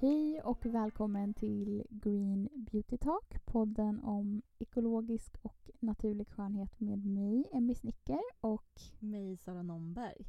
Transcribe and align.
Hej 0.00 0.42
och 0.42 0.66
välkommen 0.66 1.34
till 1.34 1.84
Green 1.90 2.48
Beauty 2.52 2.96
Talk, 2.96 3.46
podden 3.46 4.00
om 4.00 4.42
ekologisk 4.58 5.36
och 5.42 5.70
naturlig 5.80 6.28
skönhet 6.28 6.80
med 6.80 7.06
mig, 7.06 7.48
Emmy 7.52 7.74
Snicker 7.74 8.20
och 8.40 8.80
Mig, 8.98 9.36
Sara 9.36 9.62
Nomberg. 9.62 10.26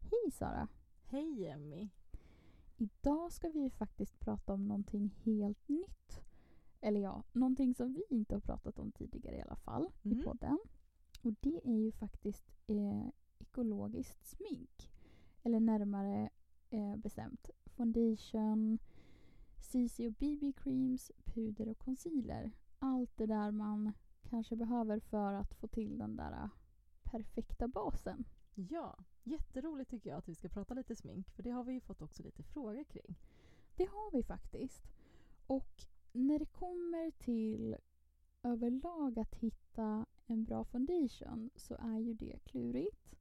hej 0.00 0.30
Sara! 0.32 0.68
Hej 1.04 1.46
Emmy. 1.46 1.88
Idag 2.76 3.32
ska 3.32 3.48
vi 3.48 3.70
faktiskt 3.70 4.20
prata 4.20 4.54
om 4.54 4.68
någonting 4.68 5.14
helt 5.24 5.68
nytt. 5.68 6.20
Eller 6.80 7.00
ja, 7.00 7.22
någonting 7.32 7.74
som 7.74 7.92
vi 7.92 8.02
inte 8.10 8.34
har 8.34 8.40
pratat 8.40 8.78
om 8.78 8.92
tidigare 8.92 9.36
i 9.36 9.42
alla 9.42 9.56
fall 9.56 9.90
i 10.02 10.12
Mm. 10.12 10.24
podden. 10.24 10.58
Och 11.22 11.32
det 11.40 11.60
är 11.64 11.76
ju 11.76 11.92
faktiskt 11.92 12.46
eh, 12.66 13.06
ekologiskt 13.38 14.26
smink. 14.26 14.90
Eller 15.42 15.60
närmare 15.60 16.30
eh, 16.70 16.96
bestämt 16.96 17.50
foundation, 17.64 18.78
CC 19.60 20.06
och 20.06 20.12
BB 20.12 20.52
creams, 20.52 21.10
puder 21.24 21.68
och 21.68 21.78
concealer. 21.78 22.52
Allt 22.78 23.16
det 23.16 23.26
där 23.26 23.50
man 23.50 23.92
kanske 24.22 24.56
behöver 24.56 25.00
för 25.00 25.32
att 25.32 25.54
få 25.54 25.68
till 25.68 25.98
den 25.98 26.16
där 26.16 26.32
eh, 26.32 26.48
perfekta 27.02 27.68
basen. 27.68 28.24
Ja, 28.54 29.04
jätteroligt 29.22 29.90
tycker 29.90 30.10
jag 30.10 30.18
att 30.18 30.28
vi 30.28 30.34
ska 30.34 30.48
prata 30.48 30.74
lite 30.74 30.96
smink 30.96 31.30
för 31.30 31.42
det 31.42 31.50
har 31.50 31.64
vi 31.64 31.72
ju 31.72 31.80
fått 31.80 32.02
också 32.02 32.22
lite 32.22 32.42
frågor 32.42 32.84
kring. 32.84 33.18
Det 33.76 33.84
har 33.84 34.12
vi 34.12 34.22
faktiskt. 34.22 34.82
Och 35.46 35.84
när 36.12 36.38
det 36.38 36.46
kommer 36.46 37.10
till 37.10 37.76
överlag 38.42 39.18
att 39.18 39.34
hitta 39.34 40.06
en 40.26 40.44
bra 40.44 40.64
foundation 40.64 41.50
så 41.56 41.74
är 41.74 41.98
ju 41.98 42.14
det 42.14 42.38
klurigt. 42.44 43.14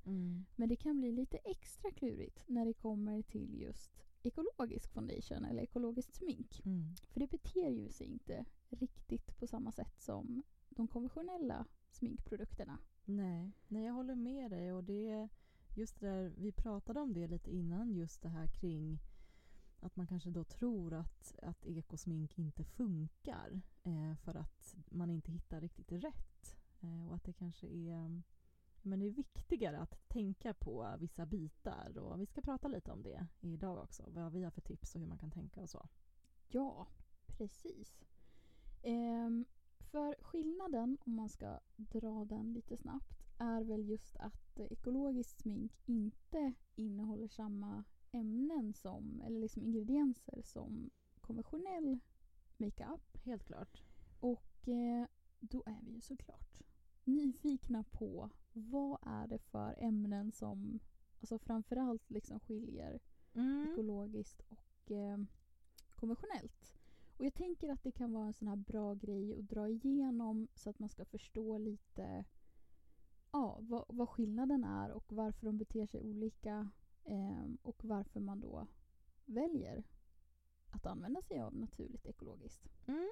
Men 0.56 0.70
det 0.70 0.76
kan 0.76 1.00
bli 1.00 1.12
lite 1.12 1.38
extra 1.38 1.92
klurigt 1.92 2.44
när 2.48 2.66
det 2.66 2.74
kommer 2.74 3.22
till 3.22 3.62
just 3.62 4.09
ekologisk 4.24 4.92
foundation 4.92 5.46
eller 5.46 5.62
ekologiskt 5.62 6.16
smink. 6.16 6.62
Mm. 6.66 6.96
För 7.10 7.20
det 7.20 7.28
beter 7.28 7.70
ju 7.70 7.92
sig 7.92 8.08
inte 8.08 8.46
riktigt 8.70 9.38
på 9.38 9.48
samma 9.48 9.72
sätt 9.72 10.02
som 10.02 10.44
de 10.70 10.88
konventionella 10.88 11.66
sminkprodukterna. 11.90 12.80
Nej, 13.06 13.52
nej, 13.68 13.86
jag 13.86 13.94
håller 13.94 14.16
med 14.16 14.52
dig 14.52 14.74
och 14.74 14.84
det 14.84 15.10
är 15.10 15.30
just 15.76 16.00
det 16.00 16.08
där, 16.08 16.34
vi 16.38 16.52
pratade 16.52 17.00
om 17.00 17.14
det 17.14 17.28
lite 17.28 17.52
innan, 17.52 17.92
just 17.92 18.22
det 18.22 18.30
här 18.30 18.48
kring 18.48 19.00
att 19.80 19.96
man 19.96 20.08
kanske 20.08 20.30
då 20.30 20.44
tror 20.44 20.94
att, 20.94 21.40
att 21.42 21.66
ekosmink 21.66 22.38
inte 22.38 22.64
funkar 22.64 23.62
eh, 23.84 24.16
för 24.16 24.36
att 24.36 24.76
man 24.90 25.10
inte 25.10 25.32
hittar 25.32 25.62
riktigt 25.62 25.92
rätt. 25.92 26.58
Eh, 26.82 27.08
och 27.08 27.16
att 27.16 27.24
det 27.24 27.34
kanske 27.34 27.68
är, 27.68 28.22
men 28.82 29.00
det 29.00 29.06
är 29.06 29.10
viktigare 29.12 29.80
att 29.80 30.08
tänka 30.08 30.54
på 30.54 30.96
vissa 31.00 31.26
bitar 31.26 31.98
och 31.98 32.22
vi 32.22 32.26
ska 32.26 32.42
prata 32.42 32.68
lite 32.68 32.92
om 32.92 33.04
det 33.04 33.28
idag 33.42 33.84
också, 33.84 34.04
vad 34.08 34.32
vi 34.32 34.44
har 34.44 34.52
för 34.52 34.62
tips 34.62 34.96
och 34.96 35.02
hur 35.02 35.08
man 35.08 35.18
kan 35.18 35.32
tänka 35.32 35.62
och 35.62 35.70
så. 35.70 35.88
Ja, 36.48 36.88
precis. 37.28 38.06
Ehm, 38.84 39.46
för 39.80 40.16
skillnaden, 40.22 40.98
om 41.02 41.16
man 41.16 41.30
ska 41.30 41.60
dra 41.76 42.26
den 42.26 42.54
lite 42.54 42.78
snabbt, 42.78 43.26
är 43.38 43.64
väl 43.64 43.90
just 43.90 44.18
att 44.18 44.60
ekologiskt 44.60 45.40
smink 45.40 45.72
inte 45.86 46.54
innehåller 46.76 47.28
samma 47.28 47.84
ämnen 48.12 48.74
som, 48.74 49.22
eller 49.26 49.40
liksom 49.40 49.64
ingredienser 49.64 50.42
som 50.42 50.90
konventionell 51.22 52.00
makeup. 52.58 53.18
Helt 53.24 53.46
klart. 53.46 53.84
Och 54.20 54.68
eh, 54.68 55.06
då 55.40 55.64
är 55.66 55.80
vi 55.82 55.92
ju 55.92 56.02
såklart 56.02 56.62
nyfikna 57.04 57.84
på 57.84 58.30
vad 58.54 59.00
är 59.02 59.28
det 59.28 59.40
för 59.40 59.76
ämnen 59.78 60.32
som 60.32 60.80
alltså 61.20 61.40
framförallt 61.40 62.10
liksom 62.10 62.40
skiljer 62.40 63.00
Mm. 63.34 63.72
ekologiskt 63.72 64.42
och 64.50 64.92
eh, 64.92 65.18
konventionellt. 65.96 66.74
Och 67.18 67.26
jag 67.26 67.34
tänker 67.34 67.70
att 67.70 67.84
det 67.84 67.92
kan 67.92 68.14
vara 68.14 68.28
en 68.28 68.34
sån 68.34 68.48
här 68.48 68.56
bra 68.56 68.94
grej 68.94 69.40
att 69.40 69.50
dra 69.50 69.70
igenom 69.70 70.48
så 70.56 70.70
att 70.70 70.80
man 70.80 70.90
ska 70.90 71.06
förstå 71.06 71.58
lite 71.58 72.26
ja, 73.32 73.58
vad, 73.62 73.86
vad 73.88 74.10
skillnaden 74.10 74.64
är 74.64 74.92
och 74.92 75.14
varför 75.14 75.46
de 75.46 75.58
beter 75.58 75.86
sig 75.86 76.02
olika 76.02 76.70
eh, 77.04 77.46
och 77.62 77.86
varför 77.86 78.20
man 78.20 78.40
då 78.40 78.68
väljer 79.26 79.84
att 80.70 80.86
använda 80.86 81.22
sig 81.22 81.42
av 81.42 81.56
naturligt 81.56 82.06
ekologiskt. 82.06 82.70
Mm. 82.88 83.10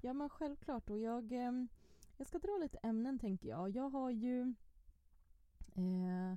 Ja 0.00 0.12
men 0.12 0.28
självklart 0.28 0.90
och 0.90 0.98
jag, 0.98 1.32
eh, 1.32 1.52
jag 2.16 2.26
ska 2.26 2.38
dra 2.38 2.58
lite 2.58 2.78
ämnen 2.78 3.18
tänker 3.18 3.48
jag. 3.48 3.70
Jag 3.70 3.90
har 3.90 4.10
ju 4.10 4.54
eh, 5.86 6.36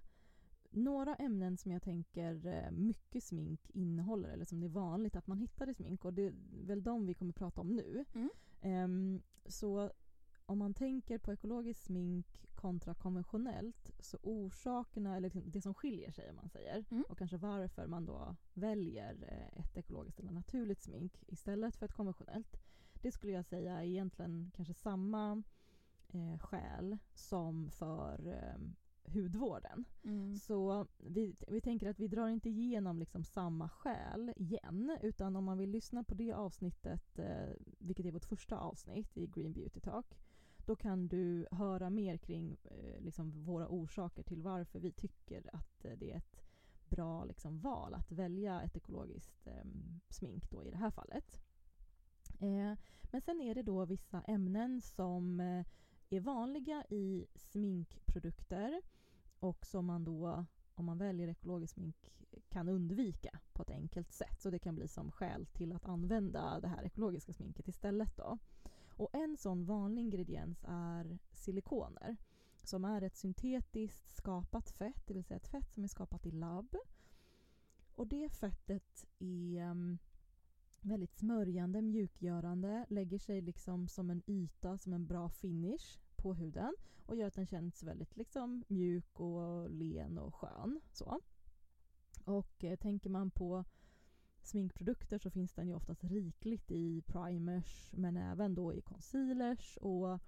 några 0.70 1.16
ämnen 1.16 1.58
som 1.58 1.72
jag 1.72 1.82
tänker 1.82 2.46
eh, 2.46 2.72
mycket 2.72 3.24
smink 3.24 3.70
innehåller 3.70 4.30
eller 4.30 4.46
som 4.46 4.60
det 4.60 4.66
är 4.66 4.70
vanligt 4.70 5.16
att 5.16 5.28
man 5.28 5.38
hittar 5.38 5.70
i 5.70 5.74
smink 5.74 6.06
och 6.06 6.14
det 6.14 6.26
är 6.26 6.34
väl 6.66 6.84
de 6.84 7.06
vi 7.06 7.14
kommer 7.14 7.34
prata 7.34 7.62
om 7.62 7.76
nu. 7.76 8.06
Mm. 8.14 8.30
Ehm, 8.62 9.22
så 9.46 9.92
om 10.46 10.58
man 10.58 10.74
tänker 10.74 11.18
på 11.18 11.34
ekologiskt 11.34 11.84
smink 11.84 12.46
kontra 12.56 12.94
konventionellt 12.94 13.92
så 14.00 14.18
orsakerna, 14.22 15.16
eller 15.16 15.30
liksom 15.30 15.52
det 15.52 15.62
som 15.62 15.74
skiljer 15.74 16.12
sig 16.12 16.30
om 16.30 16.36
man 16.36 16.50
säger 16.50 16.86
Mm. 16.90 17.04
och 17.10 17.18
kanske 17.18 17.38
varför 17.38 17.88
man 17.88 18.06
då 18.06 18.36
väljer 18.54 19.14
eh, 19.28 19.60
ett 19.66 19.78
ekologiskt 19.78 20.20
eller 20.20 20.32
naturligt 20.32 20.82
smink 20.82 21.24
istället 21.28 21.76
för 21.76 21.86
ett 21.86 21.94
konventionellt. 21.94 22.62
Det 23.02 23.12
skulle 23.12 23.34
jag 23.34 23.46
säga 23.46 23.80
är 23.80 23.86
egentligen 23.86 24.52
kanske 24.56 24.74
samma 24.74 25.44
eh, 26.08 26.38
skäl 26.38 26.98
som 27.14 27.72
för 27.72 28.28
eh, 28.28 28.58
hudvården. 29.04 29.86
Mm. 30.04 30.36
Så 30.36 30.88
vi, 30.98 31.36
vi 31.48 31.62
tänker 31.62 31.90
att 31.90 32.00
vi 32.00 32.08
drar 32.08 32.28
inte 32.28 32.50
igenom 32.50 33.00
liksom 33.00 33.24
samma 33.24 33.70
skäl 33.70 34.34
igen 34.36 34.98
utan 35.02 35.36
om 35.36 35.44
man 35.44 35.58
vill 35.58 35.70
lyssna 35.70 36.04
på 36.04 36.14
det 36.14 36.34
avsnittet, 36.34 37.20
eh, 37.20 37.50
vilket 37.80 38.06
är 38.06 38.12
vårt 38.12 38.26
första 38.26 38.58
avsnitt 38.58 39.18
i 39.18 39.28
Green 39.28 39.54
Beauty 39.54 39.80
Talk, 39.80 40.18
då 40.66 40.76
kan 40.76 41.08
du 41.08 41.48
höra 41.52 41.90
mer 41.90 42.18
kring 42.18 42.58
eh, 42.64 43.02
liksom 43.02 43.44
våra 43.44 43.68
orsaker 43.68 44.24
till 44.24 44.42
varför 44.42 44.80
vi 44.80 44.92
tycker 44.92 45.50
att 45.56 45.86
eh, 45.86 45.98
det 45.98 46.12
är 46.12 46.18
ett 46.18 46.42
bra 46.90 47.26
liksom, 47.26 47.60
val 47.60 47.94
att 47.94 48.12
välja 48.12 48.62
ett 48.62 48.78
ekologiskt 48.78 49.48
eh, 49.48 49.66
smink 50.10 50.52
då 50.52 50.64
i 50.64 50.72
det 50.72 50.78
här 50.78 50.92
fallet. 50.92 51.42
Eh, 52.40 52.78
men 53.04 53.22
sen 53.22 53.42
är 53.42 53.56
det 53.56 53.64
då 53.64 53.86
vissa 53.86 54.22
ämnen 54.22 54.82
som 54.82 55.40
eh, 55.40 55.66
är 56.16 56.22
vanliga 56.22 56.86
i 56.90 57.28
sminkprodukter 57.36 58.82
och 59.40 59.66
som 59.66 59.86
man 59.86 60.04
då, 60.04 60.46
om 60.76 60.86
man 60.86 60.98
väljer 60.98 61.28
ekologiskt 61.28 61.74
smink, 61.74 62.12
kan 62.50 62.70
undvika 62.70 63.40
på 63.54 63.62
ett 63.62 63.70
enkelt 63.70 64.12
sätt. 64.12 64.42
Så 64.42 64.50
det 64.50 64.60
kan 64.60 64.76
bli 64.76 64.88
som 64.88 65.12
skäl 65.12 65.46
till 65.46 65.74
att 65.74 65.86
använda 65.86 66.60
det 66.60 66.68
här 66.68 66.84
ekologiska 66.84 67.34
sminket 67.34 67.68
istället. 67.68 68.18
Då. 68.18 68.38
Och 68.88 69.10
en 69.14 69.38
sån 69.38 69.66
vanlig 69.66 70.02
ingrediens 70.02 70.66
är 70.68 71.20
silikoner 71.32 72.18
som 72.64 72.86
är 72.86 73.02
ett 73.02 73.16
syntetiskt 73.16 74.16
skapat 74.16 74.70
fett, 74.70 75.08
det 75.08 75.14
vill 75.14 75.24
säga 75.24 75.38
ett 75.38 75.48
fett 75.48 75.74
som 75.74 75.84
är 75.84 75.88
skapat 75.88 76.26
i 76.26 76.32
labb. 76.32 76.76
Och 77.96 78.08
det 78.08 78.30
fettet 78.30 79.06
är 79.20 79.62
mm, 79.62 79.98
väldigt 80.82 81.14
smörjande, 81.16 81.82
mjukgörande, 81.82 82.86
lägger 82.90 83.18
sig 83.20 83.42
liksom 83.42 83.88
som 83.88 84.10
en 84.10 84.22
yta, 84.28 84.78
som 84.78 84.94
en 84.94 85.08
bra 85.08 85.30
finish 85.30 86.00
på 86.16 86.34
huden 86.34 86.76
och 87.06 87.16
gör 87.16 87.28
att 87.28 87.34
den 87.34 87.46
känns 87.46 87.84
väldigt 87.84 88.16
liksom 88.18 88.64
mjuk 88.68 89.20
och 89.20 89.70
len 89.70 90.18
och 90.18 90.36
skön. 90.36 90.82
Så. 90.92 91.20
Och 92.26 92.64
eh, 92.64 92.76
tänker 92.76 93.10
man 93.10 93.32
på 93.32 93.64
sminkprodukter 94.42 95.18
så 95.18 95.30
finns 95.30 95.54
den 95.54 95.68
ju 95.68 95.74
oftast 95.74 96.04
rikligt 96.04 96.72
i 96.72 97.02
primers 97.02 97.92
men 97.94 98.18
även 98.18 98.56
då 98.56 98.74
i 98.74 98.82
concealers 98.82 99.78
och 99.78 100.20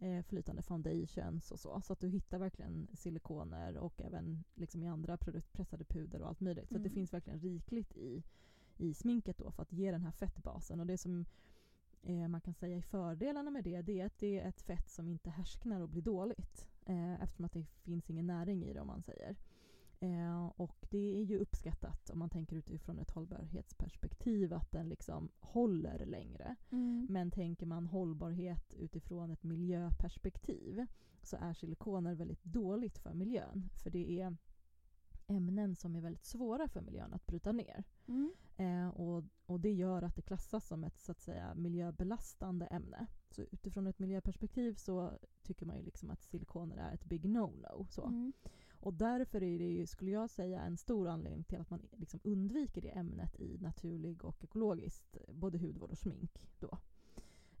eh, 0.00 0.22
flytande 0.22 0.62
foundations 0.62 1.50
och 1.50 1.60
så. 1.60 1.80
Så 1.80 1.92
att 1.92 2.00
du 2.00 2.08
hittar 2.08 2.38
verkligen 2.38 2.88
silikoner 2.94 3.76
och 3.78 4.00
även 4.00 4.44
liksom 4.54 4.82
i 4.82 4.88
andra 4.88 5.16
produkt, 5.16 5.52
pressade 5.52 5.84
puder 5.84 6.22
och 6.22 6.28
allt 6.28 6.40
möjligt. 6.40 6.68
Så 6.68 6.76
att 6.76 6.82
det 6.82 6.88
Mm. 6.88 6.94
finns 6.94 7.12
verkligen 7.12 7.40
rikligt 7.40 7.96
i, 7.96 8.22
i 8.76 8.94
sminket 8.94 9.38
då 9.38 9.50
för 9.50 9.62
att 9.62 9.72
ge 9.72 9.90
den 9.90 10.02
här 10.02 10.12
fettbasen. 10.12 10.80
Och 10.80 10.86
det 10.86 10.98
som 10.98 11.24
eh, 12.02 12.28
man 12.28 12.40
kan 12.40 12.54
säga 12.54 12.76
i 12.76 12.82
fördelarna 12.82 13.50
med 13.50 13.64
det, 13.64 13.82
det 13.82 14.00
är 14.00 14.06
att 14.06 14.18
det 14.18 14.38
är 14.38 14.48
ett 14.48 14.62
fett 14.62 14.90
som 14.90 15.08
inte 15.08 15.30
härsknar 15.30 15.80
och 15.80 15.88
blir 15.88 16.02
dåligt. 16.02 16.68
Eh, 16.86 17.22
eftersom 17.22 17.44
att 17.44 17.52
det 17.52 17.66
finns 17.82 18.10
ingen 18.10 18.26
näring 18.26 18.64
i 18.64 18.72
det 18.72 18.80
om 18.80 18.86
man 18.86 19.02
säger. 19.02 19.36
Eh, 20.00 20.46
och 20.56 20.86
det 20.90 21.18
är 21.18 21.22
ju 21.22 21.38
uppskattat 21.38 22.10
om 22.10 22.18
man 22.18 22.30
tänker 22.30 22.56
utifrån 22.56 22.98
ett 22.98 23.10
hållbarhetsperspektiv 23.10 24.54
att 24.54 24.72
den 24.72 24.88
liksom 24.88 25.30
håller 25.40 26.06
längre. 26.06 26.56
Mm. 26.70 27.06
Men 27.10 27.30
tänker 27.30 27.66
man 27.66 27.86
hållbarhet 27.86 28.74
utifrån 28.74 29.30
ett 29.30 29.42
miljöperspektiv 29.42 30.86
så 31.22 31.36
är 31.36 31.54
silikoner 31.54 32.14
väldigt 32.14 32.44
dåligt 32.44 32.98
för 32.98 33.14
miljön. 33.14 33.70
För 33.82 33.90
det 33.90 34.20
är 34.20 34.36
ämnen 35.26 35.76
som 35.76 35.96
är 35.96 36.00
väldigt 36.00 36.24
svåra 36.24 36.68
för 36.68 36.80
miljön 36.80 37.12
att 37.12 37.26
bryta 37.26 37.52
ner. 37.52 37.84
Mm. 38.08 38.34
Eh, 38.56 38.88
och, 38.88 39.24
och 39.46 39.60
det 39.60 39.72
gör 39.72 40.02
att 40.02 40.16
det 40.16 40.22
klassas 40.22 40.66
som 40.66 40.84
ett 40.84 41.00
så 41.00 41.12
att 41.12 41.20
säga 41.20 41.54
miljöbelastande 41.54 42.66
ämne. 42.66 43.06
Så 43.30 43.42
utifrån 43.42 43.86
ett 43.86 43.98
miljöperspektiv 43.98 44.74
så 44.74 45.12
tycker 45.42 45.66
man 45.66 45.76
ju 45.76 45.82
liksom 45.82 46.10
att 46.10 46.22
silikoner 46.22 46.76
är 46.76 46.94
ett 46.94 47.04
big 47.04 47.24
no-no. 47.24 47.86
Så. 47.90 48.06
Mm. 48.06 48.32
Och 48.80 48.94
därför 48.94 49.42
är 49.42 49.58
det 49.58 49.64
ju, 49.64 49.86
skulle 49.86 50.10
jag 50.10 50.30
säga, 50.30 50.62
en 50.62 50.76
stor 50.76 51.08
anledning 51.08 51.44
till 51.44 51.60
att 51.60 51.70
man 51.70 51.88
liksom 51.92 52.20
undviker 52.24 52.82
det 52.82 52.88
ämnet 52.88 53.40
i 53.40 53.58
naturlig 53.58 54.24
och 54.24 54.44
ekologiskt, 54.44 55.16
både 55.28 55.58
hudvård 55.58 55.90
och 55.90 55.98
smink. 55.98 56.48
Då. 56.58 56.78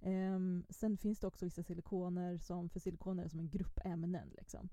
Um, 0.00 0.64
sen 0.68 0.96
finns 0.96 1.18
det 1.18 1.26
också 1.26 1.44
vissa 1.44 1.62
silikoner, 1.62 2.38
som, 2.38 2.68
för 2.68 2.80
silikoner 2.80 3.24
är 3.24 3.28
som 3.28 3.40
en 3.40 3.50
grupp 3.50 3.80
ämnen. 3.84 4.28
Liksom. 4.36 4.68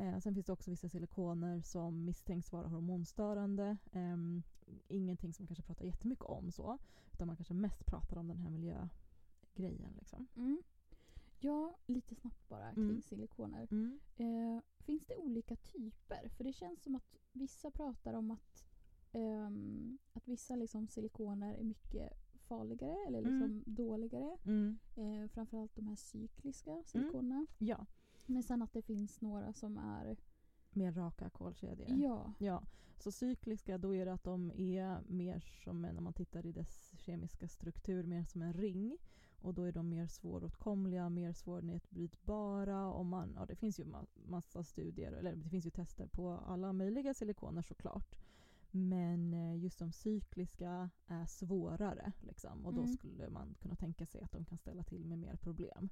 Uh, 0.00 0.18
sen 0.18 0.34
finns 0.34 0.46
det 0.46 0.52
också 0.52 0.70
vissa 0.70 0.88
silikoner 0.88 1.60
som 1.60 2.04
misstänks 2.04 2.52
vara 2.52 2.68
hormonstörande. 2.68 3.76
Um, 3.92 4.42
ingenting 4.88 5.32
som 5.32 5.42
man 5.42 5.46
kanske 5.48 5.62
pratar 5.62 5.84
jättemycket 5.84 6.24
om 6.24 6.50
så, 6.52 6.78
utan 7.12 7.26
man 7.26 7.36
kanske 7.36 7.54
mest 7.54 7.86
pratar 7.86 8.16
om 8.16 8.28
den 8.28 8.38
här 8.38 8.50
miljögrejen. 8.50 9.92
Liksom. 9.98 10.26
Mm. 10.36 10.62
Ja, 11.38 11.76
lite 11.86 12.14
snabbt 12.14 12.48
bara 12.48 12.72
kring 12.74 12.84
Mm. 12.84 13.02
silikoner. 13.02 13.68
Mm. 13.70 14.00
Eh, 14.16 14.62
finns 14.78 15.06
det 15.06 15.16
olika 15.16 15.56
typer? 15.56 16.28
För 16.28 16.44
det 16.44 16.52
känns 16.52 16.82
som 16.82 16.94
att 16.94 17.16
vissa 17.32 17.70
pratar 17.70 18.14
om 18.14 18.30
att, 18.30 18.64
ehm, 19.12 19.98
att 20.12 20.28
vissa 20.28 20.56
liksom 20.56 20.88
silikoner 20.88 21.54
är 21.54 21.64
mycket 21.64 22.12
farligare 22.48 22.96
eller 23.06 23.18
Mm. 23.18 23.30
liksom 23.32 23.62
dåligare. 23.74 24.36
Mm. 24.44 24.78
Eh, 24.96 25.28
framförallt 25.30 25.74
de 25.76 25.86
här 25.86 25.96
cykliska 25.96 26.82
silikonerna. 26.84 27.46
Ja, 27.58 27.86
Men 28.26 28.42
sen 28.42 28.62
att 28.62 28.72
det 28.72 28.82
finns 28.82 29.20
några 29.20 29.52
som 29.52 29.78
är... 29.78 30.16
mer 30.70 30.92
raka 30.92 31.30
kolkedjor. 31.30 31.88
Ja. 31.98 32.32
Ja, 32.38 32.62
så 32.98 33.12
cykliska 33.12 33.78
då 33.78 33.94
är 33.94 34.06
det 34.06 34.12
att 34.12 34.24
de 34.24 34.50
är 34.56 35.00
mer 35.08 35.40
som 35.64 35.84
en, 35.84 35.98
om 35.98 36.04
man 36.04 36.12
tittar 36.12 36.46
i 36.46 36.52
dess 36.52 36.92
kemiska 36.98 37.48
struktur, 37.48 38.04
mer 38.06 38.24
som 38.24 38.42
en 38.42 38.52
ring. 38.52 38.96
Och 39.40 39.54
då 39.54 39.62
är 39.62 39.72
de 39.72 39.88
mer 39.88 40.06
svåråtkomliga, 40.06 41.08
mer 41.08 41.32
svårnedbrytbara. 41.32 42.92
Och 42.92 43.06
man, 43.06 43.32
ja, 43.36 43.46
det 43.46 43.56
finns 43.56 43.80
ju 43.80 43.84
ma- 43.84 44.06
massa 44.26 44.64
studier, 44.64 45.12
eller 45.12 45.36
det 45.36 45.48
finns 45.50 45.66
ju 45.66 45.70
tester 45.70 46.06
på 46.06 46.30
alla 46.30 46.72
möjliga 46.72 47.14
silikoner 47.14 47.62
såklart. 47.62 48.16
Men 48.70 49.34
eh, 49.34 49.56
just 49.56 49.78
de 49.78 49.92
cykliska 49.92 50.90
är 51.06 51.26
svårare. 51.26 52.12
Liksom, 52.20 52.66
och 52.66 52.74
då 52.74 52.80
Mm. 52.82 52.92
skulle 52.96 53.28
man 53.30 53.54
kunna 53.60 53.76
tänka 53.76 54.06
sig 54.06 54.20
att 54.22 54.32
de 54.32 54.44
kan 54.44 54.58
ställa 54.58 54.82
till 54.82 55.04
med 55.04 55.18
mer 55.18 55.36
problem. 55.36 55.88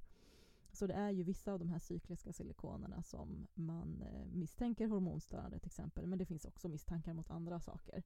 Så 0.75 0.87
det 0.87 0.93
är 0.93 1.09
ju 1.11 1.23
vissa 1.23 1.53
av 1.53 1.59
de 1.59 1.69
här 1.69 1.79
cykliska 1.79 2.33
silikonerna 2.33 3.03
som 3.03 3.47
man 3.53 4.01
eh, 4.01 4.25
misstänker 4.25 4.87
hormonstörande 4.87 5.59
till 5.59 5.67
exempel. 5.67 6.07
Men 6.07 6.19
det 6.19 6.25
finns 6.25 6.45
också 6.45 6.69
misstankar 6.69 7.13
mot 7.13 7.29
andra 7.29 7.59
saker. 7.59 8.03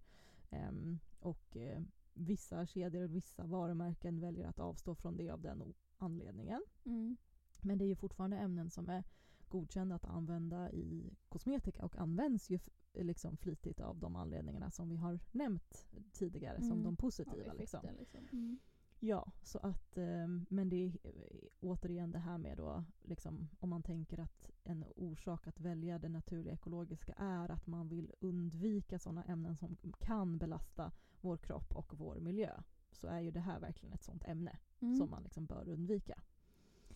Ehm, 0.50 1.00
och 1.20 1.58
eh, 1.58 1.82
vissa 2.14 2.66
kedjor 2.66 3.04
och 3.04 3.16
vissa 3.16 3.46
varumärken 3.46 4.20
väljer 4.20 4.48
att 4.48 4.60
avstå 4.60 4.96
från 4.96 5.18
det 5.18 5.30
av 5.30 5.42
den 5.42 5.74
anledningen. 5.98 6.64
Mm. 6.84 7.18
Men 7.62 7.78
det 7.78 7.86
är 7.86 7.88
ju 7.88 7.96
fortfarande 7.96 8.38
ämnen 8.38 8.70
som 8.70 8.90
är 8.90 9.04
godkända 9.48 9.96
att 9.96 10.06
använda 10.06 10.72
i 10.72 11.14
kosmetika 11.30 11.86
och 11.86 11.96
används 11.96 12.50
ju 12.50 12.60
liksom 12.94 13.38
flitigt 13.38 13.80
av 13.82 14.00
de 14.00 14.16
anledningarna 14.16 14.72
som 14.72 14.90
vi 14.90 14.96
har 14.96 15.20
nämnt 15.32 15.88
tidigare 16.12 16.62
som 16.62 16.72
Mm. 16.72 16.84
de 16.84 16.94
Av 16.94 16.96
positiva. 16.98 17.54
liksom. 17.54 17.80
effekten 17.80 17.96
liksom. 17.96 18.20
Mm. 18.32 18.60
Ja, 19.02 19.32
så 19.44 19.60
att, 19.60 19.98
ehm, 19.98 20.46
men 20.50 20.70
det 20.70 20.76
är 20.76 20.88
eh, 21.04 21.48
återigen 21.60 22.12
det 22.12 22.20
här 22.20 22.38
med 22.38 22.58
då, 22.58 22.84
liksom, 23.04 23.50
om 23.60 23.70
man 23.70 23.84
tänker 23.84 24.20
att 24.20 24.50
en 24.64 24.86
orsak 24.96 25.48
att 25.48 25.60
välja 25.60 26.00
det 26.00 26.10
naturliga 26.10 26.54
ekologiska 26.54 27.14
är 27.18 27.52
att 27.52 27.68
man 27.68 27.88
vill 27.88 28.12
undvika 28.20 29.00
sådana 29.00 29.24
ämnen 29.24 29.58
som 29.58 29.78
kan 30.00 30.38
belasta 30.38 30.92
vår 31.22 31.38
kropp 31.38 31.76
och 31.76 31.94
vår 31.98 32.20
miljö. 32.20 32.62
Så 32.92 33.08
är 33.08 33.20
ju 33.20 33.32
det 33.32 33.40
här 33.40 33.60
verkligen 33.60 33.94
ett 33.94 34.04
sådant 34.04 34.24
ämne 34.28 34.58
Mm. 34.82 34.96
som 34.96 35.10
man 35.10 35.24
liksom 35.24 35.46
bör 35.46 35.70
undvika. 35.70 36.22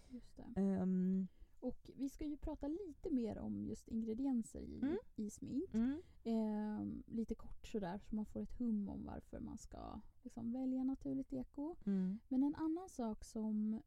Just 0.09 0.35
det. 0.37 0.61
Ehm, 0.61 1.27
Och 1.63 1.89
vi 1.95 2.09
ska 2.09 2.25
ju 2.25 2.37
prata 2.37 2.67
lite 2.67 3.09
mer 3.09 3.37
om 3.37 3.65
just 3.65 3.87
ingredienser 3.87 4.61
i, 4.61 4.79
Mm. 4.81 4.97
i 5.15 5.29
smink. 5.29 5.73
mm, 5.73 6.01
Ehm, 6.23 7.03
lite 7.07 7.35
kort 7.35 7.67
sådär 7.67 7.97
så 7.97 8.15
man 8.15 8.25
får 8.25 8.41
ett 8.41 8.59
hum 8.59 8.89
om 8.89 9.03
varför 9.05 9.39
man 9.39 9.57
ska 9.57 10.01
liksom, 10.23 10.51
välja 10.53 10.83
naturligt 10.83 11.33
eko. 11.33 11.75
mm, 11.85 12.19
Men 12.27 12.43
en 12.43 12.55
annan 12.55 12.89
sak 12.89 13.23
som, 13.23 13.81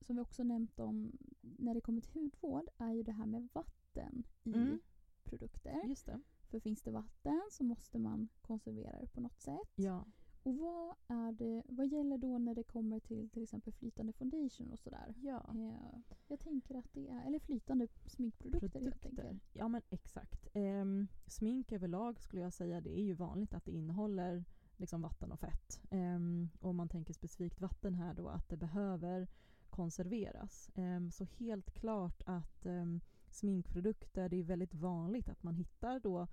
som 0.00 0.16
vi 0.16 0.22
också 0.22 0.44
nämnt 0.44 0.80
om 0.80 1.12
när 1.40 1.74
det 1.74 1.80
kommer 1.80 2.00
till 2.00 2.12
hudvård 2.12 2.68
är 2.78 2.92
ju 2.92 3.02
det 3.02 3.12
här 3.12 3.26
med 3.26 3.48
vatten 3.52 4.24
i 4.44 4.52
Mm. 4.54 4.80
produkter. 5.24 5.82
just 5.88 6.06
det. 6.06 6.20
För 6.50 6.60
finns 6.60 6.82
det 6.82 6.90
vatten 6.90 7.42
så 7.50 7.64
måste 7.64 7.98
man 7.98 8.28
konservera 8.42 9.00
det 9.00 9.06
på 9.06 9.20
något 9.20 9.40
sätt. 9.40 9.72
Ja. 9.76 10.04
Och 10.46 10.56
vad, 10.56 10.94
är 11.08 11.32
det, 11.32 11.62
vad 11.68 11.86
gäller 11.86 12.18
då 12.18 12.38
när 12.38 12.54
det 12.54 12.62
kommer 12.62 13.00
till 13.00 13.28
till 13.28 13.42
exempel 13.42 13.72
flytande 13.72 14.12
foundation 14.12 14.72
och 14.72 14.78
sådär? 14.78 15.14
ja. 15.22 15.46
Eh, 15.54 15.98
jag 16.28 16.40
tänker 16.40 16.74
att 16.74 16.92
det 16.92 17.08
är, 17.08 17.26
eller 17.26 17.38
flytande 17.38 17.88
sminkprodukter 18.06 18.80
helt 18.80 19.02
produkter. 19.02 19.24
enkelt. 19.24 19.42
Ja 19.52 19.68
men 19.68 19.82
exakt. 19.90 20.48
Ehm, 20.52 21.08
smink 21.26 21.72
överlag 21.72 22.20
skulle 22.20 22.42
jag 22.42 22.52
säga, 22.52 22.80
det 22.80 22.98
är 22.98 23.02
ju 23.02 23.12
vanligt 23.14 23.54
att 23.54 23.64
det 23.64 23.70
innehåller 23.70 24.44
liksom 24.76 25.02
vatten 25.02 25.32
och 25.32 25.40
fett. 25.40 25.80
Um, 25.90 26.48
om 26.60 26.76
man 26.76 26.88
tänker 26.88 27.14
specifikt 27.14 27.60
vatten 27.60 27.94
här 27.94 28.14
då, 28.14 28.28
att 28.28 28.48
det 28.48 28.56
behöver 28.56 29.28
konserveras. 29.70 30.70
Ehm, 30.74 31.10
så 31.10 31.24
helt 31.24 31.70
klart 31.70 32.22
att 32.26 32.66
um, 32.66 33.00
sminkprodukter, 33.30 34.28
det 34.28 34.36
är 34.36 34.42
väldigt 34.42 34.74
vanligt 34.74 35.28
att 35.28 35.42
man 35.42 35.54
hittar 35.54 36.00
då 36.00 36.26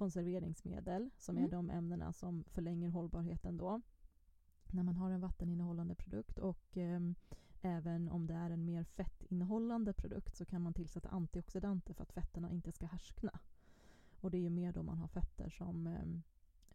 konserveringsmedel 0.00 1.10
som 1.18 1.36
är 1.36 1.40
Mm. 1.40 1.50
de 1.50 1.70
ämnena 1.70 2.12
som 2.12 2.44
förlänger 2.44 2.88
hållbarheten 2.88 3.56
då. 3.56 3.80
När 4.72 4.82
man 4.82 4.96
har 4.96 5.10
en 5.10 5.20
vatteninnehållande 5.20 5.94
produkt 5.94 6.38
och 6.38 6.76
ehm, 6.76 7.14
Även 7.62 8.08
om 8.08 8.26
det 8.26 8.34
är 8.34 8.50
en 8.50 8.64
mer 8.64 8.84
fettinnehållande 8.84 9.92
produkt 9.92 10.36
så 10.36 10.44
kan 10.44 10.62
man 10.62 10.74
tillsätta 10.74 11.08
antioxidanter 11.08 11.94
för 11.94 12.02
att 12.02 12.12
fetterna 12.12 12.50
inte 12.50 12.72
ska 12.72 12.86
härskna. 12.86 13.38
Och 14.20 14.30
det 14.30 14.38
är 14.38 14.40
ju 14.42 14.50
mer 14.50 14.72
då 14.72 14.82
man 14.82 14.98
har 14.98 15.08
fetter 15.08 15.50
som 15.50 15.86
ehm, 15.86 16.22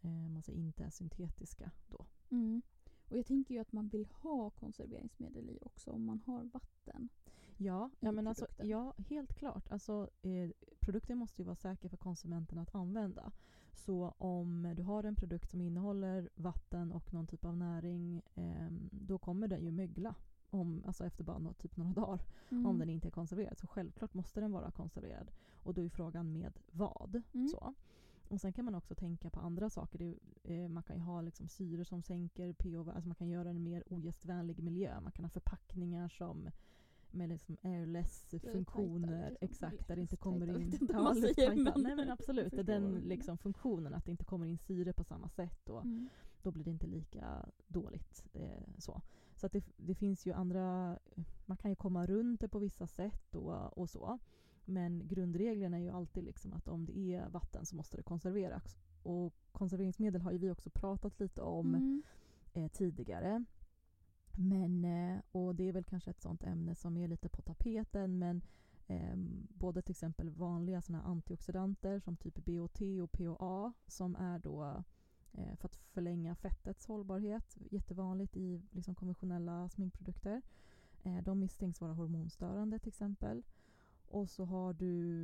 eh, 0.02 0.28
man 0.28 0.42
säger, 0.42 0.58
inte 0.58 0.84
är 0.84 0.90
syntetiska. 0.90 1.70
Då. 1.88 2.06
Mm. 2.30 2.62
Och 3.10 3.18
jag 3.18 3.26
tänker 3.26 3.54
ju 3.54 3.60
att 3.60 3.72
man 3.72 3.88
vill 3.88 4.06
ha 4.06 4.50
konserveringsmedel 4.50 5.50
i 5.50 5.58
också 5.62 5.90
om 5.90 6.04
man 6.04 6.20
har 6.26 6.44
vatten. 6.44 7.08
Ja, 7.56 7.90
ja, 8.00 8.12
men 8.12 8.26
alltså, 8.26 8.46
ja 8.58 8.94
helt 8.98 9.34
klart. 9.34 9.70
Alltså, 9.70 10.10
eh, 10.22 10.50
produkten 10.80 11.18
måste 11.18 11.42
ju 11.42 11.46
vara 11.46 11.56
säker 11.56 11.88
för 11.88 11.96
konsumenten 11.96 12.58
att 12.58 12.74
använda. 12.74 13.32
Så 13.72 14.14
om 14.18 14.72
du 14.76 14.82
har 14.82 15.04
en 15.04 15.16
produkt 15.16 15.50
som 15.50 15.60
innehåller 15.60 16.30
vatten 16.34 16.92
och 16.92 17.12
någon 17.12 17.26
typ 17.26 17.44
av 17.44 17.56
näring 17.56 18.22
ehm, 18.34 18.88
då 18.92 19.18
kommer 19.18 19.48
den 19.48 19.64
ju 19.64 19.70
mögla. 19.70 20.14
Om, 20.50 20.82
alltså 20.86 21.04
efter 21.04 21.24
bara 21.24 21.38
nå- 21.38 21.52
typ 21.52 21.76
några 21.76 21.92
dagar. 21.92 22.24
Mm. 22.50 22.66
om 22.66 22.78
den 22.78 22.90
inte 22.90 23.08
är 23.08 23.10
konserverad. 23.10 23.58
Så 23.58 23.66
självklart 23.66 24.14
måste 24.14 24.40
den 24.40 24.52
vara 24.52 24.70
konserverad. 24.70 25.30
Och 25.62 25.74
då 25.74 25.82
är 25.82 25.88
frågan 25.88 26.32
med 26.32 26.58
vad. 26.70 27.22
Mm. 27.32 27.48
Så. 27.48 27.74
Och 28.28 28.40
sen 28.40 28.52
kan 28.52 28.64
man 28.64 28.74
också 28.74 28.94
tänka 28.94 29.30
på 29.30 29.40
andra 29.40 29.70
saker. 29.70 29.98
Det, 29.98 30.18
eh, 30.42 30.68
man 30.68 30.82
kan 30.82 30.96
ju 30.96 31.02
ha 31.02 31.20
liksom 31.20 31.48
syre 31.48 31.84
som 31.84 32.02
sänker 32.02 32.52
pH, 32.52 32.90
alltså 32.94 33.08
man 33.08 33.14
kan 33.14 33.28
göra 33.28 33.50
en 33.50 33.62
mer 33.62 33.92
ogästvänlig 33.92 34.62
miljö. 34.62 35.00
Man 35.00 35.12
kan 35.12 35.24
ha 35.24 35.30
förpackningar 35.30 36.08
som 36.08 36.50
med 37.16 37.28
liksom 37.28 37.56
airless 37.62 38.24
tajtare, 38.30 38.52
funktioner. 38.52 39.30
liksom. 39.30 39.48
Exakt, 39.48 39.88
där 39.88 39.96
det 39.96 40.02
inte 40.02 40.16
kommer 40.16 40.46
in... 40.60 40.62
inte 40.72 40.92
vad 40.94 41.04
man 41.04 41.14
Nej 41.82 41.96
men 41.96 42.10
absolut, 42.10 42.66
den 42.66 42.94
liksom 42.94 43.38
funktionen 43.38 43.94
att 43.94 44.04
det 44.04 44.10
inte 44.10 44.24
kommer 44.24 44.46
in 44.46 44.58
syre 44.58 44.92
på 44.92 45.04
samma 45.04 45.28
sätt. 45.28 45.68
Och, 45.68 45.84
Mm. 45.84 46.08
då 46.42 46.50
blir 46.50 46.64
det 46.64 46.70
inte 46.70 46.86
lika 46.86 47.48
dåligt. 47.68 48.24
Eh, 48.32 48.62
så 48.78 49.02
så 49.36 49.46
att 49.46 49.52
det, 49.52 49.64
det 49.76 49.94
finns 49.94 50.26
ju 50.26 50.32
andra, 50.32 50.98
man 51.46 51.56
kan 51.56 51.70
ju 51.70 51.74
komma 51.74 52.06
runt 52.06 52.40
det 52.40 52.48
på 52.48 52.58
vissa 52.58 52.86
sätt 52.86 53.34
och, 53.34 53.78
och 53.78 53.90
så. 53.90 54.18
Men 54.64 55.08
grundregeln 55.08 55.74
är 55.74 55.78
ju 55.78 55.90
alltid 55.90 56.24
liksom 56.24 56.52
att 56.52 56.68
om 56.68 56.84
det 56.86 57.14
är 57.14 57.28
vatten 57.28 57.66
så 57.66 57.76
måste 57.76 57.96
det 57.96 58.02
konserveras. 58.02 58.76
Och 59.02 59.34
konserveringsmedel 59.52 60.20
har 60.20 60.32
ju 60.32 60.38
vi 60.38 60.50
också 60.50 60.70
pratat 60.70 61.20
lite 61.20 61.40
om 61.42 61.74
Mm. 61.74 62.02
eh, 62.52 62.68
tidigare. 62.68 63.44
Men, 64.36 64.84
eh, 64.84 65.20
och 65.32 65.54
det 65.54 65.68
är 65.68 65.72
väl 65.72 65.84
kanske 65.84 66.10
ett 66.10 66.20
sånt 66.20 66.44
ämne 66.44 66.74
som 66.74 66.96
är 66.96 67.08
lite 67.08 67.28
på 67.28 67.42
tapeten 67.42 68.18
men 68.18 68.42
eh, 68.86 69.16
både 69.48 69.82
till 69.82 69.92
exempel 69.92 70.30
vanliga 70.30 70.82
såna 70.82 71.02
antioxidanter 71.02 72.00
som 72.00 72.16
typ 72.16 72.44
BOT 72.44 72.80
och 73.02 73.12
POA 73.12 73.72
som 73.86 74.16
är 74.16 74.38
då 74.38 74.82
eh, 75.32 75.56
för 75.56 75.66
att 75.66 75.76
förlänga 75.76 76.34
fettets 76.34 76.86
hållbarhet. 76.86 77.56
Jättevanligt 77.70 78.36
i 78.36 78.62
liksom, 78.70 78.94
konventionella 78.94 79.68
sminkprodukter. 79.68 80.42
Eh, 81.02 81.22
de 81.22 81.38
misstänks 81.38 81.80
vara 81.80 81.92
hormonstörande 81.92 82.78
till 82.78 82.88
exempel. 82.88 83.42
Och 84.06 84.30
så 84.30 84.44
har 84.44 84.72
du 84.72 85.22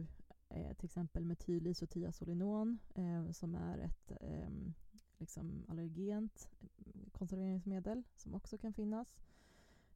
eh, 0.48 0.72
till 0.72 0.84
exempel 0.84 1.24
metylisothiazolinon 1.24 2.78
eh, 2.94 3.30
som 3.30 3.54
är 3.54 3.78
ett 3.78 4.12
ehm, 4.20 4.74
liksom 5.22 5.64
allergent 5.68 6.48
eh, 6.60 7.10
konserveringsmedel 7.12 8.02
som 8.16 8.34
också 8.34 8.58
kan 8.58 8.72
finnas. 8.72 9.16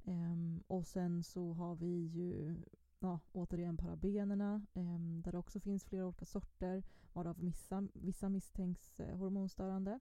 Ehm, 0.05 0.63
och 0.67 0.87
sen 0.87 1.23
så 1.23 1.53
har 1.53 1.75
vi 1.75 2.07
ju 2.07 2.57
ja, 3.01 3.21
återigen 3.33 3.77
parabenerna 3.77 4.67
ehm, 4.75 5.23
där 5.23 5.33
det 5.33 5.39
också 5.39 5.61
finns 5.61 5.85
flera 5.85 6.07
olika 6.07 6.25
sorter 6.25 6.83
varav 7.13 7.37
vissa, 7.39 7.89
vissa 7.93 8.29
misstänks 8.29 9.01
eh, 9.01 9.17
hormonstörande. 9.17 10.01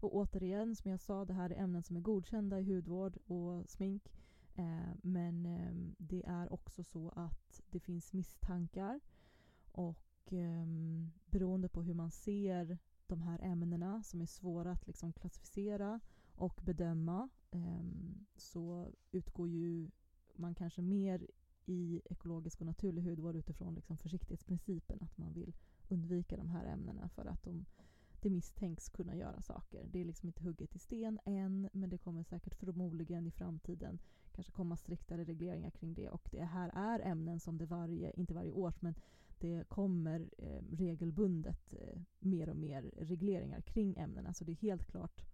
Och 0.00 0.16
återigen, 0.16 0.76
som 0.76 0.90
jag 0.90 1.00
sa, 1.00 1.24
det 1.24 1.34
här 1.34 1.50
är 1.50 1.62
ämnen 1.62 1.82
som 1.82 1.96
är 1.96 2.00
godkända 2.00 2.60
i 2.60 2.74
hudvård 2.74 3.18
och 3.26 3.68
smink. 3.68 4.12
Eh, 4.54 4.94
men 5.02 5.46
ehm, 5.46 5.94
det 5.98 6.22
är 6.26 6.52
också 6.52 6.84
så 6.84 7.12
att 7.16 7.60
det 7.70 7.80
finns 7.80 8.12
misstankar 8.12 9.00
och 9.72 10.32
ehm, 10.32 11.10
beroende 11.26 11.68
på 11.68 11.82
hur 11.82 11.94
man 11.94 12.10
ser 12.10 12.78
de 13.08 13.22
här 13.22 13.38
ämnena 13.42 14.02
som 14.02 14.20
är 14.20 14.26
svåra 14.26 14.70
att 14.70 14.86
liksom 14.86 15.12
klassificera 15.12 16.00
och 16.34 16.60
bedöma 16.64 17.28
ehm, 17.50 18.26
så 18.36 18.88
utgår 19.12 19.48
ju 19.48 19.90
man 20.36 20.54
kanske 20.54 20.82
mer 20.82 21.26
i 21.66 22.02
ekologisk 22.04 22.60
och 22.60 22.66
naturlig 22.66 23.02
hudvård 23.02 23.36
utifrån 23.36 23.74
liksom 23.74 23.98
försiktighetsprincipen 23.98 24.98
att 25.02 25.18
man 25.18 25.32
vill 25.32 25.54
undvika 25.88 26.36
de 26.36 26.48
här 26.48 26.64
ämnena 26.64 27.08
för 27.08 27.24
att 27.24 27.42
de, 27.42 27.64
det 28.20 28.30
misstänks 28.30 28.88
kunna 28.88 29.16
göra 29.16 29.42
saker. 29.42 29.86
Det 29.92 30.00
är 30.00 30.04
liksom 30.04 30.28
inte 30.28 30.42
hugget 30.42 30.76
i 30.76 30.78
sten 30.78 31.18
än 31.24 31.68
men 31.72 31.90
det 31.90 31.98
kommer 31.98 32.22
säkert 32.22 32.54
förmodligen 32.54 33.26
i 33.26 33.30
framtiden 33.30 33.98
kanske 34.32 34.52
komma 34.52 34.76
striktare 34.76 35.24
regleringar 35.24 35.70
kring 35.70 35.94
det 35.94 36.10
och 36.10 36.28
det 36.32 36.44
här 36.44 36.70
är 36.74 37.00
ämnen 37.00 37.40
som 37.40 37.58
det 37.58 37.66
varje, 37.66 38.10
inte 38.10 38.34
varje 38.34 38.50
år 38.50 38.74
men 38.80 38.94
det 39.40 39.68
kommer 39.68 40.30
eh, 40.38 40.62
regelbundet 40.70 41.74
eh, 41.74 42.00
mer 42.18 42.48
och 42.48 42.56
mer 42.56 42.82
regleringar 42.82 43.60
kring 43.60 43.96
ämnena 43.96 44.34
så 44.34 44.44
det 44.44 44.52
är 44.52 44.56
helt 44.56 44.86
klart 44.86 45.24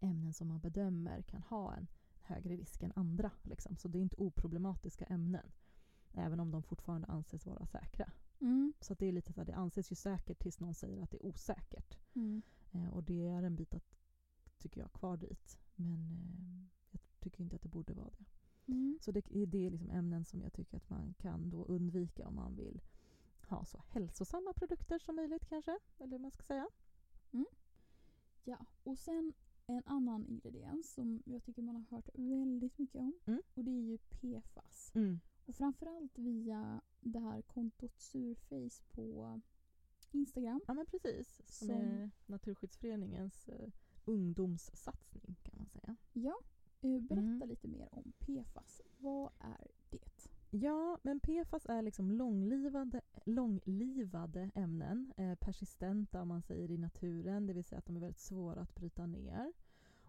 ämnen 0.00 0.32
som 0.32 0.48
man 0.48 0.60
bedömer 0.60 1.22
kan 1.22 1.42
ha 1.42 1.74
en 1.74 1.86
högre 2.20 2.56
risk 2.56 2.82
än 2.82 2.92
andra. 2.96 3.30
Liksom. 3.42 3.76
Så 3.76 3.88
det 3.88 3.98
är 3.98 4.02
inte 4.02 4.16
oproblematiska 4.16 5.04
ämnen. 5.04 5.52
Även 6.12 6.40
om 6.40 6.50
de 6.50 6.62
fortfarande 6.62 7.06
anses 7.06 7.46
vara 7.46 7.66
säkra. 7.66 8.12
Mm. 8.40 8.72
Så 8.80 8.94
det 8.94 9.06
är 9.06 9.12
lite 9.12 9.32
så 9.32 9.40
här, 9.40 9.46
det 9.46 9.54
anses 9.54 9.92
ju 9.92 9.96
säkert 9.96 10.38
tills 10.38 10.60
någon 10.60 10.74
säger 10.74 11.02
att 11.02 11.10
det 11.10 11.16
är 11.16 11.26
osäkert. 11.26 11.98
Mm. 12.14 12.42
Eh, 12.72 12.88
och 12.88 13.04
det 13.04 13.28
är 13.28 13.42
en 13.42 13.56
bit 13.56 13.74
att, 13.74 13.96
tycker 14.58 14.80
jag, 14.80 14.92
kvar 14.92 15.16
dit. 15.16 15.58
Men 15.74 16.10
eh, 16.10 16.66
jag 16.90 17.00
tycker 17.20 17.42
inte 17.42 17.56
att 17.56 17.62
det 17.62 17.68
borde 17.68 17.94
vara 17.94 18.10
det. 18.18 18.24
Mm. 18.72 18.98
Så 19.00 19.12
det, 19.12 19.20
det 19.46 19.66
är 19.66 19.70
liksom 19.70 19.90
ämnen 19.90 20.24
som 20.24 20.42
jag 20.42 20.52
tycker 20.52 20.76
att 20.76 20.90
man 20.90 21.14
kan 21.14 21.50
då 21.50 21.64
undvika 21.64 22.26
om 22.26 22.34
man 22.34 22.56
vill 22.56 22.80
ha 23.48 23.64
så 23.64 23.82
hälsosamma 23.88 24.52
produkter 24.52 24.98
som 24.98 25.16
möjligt 25.16 25.46
kanske. 25.48 25.78
Eller 25.98 26.12
hur 26.12 26.18
man 26.22 26.30
ska 26.30 26.42
säga. 26.42 26.68
Ja, 28.44 28.66
och 28.82 28.98
sen 28.98 29.32
en 29.66 29.82
annan 29.86 30.26
ingrediens 30.26 30.92
som 30.94 31.22
jag 31.26 31.44
tycker 31.44 31.62
man 31.62 31.74
har 31.76 31.82
hört 31.96 32.08
väldigt 32.14 32.78
mycket 32.78 33.00
om. 33.00 33.18
Mm. 33.26 33.42
Och 33.54 33.64
det 33.64 33.70
är 33.70 33.82
ju 33.82 33.98
PFAS. 33.98 34.92
Mm. 34.94 35.20
Och 35.46 35.56
framförallt 35.56 36.18
via 36.18 36.80
det 37.00 37.18
här 37.18 37.42
kontot 37.42 37.98
Surface 38.00 38.82
på 38.90 39.40
Instagram. 40.10 40.60
Ja 40.66 40.74
men 40.74 40.86
precis. 40.86 41.40
Som, 41.46 41.68
Som- 41.68 41.76
är 41.76 42.10
Naturskyddsföreningens 42.26 43.48
eh, 43.48 43.68
ungdomssatsning 44.04 45.36
kan 45.42 45.54
man 45.58 45.68
säga. 45.68 45.96
Ja, 46.12 46.38
eh, 46.80 47.00
berätta 47.00 47.22
Mm. 47.22 47.48
lite 47.48 47.68
mer 47.68 47.88
om 47.92 48.12
PFAS. 48.18 48.80
Vad 48.98 49.32
är? 49.38 49.70
Ja, 50.56 50.98
men 51.02 51.20
PFAS 51.20 51.66
är 51.66 51.82
liksom 51.82 52.12
långlivade, 52.12 53.00
långlivade 53.24 54.50
ämnen, 54.54 55.12
eh, 55.16 55.34
persistenta 55.34 56.22
om 56.22 56.28
man 56.28 56.42
säger 56.42 56.70
i 56.70 56.78
naturen, 56.78 57.46
det 57.46 57.52
vill 57.52 57.64
säga 57.64 57.78
att 57.78 57.86
de 57.86 57.96
är 57.96 58.00
väldigt 58.00 58.20
svåra 58.20 58.60
att 58.60 58.74
bryta 58.74 59.06
ner. 59.06 59.52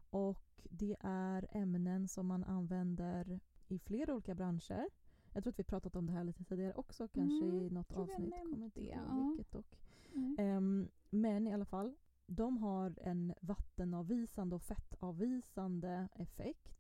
Och 0.10 0.62
det 0.64 0.98
är 1.00 1.48
ämnen 1.52 2.08
som 2.08 2.28
man 2.28 2.44
använder 2.44 3.40
i 3.68 3.80
flera 3.80 4.14
olika 4.14 4.36
branscher. 4.36 4.90
Jag 5.34 5.44
tror 5.44 5.52
att 5.52 5.60
vi 5.60 5.64
pratat 5.64 5.96
om 5.96 6.06
det 6.06 6.14
här 6.14 6.24
lite 6.24 6.44
tidigare 6.44 6.74
också, 6.74 7.08
kanske 7.08 7.46
Mm, 7.46 7.62
i 7.62 7.70
något 7.70 7.94
avsnitt. 7.94 8.34
Kommer 8.36 8.66
inte 8.66 8.82
ihåg 8.82 8.96
ja. 9.08 9.28
vilket 9.28 9.52
dock. 9.52 9.80
Nej. 10.14 10.36
Ehm, 10.40 10.90
men 11.10 11.48
i 11.48 11.54
alla 11.54 11.66
fall, 11.66 11.96
de 12.28 12.58
har 12.58 12.96
en 13.02 13.34
vattenavvisande 13.40 14.56
och 14.56 14.62
fettavvisande 14.62 16.08
effekt. 16.16 16.75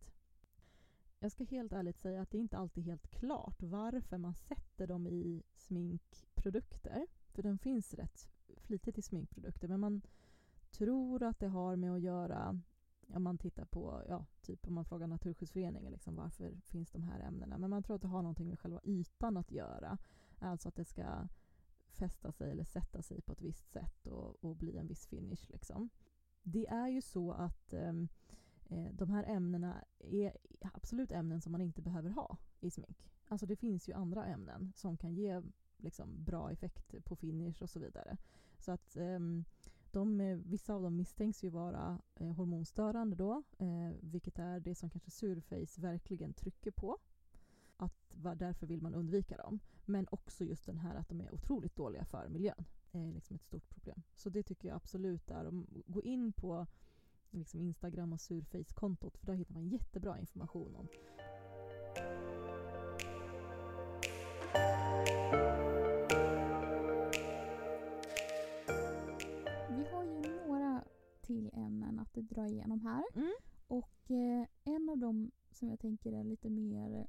Jag 1.19 1.31
ska 1.31 1.43
helt 1.43 1.73
ärligt 1.73 1.97
säga 1.97 2.21
att 2.21 2.31
det 2.31 2.37
inte 2.37 2.57
alltid 2.57 2.83
är 2.83 2.85
helt 2.85 3.07
klart 3.07 3.63
varför 3.63 4.17
man 4.17 4.35
sätter 4.35 4.87
dem 4.87 5.07
i 5.07 5.43
sminkprodukter. 5.55 7.07
För 7.33 7.43
den 7.43 7.57
finns 7.57 7.93
rätt 7.93 8.29
flitigt 8.57 8.97
i 8.97 9.01
sminkprodukter. 9.01 9.67
Men 9.67 9.79
man 9.79 10.01
tror 10.71 11.23
att 11.23 11.39
det 11.39 11.47
har 11.47 11.75
med 11.75 11.93
att 11.93 12.01
göra, 12.01 12.61
om 13.07 13.23
man 13.23 13.37
tittar 13.37 13.65
på, 13.65 14.03
ja, 14.09 14.25
typ 14.41 14.67
om 14.67 14.73
man 14.73 14.85
frågar 14.85 15.07
Naturskyddsföreningen 15.07 15.91
liksom, 15.91 16.15
varför 16.15 16.53
finns 16.65 16.91
de 16.91 17.03
här 17.03 17.19
ämnena. 17.19 17.57
Men 17.57 17.69
man 17.69 17.83
tror 17.83 17.95
att 17.95 18.01
det 18.01 18.07
har 18.07 18.21
någonting 18.21 18.47
med 18.47 18.59
själva 18.59 18.81
ytan 18.83 19.37
att 19.37 19.51
göra. 19.51 19.97
Alltså 20.39 20.69
att 20.69 20.75
det 20.75 20.85
ska 20.85 21.27
fästa 21.87 22.31
sig 22.31 22.51
eller 22.51 22.63
sätta 22.63 23.01
sig 23.01 23.21
på 23.21 23.31
ett 23.31 23.41
visst 23.41 23.71
sätt 23.71 24.07
och, 24.07 24.43
och 24.43 24.55
bli 24.55 24.77
en 24.77 24.87
viss 24.87 25.07
finish. 25.07 25.49
Liksom. 25.49 25.89
Det 26.43 26.67
är 26.67 26.87
ju 26.87 27.01
så 27.01 27.31
att 27.31 27.73
eh, 27.73 27.93
Eh, 28.69 28.91
de 28.93 29.09
här 29.09 29.23
ämnena 29.23 29.83
är 29.99 30.37
absolut 30.59 31.11
ämnen 31.11 31.41
som 31.41 31.51
man 31.51 31.61
inte 31.61 31.81
behöver 31.81 32.09
ha 32.09 32.37
i 32.59 32.71
smink. 32.71 33.09
Alltså 33.27 33.45
det 33.45 33.55
finns 33.55 33.89
ju 33.89 33.93
andra 33.93 34.25
ämnen 34.25 34.71
som 34.75 34.97
kan 34.97 35.13
ge 35.13 35.41
liksom, 35.77 36.23
bra 36.23 36.51
effekt 36.51 37.05
på 37.05 37.15
finish 37.15 37.61
och 37.61 37.69
så 37.69 37.79
vidare. 37.79 38.17
Så 38.57 38.71
att 38.71 38.95
ehm, 38.95 39.45
de, 39.91 40.21
eh, 40.21 40.37
vissa 40.37 40.73
av 40.73 40.81
dem 40.81 40.95
misstänks 40.95 41.43
ju 41.43 41.49
vara 41.49 42.01
eh, 42.15 42.31
hormonstörande 42.31 43.15
då, 43.15 43.43
eh, 43.57 43.91
vilket 44.01 44.39
är 44.39 44.59
det 44.59 44.75
som 44.75 44.89
kanske 44.89 45.11
Surface 45.11 45.81
verkligen 45.81 46.33
trycker 46.33 46.71
på. 46.71 46.97
Att 47.77 48.13
var, 48.15 48.35
därför 48.35 48.67
vill 48.67 48.81
man 48.81 48.95
undvika 48.95 49.37
dem. 49.37 49.59
Men 49.85 50.07
också 50.09 50.43
just 50.43 50.65
den 50.65 50.77
här 50.77 50.95
att 50.95 51.09
de 51.09 51.21
är 51.21 51.33
otroligt 51.33 51.75
dåliga 51.75 52.05
för 52.05 52.29
miljön. 52.29 52.65
Det 52.91 52.99
är 52.99 53.11
liksom 53.13 53.35
ett 53.35 53.43
stort 53.43 53.69
problem. 53.69 54.01
Så 54.13 54.29
det 54.29 54.43
tycker 54.43 54.67
jag 54.67 54.75
absolut 54.75 55.31
är. 55.31 55.45
att 55.45 55.53
Gå 55.85 56.01
in 56.01 56.33
på 56.33 56.67
liksom 57.31 57.61
Instagram 57.61 58.13
och 58.13 58.21
Surface-kontot 58.21 59.17
för 59.17 59.25
där 59.25 59.33
hittar 59.33 59.53
man 59.53 59.69
jättebra 59.69 60.19
information 60.19 60.75
om 60.75 60.87
Vi 69.69 69.85
har 69.91 70.03
ju 70.03 70.47
några 70.47 70.83
till 71.21 71.49
ämnen 71.53 71.99
att 71.99 72.13
dra 72.13 72.47
igenom 72.47 72.81
här. 72.81 73.03
Mm. 73.15 73.33
Och 73.67 74.11
eh, 74.11 74.47
en 74.63 74.89
av 74.89 74.97
dem 74.97 75.31
som 75.51 75.69
jag 75.69 75.79
tänker 75.79 76.13
är 76.13 76.23
lite 76.23 76.49
mer, 76.49 77.07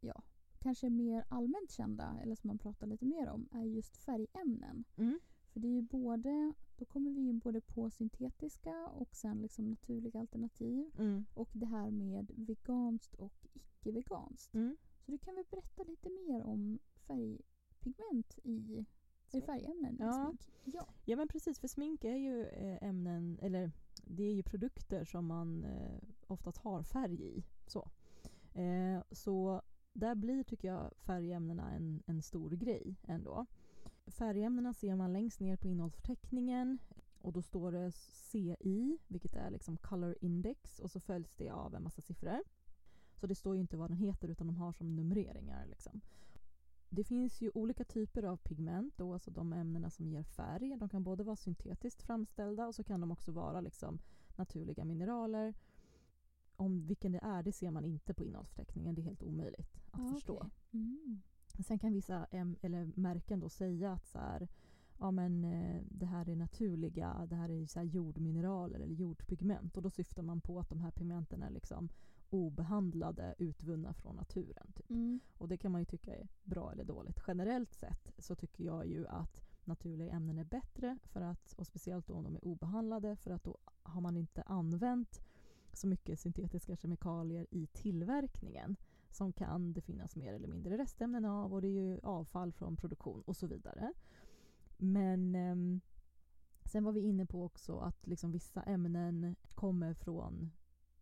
ja, 0.00 0.22
kanske 0.58 0.90
mer 0.90 1.24
allmänt 1.28 1.70
kända, 1.70 2.18
eller 2.22 2.34
som 2.34 2.48
man 2.48 2.58
pratar 2.58 2.86
lite 2.86 3.04
mer 3.04 3.28
om, 3.28 3.48
är 3.52 3.64
just 3.64 3.96
färgämnen. 3.96 4.84
Mm. 4.96 5.20
För 5.54 5.60
det 5.60 5.68
är 5.68 5.72
ju 5.72 5.82
både, 5.82 6.52
då 6.76 6.84
kommer 6.84 7.10
vi 7.10 7.20
in 7.20 7.38
både 7.38 7.60
på 7.60 7.90
syntetiska 7.90 8.86
och 8.86 9.14
sen 9.14 9.42
liksom 9.42 9.70
naturliga 9.70 10.20
alternativ. 10.20 10.90
Mm. 10.98 11.24
Och 11.34 11.48
det 11.52 11.66
här 11.66 11.90
med 11.90 12.30
veganskt 12.36 13.14
och 13.14 13.46
icke-veganskt. 13.52 14.54
Mm. 14.54 14.76
Så 15.00 15.10
du 15.10 15.18
kan 15.18 15.34
väl 15.34 15.44
berätta 15.50 15.82
lite 15.82 16.08
mer 16.10 16.42
om 16.42 16.78
färgpigment 17.06 18.38
i, 18.44 18.84
eller 19.30 19.46
färgämnen 19.46 19.96
Ja. 20.00 20.08
i 20.08 20.36
smink? 20.36 20.50
Ja. 20.64 20.88
Ja 21.04 21.16
men 21.16 21.28
precis, 21.28 21.58
för 21.58 21.68
smink 21.68 22.04
är 22.04 22.16
ju 22.16 22.46
eh, 22.46 22.88
ämnen, 22.88 23.38
eller 23.42 23.72
det 24.04 24.22
är 24.24 24.32
ju 24.32 24.42
produkter 24.42 25.04
som 25.04 25.26
man 25.26 25.64
eh, 25.64 25.98
oftast 26.26 26.58
har 26.58 26.82
färg 26.82 27.22
i. 27.22 27.44
Så, 27.66 27.90
eh, 28.54 29.02
så 29.10 29.62
där 29.92 30.14
blir, 30.14 30.42
tycker 30.42 30.68
jag, 30.68 30.92
färgämnena 30.96 31.70
en, 31.70 32.02
en 32.06 32.22
stor 32.22 32.50
grej 32.50 32.96
ändå. 33.02 33.46
Färgämnena 34.06 34.74
ser 34.74 34.96
man 34.96 35.12
längst 35.12 35.40
ner 35.40 35.56
på 35.56 35.68
innehållsförteckningen 35.68 36.78
och 37.18 37.32
då 37.32 37.42
står 37.42 37.72
det 37.72 37.92
CI, 37.92 38.98
vilket 39.08 39.34
är 39.34 39.50
liksom 39.50 39.76
color 39.76 40.16
index 40.20 40.78
och 40.78 40.90
så 40.90 41.00
följs 41.00 41.34
det 41.34 41.50
av 41.50 41.74
en 41.74 41.82
massa 41.82 42.02
siffror. 42.02 42.42
Så 43.14 43.26
det 43.26 43.34
står 43.34 43.54
ju 43.54 43.60
inte 43.60 43.76
vad 43.76 43.90
den 43.90 43.96
heter 43.96 44.28
utan 44.28 44.46
de 44.46 44.56
har 44.56 44.72
som 44.72 44.96
numreringar. 44.96 45.66
Liksom. 45.66 46.00
Det 46.88 47.04
finns 47.04 47.40
ju 47.40 47.50
olika 47.54 47.84
typer 47.84 48.22
av 48.22 48.36
pigment, 48.36 48.96
då, 48.96 49.12
alltså 49.12 49.30
de 49.30 49.52
ämnena 49.52 49.90
som 49.90 50.08
ger 50.08 50.22
färg. 50.22 50.76
De 50.76 50.88
kan 50.88 51.04
både 51.04 51.24
vara 51.24 51.36
syntetiskt 51.36 52.02
framställda 52.02 52.66
och 52.66 52.74
så 52.74 52.84
kan 52.84 53.00
de 53.00 53.10
också 53.10 53.32
vara 53.32 53.60
liksom 53.60 53.98
naturliga 54.36 54.84
mineraler. 54.84 55.54
Om 56.56 56.86
vilken 56.86 57.12
det 57.12 57.20
är, 57.22 57.42
det 57.42 57.52
ser 57.52 57.70
man 57.70 57.84
inte 57.84 58.14
på 58.14 58.24
innehållsförteckningen. 58.24 58.94
Det 58.94 59.00
är 59.00 59.04
helt 59.04 59.22
omöjligt 59.22 59.74
att 59.90 60.00
Ah, 60.00 60.12
förstå. 60.12 60.50
Mm. 60.72 61.22
Sen 61.62 61.78
kan 61.78 61.92
vissa 61.92 62.26
eller 62.60 62.90
märken 63.00 63.40
då 63.40 63.48
säga 63.48 63.92
att 63.92 64.06
så 64.06 64.18
här, 64.18 64.48
ja, 64.98 65.10
men, 65.10 65.44
eh, 65.44 65.82
det 65.90 66.06
här 66.06 66.28
är 66.28 66.36
naturliga, 66.36 67.26
det 67.30 67.36
här 67.36 67.50
är 67.50 67.66
så 67.66 67.78
här 67.78 67.86
jordmineraler 67.86 68.80
eller 68.80 68.94
jordpigment. 68.94 69.76
Och 69.76 69.82
då 69.82 69.90
syftar 69.90 70.22
man 70.22 70.40
på 70.40 70.58
att 70.58 70.68
de 70.68 70.80
här 70.80 70.90
pigmenten 70.90 71.42
är 71.42 71.50
liksom 71.50 71.88
obehandlade, 72.30 73.34
utvunna 73.38 73.94
från 73.94 74.16
naturen. 74.16 74.72
Typ. 74.74 74.90
Mm. 74.90 75.20
Och 75.38 75.48
det 75.48 75.56
kan 75.56 75.72
man 75.72 75.80
ju 75.80 75.84
tycka 75.84 76.14
är 76.16 76.28
bra 76.44 76.72
eller 76.72 76.84
dåligt. 76.84 77.20
Generellt 77.26 77.74
sett 77.74 78.12
så 78.18 78.34
tycker 78.34 78.64
jag 78.64 78.86
ju 78.86 79.06
att 79.06 79.42
naturliga 79.64 80.12
ämnen 80.12 80.38
är 80.38 80.44
bättre 80.44 80.98
för 81.04 81.20
att, 81.20 81.52
och 81.52 81.66
speciellt 81.66 82.10
om 82.10 82.24
de 82.24 82.36
är 82.36 82.44
obehandlade 82.44 83.16
för 83.16 83.30
att 83.30 83.44
då 83.44 83.58
har 83.82 84.00
man 84.00 84.16
inte 84.16 84.42
använt 84.42 85.20
så 85.72 85.86
mycket 85.86 86.20
syntetiska 86.20 86.76
kemikalier 86.76 87.46
i 87.50 87.66
tillverkningen 87.66 88.76
som 89.14 89.32
kan 89.32 89.72
det 89.72 89.80
finnas 89.80 90.16
mer 90.16 90.34
eller 90.34 90.48
mindre 90.48 90.78
restämnen 90.78 91.24
av 91.24 91.54
och 91.54 91.62
det 91.62 91.68
är 91.68 91.82
ju 91.82 92.00
avfall 92.02 92.52
från 92.52 92.76
produktion 92.76 93.22
och 93.22 93.36
så 93.36 93.46
vidare. 93.46 93.92
Men 94.76 95.34
ehm, 95.34 95.80
sen 96.64 96.84
var 96.84 96.92
vi 96.92 97.00
inne 97.00 97.26
på 97.26 97.44
också 97.44 97.78
att 97.78 98.06
liksom 98.06 98.32
vissa 98.32 98.62
ämnen 98.62 99.36
kommer 99.54 99.94
från, 99.94 100.50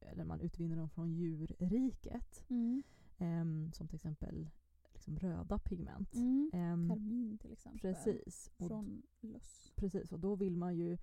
eller 0.00 0.24
man 0.24 0.40
utvinner 0.40 0.76
dem 0.76 0.90
från 0.90 1.12
djurriket. 1.12 2.44
Mm. 2.48 2.82
Ehm, 3.18 3.72
som 3.72 3.88
till 3.88 3.96
exempel 3.96 4.50
liksom 4.92 5.18
röda 5.18 5.58
pigment. 5.58 6.14
Mm. 6.14 6.50
Ehm, 6.52 6.88
Karmin 6.88 7.38
till 7.38 7.52
exempel. 7.52 7.80
precis. 7.80 8.50
Från 8.58 9.02
löss. 9.20 9.72
precis. 9.74 10.12
Och 10.12 10.20
då 10.20 10.34
vill 10.34 10.56
man 10.56 10.76
ju, 10.76 10.98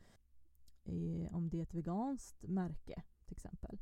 eh, 0.83 1.35
om 1.35 1.49
det 1.49 1.57
är 1.57 1.63
ett 1.63 1.73
veganskt 1.73 2.43
märke 2.47 3.03
till 3.25 3.35
exempel, 3.35 3.79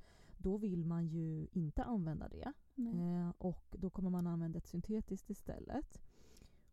då 0.47 0.57
vill 0.57 0.85
man 0.85 1.07
ju 1.07 1.47
inte 1.51 1.83
använda 1.83 2.27
det. 2.29 2.53
Eh, 2.77 3.29
och 3.37 3.75
då 3.79 3.89
kommer 3.89 4.09
man 4.09 4.27
använda 4.27 4.57
ett 4.57 4.67
syntetiskt 4.67 5.29
istället. 5.29 6.01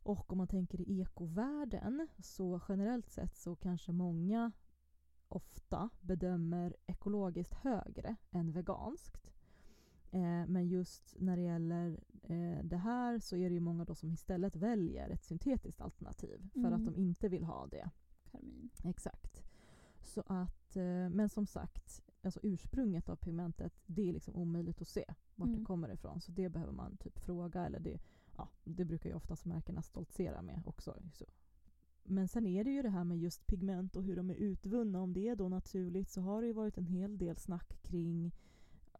Och 0.03 0.33
om 0.33 0.39
man 0.39 0.47
tänker 0.49 0.81
i 0.81 1.01
ekovärlden 1.01 2.09
så 2.19 2.61
generellt 2.69 3.09
sett 3.11 3.37
så 3.37 3.57
kanske 3.57 3.93
många 3.93 4.53
ofta 5.29 5.91
bedömer 6.01 6.77
ekologiskt 6.87 7.55
högre 7.55 8.17
än 8.31 8.53
veganskt. 8.53 9.31
Eh, 10.11 10.47
men 10.47 10.69
just 10.69 11.15
när 11.19 11.37
det 11.37 11.43
gäller 11.43 12.01
eh, 12.23 12.65
det 12.65 12.77
här 12.77 13.19
så 13.19 13.37
är 13.37 13.49
det 13.49 13.55
ju 13.55 13.61
många 13.61 13.85
då 13.85 13.95
som 13.95 14.13
istället 14.13 14.57
väljer 14.57 15.11
ett 15.11 15.25
syntetiskt 15.25 15.81
alternativ 15.81 16.49
för 16.53 16.59
Mm. 16.61 16.73
att 16.75 16.85
de 16.85 16.97
inte 16.97 17.29
vill 17.29 17.45
ha 17.45 17.67
det. 17.67 17.91
Karmin. 18.31 18.71
Exakt. 18.85 19.43
Så 20.03 20.23
att, 20.27 20.77
eh, 20.77 21.09
men 21.11 21.29
som 21.29 21.47
sagt, 21.47 22.03
alltså 22.27 22.41
ursprunget 22.43 23.09
av 23.09 23.17
pigmentet, 23.17 23.73
det 23.87 24.09
är 24.09 24.13
liksom 24.13 24.35
omöjligt 24.37 24.81
att 24.83 24.89
se 24.89 25.05
vart 25.35 25.49
Mm. 25.49 25.59
det 25.61 25.65
kommer 25.65 25.89
ifrån. 25.93 26.21
Så 26.21 26.33
det 26.33 26.49
behöver 26.49 26.73
man 26.73 26.97
typ 26.97 27.19
fråga 27.19 27.67
eller 27.67 27.81
det, 27.81 28.01
ja, 28.37 28.49
det 28.65 28.85
brukar 28.85 29.11
ju 29.11 29.17
oftast 29.17 29.45
märkena 29.45 29.83
stoltsera 29.83 30.43
med 30.43 30.63
också. 30.67 30.97
Så. 31.13 31.25
Men 32.03 32.29
sen 32.29 32.47
är 32.47 32.65
det 32.65 32.71
ju 32.71 32.83
det 32.83 32.89
här 32.91 33.05
med 33.05 33.19
just 33.19 33.47
pigment 33.47 33.97
och 33.97 34.03
hur 34.05 34.17
de 34.17 34.31
är 34.31 34.35
utvunna. 34.35 35.01
Om 35.03 35.13
det 35.13 35.29
är 35.29 35.37
då 35.37 35.49
naturligt 35.49 36.11
så 36.11 36.21
har 36.21 36.41
det 36.41 36.47
ju 36.47 36.53
varit 36.53 36.79
en 36.79 36.87
hel 36.87 37.19
del 37.19 37.37
snack 37.37 37.83
kring 37.83 38.33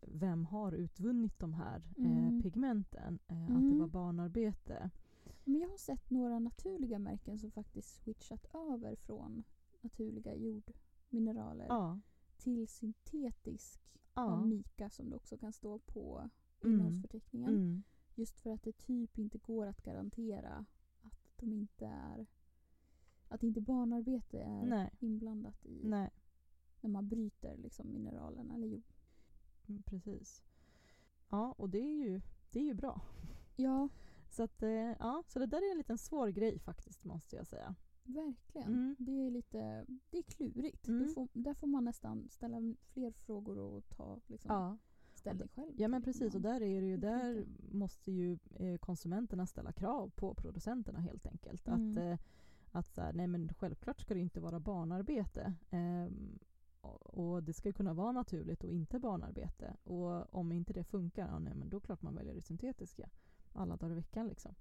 vem 0.07 0.47
har 0.47 0.73
utvunnit 0.73 1.39
de 1.39 1.55
här 1.55 1.83
Mm. 1.97 2.37
eh, 2.37 2.43
pigmenten. 2.43 3.19
Eh, 3.29 3.43
Att 3.43 3.49
det 3.49 3.55
Mm. 3.55 3.79
var 3.79 3.87
barnarbete. 3.89 4.91
Men 5.45 5.61
jag 5.61 5.69
har 5.69 5.77
sett 5.77 6.11
några 6.11 6.39
naturliga 6.39 6.99
märken 6.99 7.39
som 7.39 7.51
faktiskt 7.51 8.03
switchat 8.03 8.47
över 8.55 8.95
från 8.97 9.45
naturliga 9.81 10.35
jordmineraler 10.35 11.67
Ja. 11.69 12.01
Till 12.45 12.69
syntetisk 12.69 13.81
ja. 14.15 14.23
av 14.23 14.49
Mika 14.49 14.91
som 14.91 15.11
det 15.11 15.17
också 15.17 15.39
kan 15.39 15.53
stå 15.53 15.79
på 15.79 16.31
Mm. 16.65 16.75
innehållsförteckningen. 16.75 17.51
Mm. 17.51 17.83
Just 18.15 18.41
för 18.41 18.51
att 18.51 18.63
det 18.63 18.73
typ 18.73 19.19
inte 19.19 19.39
går 19.39 19.67
att 19.67 19.83
garantera 19.83 20.65
att 21.03 21.33
de 21.37 21.53
inte 21.53 21.87
är 21.87 22.27
att 23.29 23.43
inte 23.43 23.61
barnarbete 23.61 24.39
är 24.41 24.67
Nej. 24.67 24.91
inblandat 25.01 25.67
i 25.67 25.81
Nej. 25.85 26.11
när 26.81 26.91
man 26.91 27.09
bryter 27.09 27.57
liksom 27.57 27.93
mineralerna 27.93 28.55
eller 28.55 28.67
jord. 28.67 28.93
Mm, 29.69 29.83
Precis. 29.83 30.45
Ja, 31.29 31.53
och 31.53 31.71
det 31.71 31.79
är 31.79 31.95
ju, 32.05 32.21
det 32.51 32.59
är 32.59 32.65
ju 32.65 32.75
bra. 32.75 33.01
Ja, 33.57 33.89
Så, 34.31 34.43
att, 34.43 34.63
eh, 34.63 34.71
ja, 34.71 35.23
så 35.27 35.39
det 35.39 35.47
där 35.47 35.59
är 35.69 35.71
en 35.71 35.79
liten 35.79 35.99
svår 35.99 36.29
grej 36.29 36.59
faktiskt, 36.59 37.05
måste 37.05 37.37
jag 37.37 37.47
säga. 37.47 37.75
Verkligen. 38.05 38.69
Mm. 38.69 38.97
Det 38.99 39.27
är 39.27 39.31
lite 39.31 39.87
det 40.11 40.19
är 40.19 40.23
klurigt. 40.23 40.89
Mm. 40.89 41.09
Får, 41.15 41.29
där 41.33 41.55
får 41.55 41.67
man 41.67 41.85
nästan 41.85 42.29
ställa 42.31 42.75
fler 42.87 43.11
frågor 43.11 43.59
och 43.59 43.89
ta 43.89 44.21
liksom, 44.27 44.51
Ja, 44.55 44.79
ställning 45.15 45.49
själv. 45.49 45.73
ja 45.77 45.89
men 45.89 46.03
precis. 46.03 46.35
Och 46.35 46.41
där 46.41 46.63
är 46.63 46.81
det 46.81 46.87
ju, 46.87 46.97
där 46.97 47.47
måste 47.73 48.13
ju 48.13 48.39
eh, 48.55 48.77
konsumenterna 48.79 49.47
ställa 49.47 49.73
krav 49.73 50.11
på 50.17 50.35
producenterna 50.35 51.01
helt 51.01 51.27
enkelt. 51.27 51.69
Mm. 51.69 51.91
Att, 51.91 51.99
eh, 51.99 52.19
att 52.73 52.87
så 52.87 53.01
här, 53.01 53.13
nej 53.13 53.27
men 53.27 53.55
självklart 53.55 54.01
ska 54.01 54.15
det 54.15 54.21
inte 54.21 54.41
vara 54.41 54.61
barnarbete. 54.61 55.55
Ehm, 55.71 56.39
och, 57.07 57.43
det 57.43 57.53
ska 57.53 57.73
kunna 57.73 57.95
vara 57.95 58.13
naturligt 58.13 58.65
och 58.65 58.71
inte 58.71 58.99
barnarbete. 58.99 59.77
Och 59.85 60.35
om 60.35 60.53
inte 60.53 60.73
det 60.73 60.85
funkar, 60.85 61.29
ja, 61.29 61.39
nej, 61.39 61.55
men 61.55 61.69
då 61.69 61.81
klart 61.81 62.03
man 62.03 62.15
väljer 62.15 62.35
det 62.35 62.41
syntetiska 62.41 63.11
alla 63.53 63.77
dagar 63.77 63.93
i 63.93 63.97
veckan. 63.97 64.27
Liksom. 64.27 64.55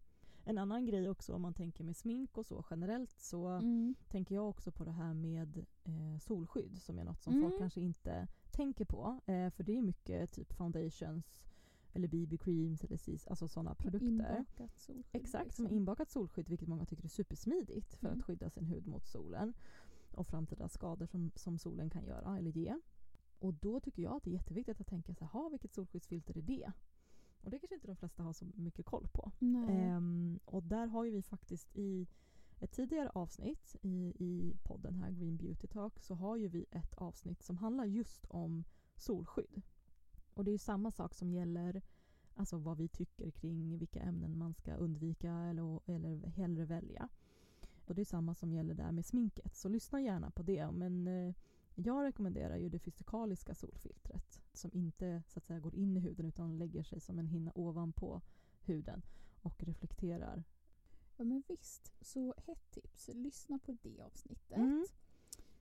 En 0.46 0.58
annan 0.58 0.86
grej 0.86 1.10
också 1.10 1.34
om 1.34 1.42
man 1.42 1.54
tänker 1.54 1.84
med 1.84 1.96
smink 1.96 2.38
och 2.38 2.46
så 2.46 2.66
generellt 2.70 3.20
så 3.20 3.48
Mm. 3.48 3.96
tänker 4.08 4.36
jag 4.36 4.50
också 4.50 4.72
på 4.72 4.84
det 4.86 4.92
här 4.92 5.14
med 5.14 5.66
eh, 5.84 6.18
solskydd 6.20 6.82
som 6.82 7.00
är 7.00 7.04
något 7.04 7.22
som 7.22 7.34
Mm. 7.34 7.44
folk 7.50 7.60
kanske 7.60 7.82
inte 7.82 8.28
tänker 8.52 8.86
på. 8.86 9.20
Eh, 9.26 9.50
för 9.50 9.64
det 9.64 9.78
är 9.78 9.82
mycket 9.82 10.32
typ 10.32 10.54
foundations 10.54 11.42
eller 11.94 12.08
BB-creams 12.08 12.84
eller 12.86 12.98
sis, 12.98 13.28
alltså 13.28 13.48
sådana 13.48 13.76
produkter. 13.76 14.08
Inbakat 14.08 14.80
solskydd. 14.80 15.22
Exakt, 15.22 15.56
som 15.56 15.64
liksom. 15.66 15.78
inbakat 15.78 16.10
solskydd 16.10 16.50
vilket 16.50 16.68
många 16.68 16.86
tycker 16.86 17.04
är 17.04 17.08
supersmidigt 17.08 17.94
för 17.96 18.08
Mm. 18.08 18.20
att 18.20 18.26
skydda 18.26 18.50
sin 18.50 18.66
hud 18.66 18.88
mot 18.88 19.06
solen 19.08 19.54
och 20.12 20.28
framtida 20.28 20.70
skador 20.70 21.06
som, 21.06 21.32
som 21.36 21.58
solen 21.58 21.90
kan 21.90 22.06
göra 22.06 22.38
eller 22.38 22.52
ge. 22.52 22.76
Och 23.40 23.54
då 23.54 23.80
tycker 23.80 24.04
jag 24.04 24.14
att 24.16 24.24
det 24.24 24.30
är 24.30 24.34
jätteviktigt 24.34 24.82
att 24.82 24.88
tänka 24.88 25.16
så 25.16 25.26
här, 25.26 25.32
"Ha, 25.32 25.50
vilket 25.50 25.74
solskyddsfilter 25.74 26.38
är 26.38 26.42
det? 26.42 26.72
Och 27.44 27.50
det 27.50 27.60
kanske 27.60 27.76
inte 27.76 27.88
de 27.88 27.96
flesta 27.96 28.24
har 28.24 28.34
så 28.34 28.46
mycket 28.56 28.86
koll 28.86 29.08
på. 29.08 29.32
Ehm, 29.70 30.40
och 30.46 30.64
där 30.64 30.88
har 30.88 31.04
ju 31.04 31.12
vi 31.12 31.22
faktiskt 31.22 31.76
i 31.76 32.08
ett 32.60 32.72
tidigare 32.72 33.10
avsnitt 33.10 33.76
i, 33.82 34.14
i 34.20 34.58
podden 34.64 34.96
här, 34.96 35.12
Green 35.12 35.38
Beauty 35.38 35.68
Talk, 35.68 36.00
så 36.00 36.16
har 36.16 36.38
ju 36.38 36.48
vi 36.48 36.66
ett 36.72 36.94
avsnitt 36.94 37.44
som 37.44 37.58
handlar 37.58 37.86
just 37.86 38.26
om 38.26 38.64
solskydd. 38.96 39.62
Och 40.34 40.44
det 40.44 40.52
är 40.52 40.54
ju 40.54 40.58
samma 40.58 40.92
sak 40.92 41.14
som 41.14 41.32
gäller 41.32 41.82
alltså 42.36 42.58
vad 42.58 42.78
vi 42.78 42.88
tycker 42.88 43.32
kring 43.32 43.78
vilka 43.78 44.02
ämnen 44.02 44.38
man 44.38 44.54
ska 44.54 44.76
undvika 44.76 45.32
eller, 45.34 45.80
eller 45.86 46.28
hellre 46.28 46.66
välja. 46.66 47.10
Och 47.86 47.96
det 47.96 48.02
är 48.02 48.06
samma 48.06 48.36
som 48.36 48.54
gäller 48.54 48.74
där 48.74 48.92
med 48.92 49.06
sminket, 49.06 49.56
så 49.56 49.70
lyssna 49.70 50.02
gärna 50.02 50.32
på 50.32 50.44
det. 50.44 50.72
Men 50.72 51.08
eh, 51.08 51.36
jag 51.76 52.04
rekommenderar 52.04 52.58
ju 52.58 52.70
det 52.70 52.80
fysikaliska 52.80 53.56
solfiltret 53.56 54.43
som 54.58 54.72
inte 54.74 55.24
så 55.28 55.39
att 55.39 55.46
säga 55.46 55.60
går 55.60 55.76
in 55.76 55.98
i 55.98 56.00
huden 56.00 56.26
utan 56.26 56.58
lägger 56.58 56.84
sig 56.84 57.00
som 57.00 57.20
en 57.20 57.28
hinna 57.28 57.52
ovanpå 57.56 58.22
huden 58.62 59.02
och 59.42 59.63
reflekterar. 59.63 60.44
Ja 61.18 61.24
men 61.24 61.44
visst, 61.48 61.94
så 62.02 62.34
hett 62.38 62.72
tips. 62.72 63.10
Lyssna 63.13 63.60
på 63.60 63.78
det 63.82 64.02
avsnittet. 64.02 64.58
Mm. 64.58 64.86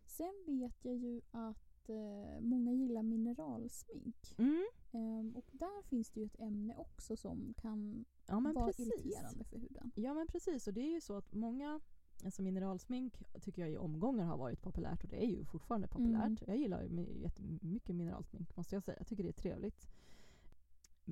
Sen 0.06 0.34
vet 0.46 0.84
jag 0.84 0.96
ju 0.96 1.20
att 1.30 1.88
eh, 1.88 2.40
många 2.40 2.72
gillar 2.72 3.02
mineralsmink. 3.02 4.34
Mm. 4.38 4.66
Ehm, 4.92 5.36
och 5.36 5.50
där 5.52 5.82
finns 5.82 6.10
det 6.10 6.20
ju 6.20 6.26
ett 6.26 6.40
ämne 6.40 6.74
också 6.76 7.16
som 7.16 7.54
kan 7.56 8.04
Ja 8.26 8.40
vara 8.40 8.66
precis. 8.66 8.86
irriterande 8.86 9.44
för 9.44 9.58
huden. 9.58 9.92
Ja 9.94 10.14
men 10.14 10.26
precis 10.26 10.66
och 10.66 10.74
det 10.74 10.80
är 10.80 10.92
ju 10.94 11.00
så 11.00 11.16
att 11.16 11.32
många 11.34 11.80
Alltså 12.24 12.42
mineralsmink 12.42 13.22
tycker 13.40 13.62
jag 13.62 13.70
i 13.70 13.76
omgångar 13.76 14.24
har 14.24 14.36
varit 14.36 14.62
populärt 14.62 15.04
och 15.04 15.10
det 15.10 15.24
är 15.24 15.26
ju 15.26 15.44
fortfarande 15.44 15.88
populärt. 15.88 16.24
Mm. 16.24 16.38
Jag 16.46 16.56
gillar 16.56 16.82
ju 16.82 17.18
jättemycket 17.22 17.96
mineralsmink 17.96 18.56
måste 18.56 18.76
jag 18.76 18.82
säga. 18.82 18.96
Jag 18.98 19.06
tycker 19.06 19.22
det 19.22 19.28
är 19.28 19.32
trevligt. 19.32 19.88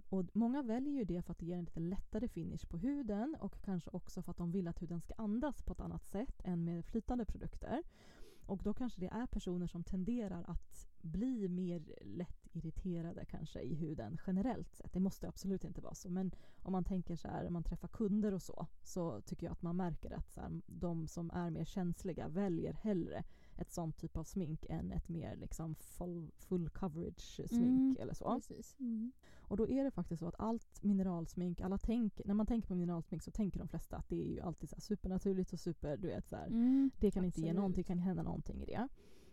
Och 0.08 0.24
många 0.32 0.62
väljer 0.62 0.92
ju 0.92 1.04
det 1.04 1.22
för 1.22 1.32
att 1.32 1.38
det 1.38 1.46
ger 1.46 1.56
en 1.56 1.64
lite 1.64 1.80
lättare 1.80 2.28
finish 2.28 2.66
på 2.68 2.76
huden 2.76 3.36
och 3.40 3.62
kanske 3.62 3.90
också 3.90 4.22
för 4.22 4.30
att 4.30 4.36
de 4.36 4.50
vill 4.50 4.68
att 4.68 4.82
huden 4.82 5.00
ska 5.00 5.14
andas 5.16 5.62
på 5.62 5.72
ett 5.72 5.80
annat 5.80 6.04
sätt 6.04 6.42
än 6.44 6.64
med 6.64 6.84
flytande 6.84 7.24
produkter. 7.24 7.82
Och 8.50 8.62
då 8.62 8.74
kanske 8.74 9.00
det 9.00 9.08
är 9.08 9.26
personer 9.26 9.66
som 9.66 9.84
tenderar 9.84 10.44
att 10.48 10.88
bli 11.02 11.48
mer 11.48 11.98
lätt 12.00 12.48
irriterade 12.52 13.24
kanske 13.24 13.60
i 13.60 13.74
huden 13.74 14.18
generellt 14.26 14.74
sett. 14.74 14.92
Det 14.92 15.00
måste 15.00 15.28
absolut 15.28 15.64
inte 15.64 15.80
vara 15.80 15.94
så. 15.94 16.10
Men 16.10 16.34
om 16.62 16.72
man 16.72 16.84
tänker 16.84 17.16
så 17.16 17.28
här, 17.28 17.46
om 17.46 17.52
man 17.52 17.64
träffar 17.64 17.88
kunder 17.88 18.34
och 18.34 18.42
så, 18.42 18.66
så 18.82 19.20
tycker 19.20 19.46
jag 19.46 19.52
att 19.52 19.62
man 19.62 19.76
märker 19.76 20.10
att 20.10 20.30
så 20.30 20.40
här, 20.40 20.60
de 20.66 21.08
som 21.08 21.30
är 21.30 21.50
mer 21.50 21.64
känsliga 21.64 22.28
väljer 22.28 22.72
hellre 22.72 23.24
ett 23.60 23.72
sånt 23.72 23.96
typ 23.98 24.16
av 24.16 24.24
smink 24.24 24.66
än 24.68 24.92
ett 24.92 25.08
mer 25.08 25.36
liksom 25.36 25.74
full, 25.74 26.30
full 26.36 26.68
coverage 26.70 27.40
smink 27.48 27.52
Mm, 27.52 27.96
eller 28.00 28.14
så. 28.14 28.40
Mm. 28.80 29.12
Och 29.40 29.56
då 29.56 29.68
är 29.68 29.84
det 29.84 29.90
faktiskt 29.90 30.20
så 30.20 30.26
att 30.28 30.34
allt 30.38 30.82
mineralsmink, 30.82 31.60
alla 31.60 31.78
tänk, 31.78 32.20
när 32.24 32.34
man 32.34 32.46
tänker 32.46 32.68
på 32.68 32.74
mineralsmink 32.74 33.22
så 33.22 33.30
tänker 33.30 33.58
de 33.58 33.68
flesta 33.68 33.96
att 33.96 34.08
det 34.08 34.22
är 34.22 34.28
ju 34.28 34.40
alltid 34.40 34.68
så 34.68 34.80
supernaturligt 34.80 35.52
och 35.52 35.60
super, 35.60 35.96
du 35.96 36.08
vet 36.08 36.28
så 36.28 36.36
här, 36.36 36.46
Mm. 36.46 36.90
det 36.98 37.10
kan 37.10 37.24
inte 37.24 37.40
ge 37.40 37.46
absolut. 37.46 37.56
någonting, 37.56 37.82
det 37.82 37.86
kan 37.86 37.98
hända 37.98 38.22
någonting 38.22 38.62
i 38.62 38.64
det. 38.64 38.88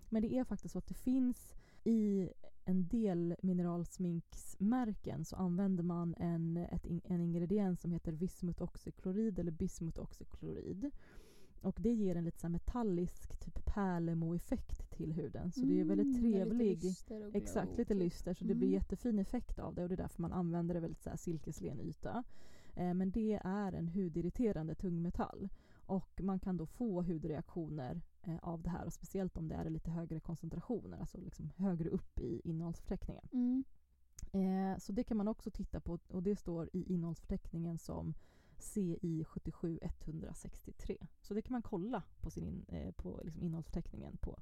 Men 0.09 0.21
det 0.21 0.33
är 0.37 0.43
faktiskt 0.43 0.71
så 0.71 0.79
att 0.79 0.87
det 0.87 0.93
finns 0.93 1.55
i 1.83 2.29
en 2.65 2.87
del 2.87 3.35
mineralsminksmärken 3.41 5.25
så 5.25 5.35
använder 5.35 5.83
man 5.83 6.15
en, 6.17 6.57
ett, 6.57 6.85
en 7.03 7.21
ingrediens 7.21 7.81
som 7.81 7.91
heter 7.91 8.11
vismutoxyklorid 8.11 9.39
eller 9.39 9.51
bismutoxyklorid. 9.51 10.91
Och 11.61 11.77
det 11.81 11.93
ger 11.93 12.15
en 12.15 12.23
lite 12.23 12.39
så 12.39 12.49
metallisk 12.49 13.39
typ 13.39 13.65
pärlemor-effekt 13.65 14.89
till 14.91 15.13
huden. 15.13 15.51
Så 15.51 15.59
det 15.65 15.79
är 15.79 15.83
väldigt 15.83 16.17
Mm, 16.17 16.31
trevlig. 16.31 16.83
Lite 16.83 17.31
Exakt, 17.33 17.77
lite 17.77 17.93
typ. 17.93 17.99
lyster 18.03 18.33
så 18.33 18.45
det 18.45 18.55
blir 18.55 18.67
Mm. 18.67 18.73
jättefin 18.73 19.19
effekt 19.19 19.59
av 19.59 19.75
det 19.75 19.83
och 19.83 19.89
det 19.89 19.95
är 19.95 19.97
därför 19.97 20.21
man 20.21 20.33
använder 20.33 20.73
det 20.73 20.79
väldigt 20.81 21.01
så 21.03 21.09
här 21.09 21.17
silkeslen 21.17 21.79
yta. 21.81 22.23
Eh, 22.73 22.93
men 22.93 23.11
det 23.11 23.39
är 23.43 23.73
en 23.73 23.87
hudirriterande 23.87 24.75
tungmetall 24.75 25.49
och 25.85 26.21
man 26.23 26.39
kan 26.39 26.57
då 26.57 26.65
få 26.65 27.01
hudreaktioner 27.01 28.01
eh, 28.23 28.37
av 28.41 28.61
det 28.61 28.69
här 28.69 28.85
och 28.85 28.93
speciellt 28.93 29.37
om 29.37 29.47
det 29.47 29.55
är 29.55 29.69
lite 29.69 29.91
högre 29.91 30.19
koncentrationer, 30.19 30.97
alltså 30.97 31.17
liksom 31.17 31.49
högre 31.57 31.89
upp 31.89 32.19
i 32.19 32.41
innehållsförteckningen. 32.43 33.27
Mm. 33.31 33.63
Eh, 34.31 34.77
så 34.79 34.91
det 34.91 35.03
kan 35.03 35.17
man 35.17 35.27
också 35.27 35.51
titta 35.51 35.79
på 35.79 35.99
och 36.07 36.23
det 36.23 36.35
står 36.35 36.69
i 36.73 36.93
innehållsförteckningen 36.93 37.77
som 37.77 38.13
CI 38.59 39.23
77163. 39.23 41.07
Så 41.21 41.33
det 41.33 41.41
kan 41.41 41.51
man 41.51 41.61
kolla 41.61 42.03
på, 42.21 42.29
sin 42.29 42.43
in, 42.47 42.65
eh, 42.67 42.91
på 42.91 43.21
liksom 43.23 43.43
innehållsförteckningen 43.43 44.17
på 44.17 44.39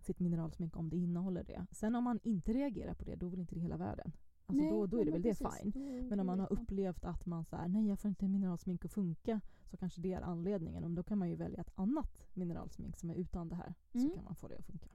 sitt 0.00 0.20
mineralsmink 0.20 0.76
om 0.76 0.90
det 0.90 0.96
innehåller 0.96 1.44
det. 1.44 1.66
Sen 1.72 1.94
om 1.94 2.04
man 2.04 2.20
inte 2.22 2.52
reagerar 2.52 2.94
på 2.94 3.04
det, 3.04 3.16
då 3.16 3.26
är 3.26 3.30
väl 3.30 3.40
inte 3.40 3.54
det 3.54 3.60
hela 3.60 3.76
världen. 3.76 4.12
alltså 4.46 4.62
Nej, 4.62 4.70
då, 4.70 4.86
då 4.86 5.00
är 5.00 5.04
det 5.04 5.10
men 5.10 5.22
väl 5.22 5.34
det 5.38 5.50
fine. 5.62 6.06
Men 6.08 6.20
om 6.20 6.26
man 6.26 6.40
har 6.40 6.52
upplevt 6.52 7.04
att 7.04 7.26
man 7.26 7.44
här, 7.50 7.68
nej 7.68 7.86
jag 7.88 7.98
får 7.98 8.08
inte 8.08 8.28
mineralsmink 8.28 8.84
att 8.84 8.92
funka, 8.92 9.40
så 9.70 9.76
kanske 9.76 10.00
det 10.00 10.12
är 10.12 10.20
anledningen. 10.20 10.84
Och 10.84 10.90
då 10.90 11.02
kan 11.02 11.18
man 11.18 11.28
ju 11.30 11.36
välja 11.36 11.60
ett 11.60 11.72
annat 11.74 12.26
mineralsmink 12.34 12.96
som 12.96 13.10
är 13.10 13.14
utan 13.14 13.48
det 13.48 13.54
här, 13.54 13.74
Mm. 13.92 14.08
så 14.08 14.14
kan 14.14 14.24
man 14.24 14.34
få 14.34 14.48
det 14.48 14.58
att 14.58 14.64
funka. 14.66 14.88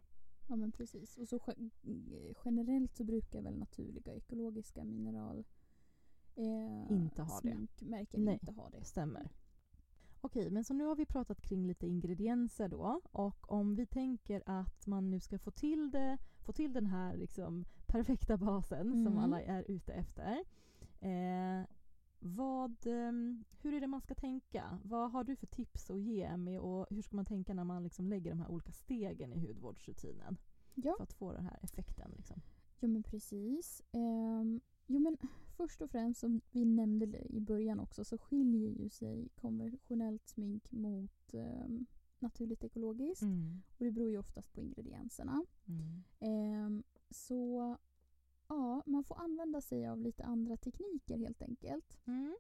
Ja 0.48 0.56
men 0.56 0.72
precis. 0.72 1.18
Och 1.18 1.28
så 1.28 1.40
ge- 1.82 2.34
generellt 2.46 2.96
så 2.96 3.04
brukar 3.04 3.42
väl 3.42 3.58
naturliga 3.58 4.14
ekologiska 4.14 4.84
mineral 4.84 5.44
eh, 6.36 6.92
Inte 6.92 7.22
ha 7.22 7.36
det. 7.36 7.42
sminkmärken 7.42 8.26
Nej. 8.26 8.34
inte 8.34 8.52
ha 8.52 8.70
det. 8.70 8.84
Stämmer. 8.84 9.30
Okej, 10.22 10.50
men 10.50 10.64
så 10.64 10.74
nu 10.74 10.86
har 10.86 10.96
vi 10.96 11.06
pratat 11.06 11.42
kring 11.42 11.68
lite 11.68 11.88
ingredienser 11.88 12.70
då. 12.70 13.02
Och 13.12 13.52
om 13.52 13.76
vi 13.76 13.86
tänker 13.86 14.44
att 14.46 14.88
man 14.88 15.10
nu 15.10 15.20
ska 15.20 15.40
få 15.40 15.52
till, 15.52 15.92
det, 15.92 16.18
få 16.46 16.54
till 16.54 16.74
den 16.74 16.86
här 16.86 17.18
liksom 17.18 17.66
perfekta 17.88 18.38
basen 18.38 18.92
som 18.92 19.08
Mm. 19.08 19.18
alla 19.18 19.42
är 19.42 19.64
ute 19.72 19.94
efter. 19.94 20.44
Eh, 21.00 21.66
vad, 22.20 22.88
ehm, 22.88 23.44
hur 23.62 23.74
är 23.74 23.82
det 23.82 23.88
man 23.88 24.02
ska 24.02 24.16
tänka? 24.16 24.80
Vad 24.84 25.12
har 25.12 25.24
du 25.24 25.36
för 25.36 25.48
tips 25.48 25.90
att 25.90 26.00
ge 26.02 26.38
med 26.38 26.60
och 26.60 26.88
hur 26.90 27.02
ska 27.02 27.16
man 27.16 27.26
tänka 27.26 27.54
när 27.54 27.64
man 27.64 27.84
liksom 27.84 28.08
lägger 28.08 28.30
de 28.32 28.40
här 28.40 28.52
olika 28.52 28.72
stegen 28.72 29.34
i 29.34 29.48
hudvårdsrutinen? 29.48 30.38
Ja. 30.76 30.94
För 30.98 31.04
att 31.04 31.14
få 31.14 31.32
den 31.34 31.46
här 31.46 31.60
effekten. 31.62 32.12
Liksom. 32.16 32.42
Jo 32.80 32.88
men 32.90 33.04
precis. 33.04 33.82
Ehm, 33.92 34.62
jo 34.88 35.00
men 35.00 35.18
först 35.54 35.82
och 35.82 35.92
främst 35.92 36.20
som 36.20 36.42
vi 36.52 36.66
nämnde 36.66 37.34
i 37.34 37.40
början 37.40 37.80
också 37.80 38.04
så 38.04 38.18
skiljer 38.18 38.70
ju 38.70 38.90
sig 38.90 39.30
konventionellt 39.36 40.28
smink 40.28 40.72
mot 40.72 41.34
ehm, 41.34 41.86
naturligt 42.20 42.64
ekologiskt. 42.64 43.22
Mm. 43.22 43.62
Och 43.78 43.86
det 43.86 43.92
beror 43.92 44.10
ju 44.10 44.18
oftast 44.18 44.54
på 44.54 44.62
ingredienserna. 44.62 45.46
Mm. 45.66 46.04
Ehm, 46.20 46.84
så 47.10 47.78
ja, 48.48 48.84
man 48.86 49.04
får 49.04 49.22
använda 49.22 49.62
sig 49.62 49.88
av 49.88 50.02
lite 50.02 50.24
andra 50.24 50.58
tekniker 50.58 51.18
helt 51.18 51.42
enkelt. 51.42 51.98
Mm. 52.06 52.36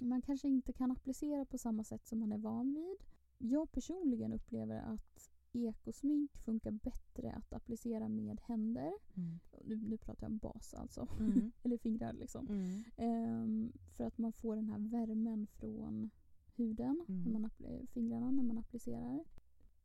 Man 0.00 0.22
kanske 0.22 0.48
inte 0.48 0.72
kan 0.72 0.90
applicera 0.90 1.44
på 1.44 1.58
samma 1.58 1.84
sätt 1.84 2.06
som 2.06 2.18
man 2.18 2.32
är 2.32 2.38
van 2.38 2.74
vid. 2.74 2.96
Jag 3.38 3.72
personligen 3.72 4.32
upplever 4.32 4.80
att 4.80 5.30
ekosmink 5.54 6.36
funkar 6.38 6.70
bättre 6.70 7.32
att 7.32 7.52
applicera 7.52 8.08
med 8.08 8.40
händer. 8.40 8.92
Mm. 9.16 9.38
Nu, 9.64 9.76
nu 9.76 9.98
pratar 9.98 10.26
jag 10.26 10.32
om 10.32 10.38
bas 10.38 10.74
alltså. 10.74 11.08
Mm. 11.20 11.52
Eller 11.62 11.78
fingrar 11.78 12.12
liksom. 12.12 12.46
Mm. 12.48 12.84
Ehm, 12.96 13.72
för 13.96 14.04
att 14.04 14.18
man 14.18 14.32
får 14.32 14.56
den 14.56 14.68
här 14.68 14.78
värmen 14.78 15.46
från 15.46 16.10
huden, 16.56 17.04
Mm. 17.08 17.22
när 17.32 17.38
man 17.40 17.50
appli- 17.50 17.86
fingrarna, 17.86 18.30
när 18.30 18.42
man 18.44 18.58
applicerar. 18.58 19.24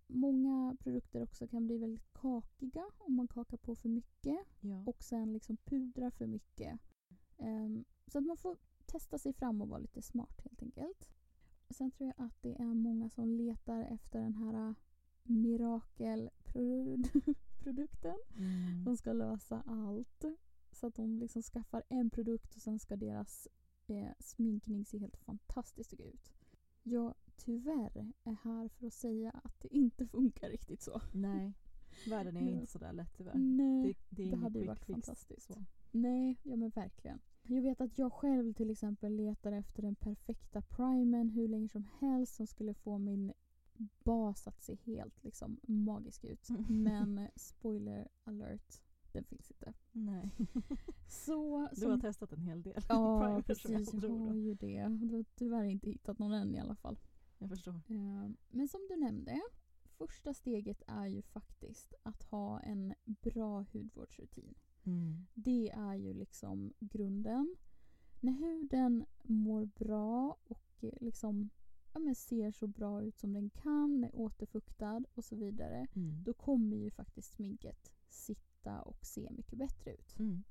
Många 0.07 0.75
produkter 0.79 1.21
också 1.23 1.47
kan 1.47 1.65
bli 1.65 1.77
väldigt 1.77 2.13
kakiga 2.13 2.85
om 2.97 3.13
man 3.15 3.27
kakar 3.27 3.57
på 3.57 3.75
för 3.75 3.89
mycket 3.89 4.39
Ja. 4.61 4.83
och 4.87 5.03
sen 5.03 5.33
liksom 5.33 5.57
pudrar 5.57 6.09
för 6.09 6.27
mycket. 6.27 6.79
Ehm, 7.37 7.85
så 8.07 8.17
att 8.17 8.25
man 8.25 8.37
får 8.37 8.57
testa 8.85 9.17
sig 9.17 9.33
fram 9.33 9.61
och 9.61 9.69
vara 9.69 9.79
lite 9.79 10.01
smart 10.01 10.41
helt 10.43 10.61
enkelt. 10.63 11.09
Sen 11.69 11.91
tror 11.91 12.07
jag 12.17 12.25
att 12.25 12.41
det 12.41 12.61
är 12.61 12.73
många 12.73 13.09
som 13.09 13.29
letar 13.29 13.81
efter 13.83 14.21
den 14.21 14.33
här 14.33 14.75
mirakelprodukten 15.29 18.15
Mm. 18.37 18.83
som 18.83 18.97
ska 18.97 19.13
lösa 19.13 19.63
allt. 19.65 20.25
Så 20.71 20.87
att 20.87 20.95
de 20.95 21.19
liksom 21.19 21.41
skaffar 21.41 21.83
en 21.89 22.09
produkt 22.09 22.55
och 22.55 22.61
sen 22.61 22.79
ska 22.79 22.95
deras 22.95 23.47
eh, 23.87 24.09
sminkning 24.19 24.85
se 24.85 24.97
helt 24.97 25.17
fantastiskt 25.17 25.93
ut. 25.93 26.33
Jag 26.83 27.13
tyvärr 27.35 28.11
är 28.23 28.33
här 28.43 28.67
för 28.67 28.87
att 28.87 28.93
säga 28.93 29.31
att 29.43 29.59
det 29.59 29.75
inte 29.75 30.05
funkar 30.07 30.49
riktigt 30.49 30.81
så. 30.81 31.01
Nej, 31.13 31.53
världen 32.09 32.37
är 32.37 32.41
inte 32.51 32.67
sådär 32.71 32.93
lätt 32.93 33.13
tyvärr. 33.17 33.37
Nej, 33.37 33.83
Det, 34.09 34.23
det 34.23 34.29
det 34.31 34.37
hade 34.37 34.59
ju 34.59 34.65
varit 34.67 34.85
fantastiskt. 34.85 35.47
Så. 35.47 35.65
Nej, 35.91 36.39
ja 36.43 36.55
men 36.55 36.69
verkligen. 36.69 37.19
Jag 37.43 37.61
vet 37.61 37.81
att 37.81 37.97
jag 37.97 38.13
själv 38.13 38.53
till 38.53 38.69
exempel 38.69 39.15
letar 39.15 39.51
efter 39.51 39.81
den 39.81 39.95
perfekta 39.95 40.61
primern 40.61 41.29
hur 41.29 41.47
länge 41.47 41.69
som 41.69 41.85
helst 41.99 42.35
som 42.35 42.47
skulle 42.47 42.73
få 42.73 42.97
min 42.97 43.33
bas 44.03 44.47
att 44.47 44.61
se 44.61 44.75
helt 44.75 45.23
liksom 45.23 45.59
magisk 45.63 46.23
ut. 46.23 46.47
Men 46.69 47.17
eh, 47.17 47.29
spoiler 47.35 48.07
alert, 48.23 48.81
den 49.11 49.23
finns 49.23 49.51
inte. 49.51 49.73
Nej. 49.91 50.35
Så, 51.07 51.69
Du 51.75 51.87
har 51.87 51.97
testat 51.99 52.33
en 52.33 52.41
hel 52.41 52.61
del 52.61 52.81
Ja, 52.89 53.41
precis. 53.45 53.93
Jag 53.93 54.09
har 54.09 54.35
ju 54.35 54.53
det. 54.53 54.87
Du 54.87 55.15
har 55.15 55.25
tyvärr 55.35 55.63
inte 55.63 55.89
hittat 55.89 56.19
någon 56.19 56.33
än 56.33 56.55
i 56.55 56.59
alla 56.59 56.75
fall. 56.75 56.99
Jag 57.37 57.49
förstår. 57.49 57.73
Eh, 57.73 58.29
Men 58.49 58.67
som 58.67 58.87
du 58.89 58.95
nämnde, 58.95 59.41
första 59.97 60.33
steget 60.33 60.81
är 60.87 61.07
ju 61.07 61.21
faktiskt 61.21 61.93
att 62.03 62.23
ha 62.23 62.59
en 62.59 62.93
bra 63.05 63.65
hudvårdsrutin. 63.73 64.55
Mm. 64.83 65.27
Det 65.33 65.69
är 65.69 65.95
ju 65.95 66.13
liksom 66.13 66.73
grunden. 66.79 67.55
När 68.19 68.33
huden 68.33 69.05
mår 69.23 69.65
bra 69.65 70.37
och 70.43 70.83
eh, 70.83 70.93
liksom 71.01 71.49
ja, 71.93 71.99
men 71.99 72.15
ser 72.15 72.51
så 72.51 72.67
bra 72.67 73.01
ut 73.01 73.17
som 73.17 73.33
den 73.33 73.49
kan, 73.49 74.03
är 74.03 74.15
återfuktad 74.15 75.03
och 75.13 75.23
så 75.23 75.35
vidare. 75.35 75.87
Mm. 75.95 76.23
Då 76.23 76.33
kommer 76.33 76.77
ju 76.77 76.91
faktiskt 76.91 77.33
sminket 77.33 77.91
sitta 78.09 78.81
och 78.81 79.05
se 79.05 79.31
mycket 79.31 79.57
bättre 79.57 79.93
ut. 79.93 80.19
Mm. 80.19 80.43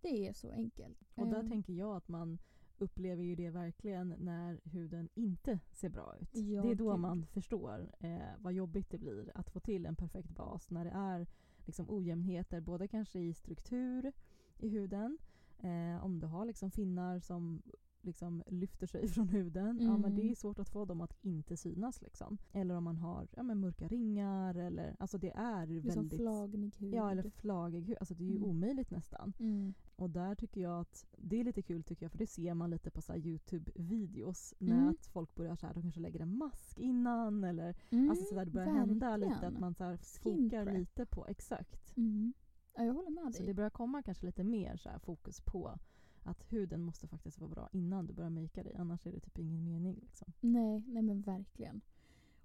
Det 0.00 0.28
är 0.28 0.32
så 0.32 0.50
enkelt. 0.50 0.98
Och 1.14 1.26
där 1.26 1.42
Eh, 1.42 1.48
tänker 1.48 1.72
jag 1.72 1.96
att 1.96 2.08
man 2.08 2.38
upplever 2.78 3.22
ju 3.22 3.34
det 3.34 3.50
verkligen 3.50 4.14
när 4.18 4.60
huden 4.64 5.08
inte 5.14 5.58
ser 5.72 5.88
bra 5.88 6.16
ut. 6.20 6.36
Ja, 6.36 6.62
det 6.62 6.70
är 6.70 6.74
då 6.74 6.96
man 6.96 7.26
förstår 7.26 7.94
eh, 7.98 8.20
vad 8.38 8.52
jobbigt 8.52 8.90
det 8.90 8.98
blir 8.98 9.32
att 9.34 9.50
få 9.50 9.60
till 9.60 9.86
en 9.86 9.96
perfekt 9.96 10.30
bas 10.30 10.70
när 10.70 10.84
det 10.84 10.90
är 10.90 11.26
liksom 11.66 11.90
ojämnheter 11.90 12.60
både 12.60 12.88
kanske 12.88 13.18
i 13.20 13.34
struktur 13.34 14.12
i 14.58 14.68
huden, 14.68 15.18
eh, 15.58 16.04
om 16.04 16.18
du 16.18 16.26
har 16.26 16.44
liksom 16.44 16.70
finnar 16.70 17.20
som 17.20 17.62
liksom 18.04 18.42
lyfter 18.46 18.86
sig 18.86 19.08
från 19.14 19.28
huden, 19.28 19.78
ja 19.80 19.96
men 19.98 20.14
det 20.14 20.20
Mm. 20.20 20.30
är 20.30 20.34
svårt 20.34 20.58
att 20.58 20.68
få 20.68 20.84
dem 20.84 21.00
att 21.00 21.16
inte 21.22 21.56
synas 21.56 22.02
liksom. 22.02 22.38
Eller 22.52 22.74
om 22.74 22.84
man 22.84 22.96
har 22.96 23.28
ja, 23.36 23.42
men 23.42 23.60
mörka 23.60 23.88
ringar 23.88 24.54
eller 24.54 24.96
alltså 24.98 25.18
det 25.18 25.30
är 25.30 25.66
liksom 25.66 25.94
väldigt 26.08 26.20
flagnig 26.20 26.74
hud. 26.78 26.94
Ja, 26.94 27.10
eller 27.10 27.30
flagig 27.30 27.82
hud. 27.86 27.96
Alltså 28.00 28.14
det 28.14 28.24
är 28.24 28.28
ju 28.28 28.36
Mm. 28.36 28.48
omöjligt 28.50 28.90
nästan. 28.90 29.32
Mm. 29.38 29.74
Och 29.96 30.10
där 30.10 30.34
tycker 30.34 30.60
jag 30.60 30.80
att 30.80 31.04
det 31.18 31.40
är 31.40 31.44
lite 31.44 31.62
kul 31.62 31.82
tycker 31.82 32.04
jag 32.04 32.10
för 32.10 32.18
det 32.18 32.26
ser 32.26 32.54
man 32.54 32.70
lite 32.70 32.90
på 32.90 33.00
så 33.02 33.12
Youtube-videos 33.14 34.54
när 34.58 34.76
Mm. 34.76 34.88
att 34.88 35.06
folk 35.06 35.34
börjar 35.34 35.56
så 35.56 35.66
här, 35.66 35.74
de 35.74 35.82
kanske 35.82 36.00
lägger 36.00 36.20
en 36.20 36.38
mask 36.38 36.78
innan 36.78 37.44
eller 37.44 37.76
Mm, 37.90 38.10
alltså 38.10 38.24
så 38.24 38.34
där, 38.34 38.44
det 38.44 38.50
börjar 38.50 38.68
hända 38.72 39.16
lite 39.16 39.32
att 39.36 39.42
verkligen. 39.42 39.60
man 39.60 39.74
så 39.74 39.84
här 39.84 39.96
fokar 39.96 40.72
lite 40.78 41.06
på, 41.06 41.26
exakt. 41.26 41.96
Mm. 41.96 42.32
Ja, 42.76 42.84
jag 42.84 42.94
håller 42.94 43.10
med 43.10 43.34
Så 43.34 43.38
dig. 43.38 43.46
det 43.46 43.54
börjar 43.54 43.70
komma 43.70 44.02
kanske 44.02 44.26
lite 44.26 44.44
mer 44.44 44.76
så 44.76 44.90
fokus 45.02 45.40
på 45.40 45.78
att 46.22 46.52
huden 46.52 46.82
måste 46.82 47.08
faktiskt 47.08 47.38
vara 47.40 47.50
bra 47.50 47.68
innan 47.72 48.06
du 48.06 48.12
börjar 48.12 48.30
makea 48.30 48.64
dig 48.64 48.74
annars 48.74 49.06
är 49.06 49.12
det 49.12 49.20
typ 49.20 49.38
ingen 49.38 49.64
mening 49.64 49.94
liksom. 50.00 50.32
Nej, 50.40 50.84
nej 50.86 51.02
men 51.02 51.20
verkligen. 51.22 51.80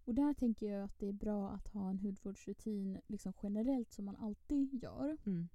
Och 0.06 0.16
där 0.16 0.34
tänker 0.34 0.72
jag 0.72 0.84
att 0.84 1.00
det 1.00 1.08
är 1.08 1.14
bra 1.14 1.50
att 1.50 1.68
ha 1.68 1.90
en 1.90 2.00
hudvårdsrutin 2.00 3.00
liksom 3.08 3.34
generellt 3.44 3.92
som 3.92 4.06
man 4.06 4.16
alltid 4.16 4.84
gör. 4.84 5.18
Mm. 5.26 5.48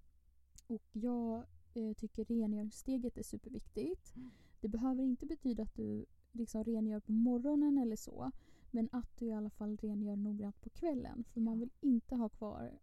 Och 0.67 0.83
jag 0.93 1.45
eh, 1.75 1.93
tycker 1.97 2.25
rengöringssteget 2.25 3.19
är 3.19 3.23
superviktigt. 3.23 4.17
Mm. 4.17 4.31
Det 4.61 4.69
behöver 4.69 5.03
inte 5.03 5.27
betyda 5.27 5.63
att 5.63 5.75
du 5.75 6.07
liksom 6.33 6.65
rengör 6.65 7.01
på 7.01 7.13
morgonen 7.13 7.79
eller 7.79 7.97
så. 7.97 8.31
Men 8.71 8.89
att 8.93 9.17
du 9.19 9.27
i 9.27 9.33
alla 9.33 9.51
fall 9.51 9.77
rengör 9.77 10.17
noggrant 10.17 10.61
på 10.61 10.71
kvällen. 10.71 11.25
För 11.25 11.41
man 11.41 11.55
Ja. 11.55 11.61
vill 11.61 11.71
inte 11.81 12.17
ha 12.17 12.29
kvar 12.29 12.79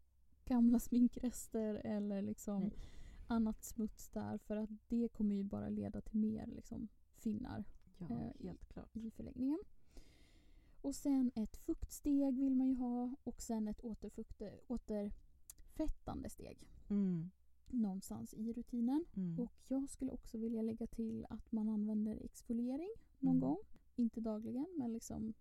gamla 0.46 0.80
sminkrester 0.80 1.82
eller 1.84 2.22
liksom 2.22 2.60
Nej. 2.62 2.74
Annat 3.28 3.64
smuts 3.64 4.10
där. 4.10 4.38
För 4.38 4.56
att 4.56 4.70
det 4.88 5.08
kommer 5.08 5.36
ju 5.36 5.44
bara 5.44 5.70
leda 5.70 6.02
till 6.02 6.20
mer 6.20 6.48
liksom, 6.48 6.88
finnar 7.18 7.64
Ja, 8.00 8.06
Eh, 8.10 8.32
helt 8.44 8.66
klart. 8.66 8.96
i 8.98 9.12
förlängningen. 9.12 9.60
Och 10.82 10.96
sen 10.96 11.32
ett 11.36 11.58
fuktsteg 11.58 12.38
vill 12.40 12.56
man 12.56 12.68
ju 12.68 12.76
ha 12.76 13.16
och 13.24 13.42
sen 13.42 13.68
ett 13.68 13.82
återfukte, 13.84 14.60
återfettande 14.68 16.30
steg 16.30 16.58
Mm. 16.90 17.30
någonstans 17.68 18.34
i 18.34 18.54
rutinen. 18.54 19.06
Mm. 19.16 19.40
Och 19.40 19.54
jag 19.68 19.90
skulle 19.90 20.12
också 20.12 20.38
vilja 20.38 20.62
lägga 20.62 20.88
till 20.88 21.26
att 21.30 21.52
man 21.52 21.70
använder 21.70 22.16
exfoliering 22.24 22.90
någon 23.20 23.36
Mm. 23.38 23.42
gång. 23.50 23.58
Inte 23.96 24.22
dagligen 24.22 24.68
men 24.78 24.94
liksom 24.94 25.34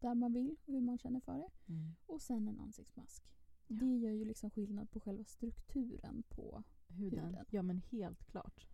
där 0.00 0.14
man 0.14 0.32
vill 0.32 0.56
och 0.64 0.72
hur 0.72 0.80
man 0.80 0.98
känner 0.98 1.20
för 1.20 1.38
det. 1.38 1.50
Mm. 1.72 1.90
Och 2.06 2.22
sen 2.22 2.48
en 2.48 2.60
ansiktsmask. 2.60 3.22
Ja. 3.66 3.76
Det 3.76 3.96
gör 3.96 4.10
ju 4.12 4.24
liksom 4.24 4.50
skillnad 4.50 4.90
på 4.90 5.00
själva 5.00 5.24
strukturen 5.24 6.22
på. 6.28 6.62
Huden. 6.88 7.24
huden. 7.24 7.44
Ja 7.50 7.62
men 7.62 7.78
helt 7.78 8.24
klart. 8.24 8.66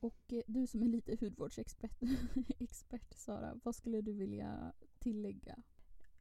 Och 0.00 0.32
eh, 0.32 0.42
du 0.46 0.66
som 0.66 0.82
är 0.82 0.88
lite 0.88 1.16
hudvårdsexpert 1.20 2.02
expert, 2.58 3.14
Sara, 3.14 3.60
vad 3.62 3.74
skulle 3.74 4.00
du 4.00 4.12
vilja 4.12 4.72
tillägga? 4.98 5.62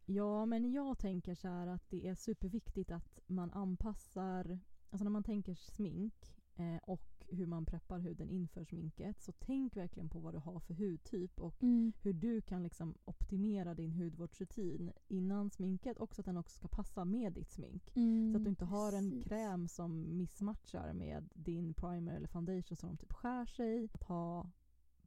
Ja, 0.06 0.46
men 0.46 0.72
jag 0.72 1.00
tänker 1.00 1.36
så 1.36 1.48
här 1.48 1.68
att 1.68 1.90
det 1.90 2.08
är 2.08 2.16
superviktigt 2.16 2.92
att 2.92 3.20
man 3.28 3.52
anpassar, 3.52 4.60
alltså 4.90 5.04
när 5.04 5.12
man 5.12 5.24
tänker 5.24 5.56
smink 5.56 6.36
eh, 6.56 6.78
och 6.84 7.02
hur 7.28 7.46
man 7.46 7.66
preppar 7.66 8.00
huden 8.00 8.30
inför 8.30 8.64
sminket. 8.64 9.22
Så 9.22 9.32
tänk 9.32 9.76
verkligen 9.78 10.10
på 10.10 10.20
vad 10.20 10.34
du 10.34 10.38
har 10.38 10.60
för 10.60 10.74
hudtyp 10.74 11.40
och 11.40 11.64
Mm. 11.64 11.94
hur 12.02 12.14
du 12.14 12.42
kan 12.42 12.64
liksom 12.64 12.96
optimera 13.06 13.74
din 13.74 13.92
hudvårdsrutin 13.92 14.92
innan 15.08 15.50
sminket 15.52 15.98
och 15.98 16.16
så 16.16 16.22
att 16.22 16.26
den 16.26 16.38
också 16.38 16.56
ska 16.58 16.68
passa 16.68 17.06
med 17.06 17.34
ditt 17.34 17.50
smink. 17.52 17.92
Mm, 17.96 18.32
Så 18.32 18.38
att 18.38 18.44
du 18.44 18.50
inte 18.50 18.66
har 18.66 18.94
en 18.94 19.10
precis. 19.12 19.24
kräm 19.28 19.68
som 19.68 20.18
missmatchar 20.18 20.94
med 20.94 21.30
din 21.34 21.74
primer 21.74 22.16
eller 22.16 22.28
foundation 22.28 22.76
som 22.78 22.90
de 22.90 22.98
typ 22.98 23.14
skär 23.14 23.46
sig. 23.46 23.90
Att 23.94 24.04
ha 24.04 24.50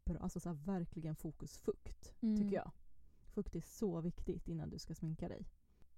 bra, 0.04 0.18
alltså 0.18 0.40
så 0.40 0.52
verkligen 0.52 1.16
fokus 1.16 1.58
fukt, 1.58 2.14
Mm. 2.20 2.36
tycker 2.36 2.56
jag. 2.56 2.70
Fukt 3.26 3.56
är 3.56 3.60
så 3.60 4.00
viktigt 4.00 4.48
innan 4.48 4.70
du 4.70 4.78
ska 4.78 4.94
sminka 4.94 5.28
dig. 5.28 5.46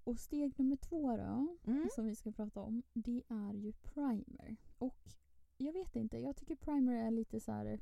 Och 0.04 0.18
steg 0.18 0.58
nummer 0.58 0.76
två 0.76 1.16
då, 1.16 1.56
Mm. 1.72 1.88
som 1.94 2.06
vi 2.06 2.14
ska 2.14 2.32
prata 2.32 2.60
om, 2.60 2.82
det 2.92 3.22
är 3.28 3.54
ju 3.54 3.72
primer. 3.72 4.56
Och 4.78 5.10
jag 5.58 5.72
vet 5.72 5.96
inte, 5.96 6.18
jag 6.18 6.36
tycker 6.36 6.56
primer 6.56 7.06
är 7.06 7.10
lite 7.10 7.40
så 7.40 7.52
här 7.52 7.80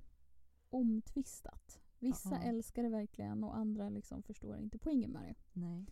omtvistat. 0.70 1.80
Vissa 1.98 2.34
Ja. 2.34 2.42
älskar 2.42 2.82
det 2.82 2.88
verkligen 2.88 3.44
och 3.44 3.56
andra 3.56 3.88
liksom 3.88 4.22
förstår 4.22 4.58
inte 4.58 4.78
poängen 4.78 5.10
med 5.10 5.22
det. 5.22 5.34
Nej. 5.60 5.86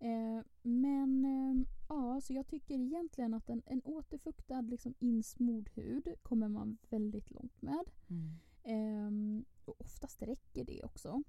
Eh, 0.00 0.44
men 0.62 1.24
eh, 1.24 1.66
ja, 1.88 2.20
så 2.20 2.32
jag 2.32 2.46
tycker 2.46 2.74
egentligen 2.74 3.34
att 3.34 3.50
en, 3.50 3.62
en 3.66 3.82
återfuktad 3.84 4.60
liksom 4.60 4.94
insmord 4.98 5.70
hud 5.74 6.14
kommer 6.22 6.48
man 6.48 6.78
väldigt 6.90 7.30
långt 7.30 7.62
med. 7.62 7.90
Mm. 8.08 8.32
Ehm, 8.62 9.44
och 9.64 9.80
oftast 9.80 10.22
räcker 10.22 10.64
det 10.64 10.82
också. 10.84 11.22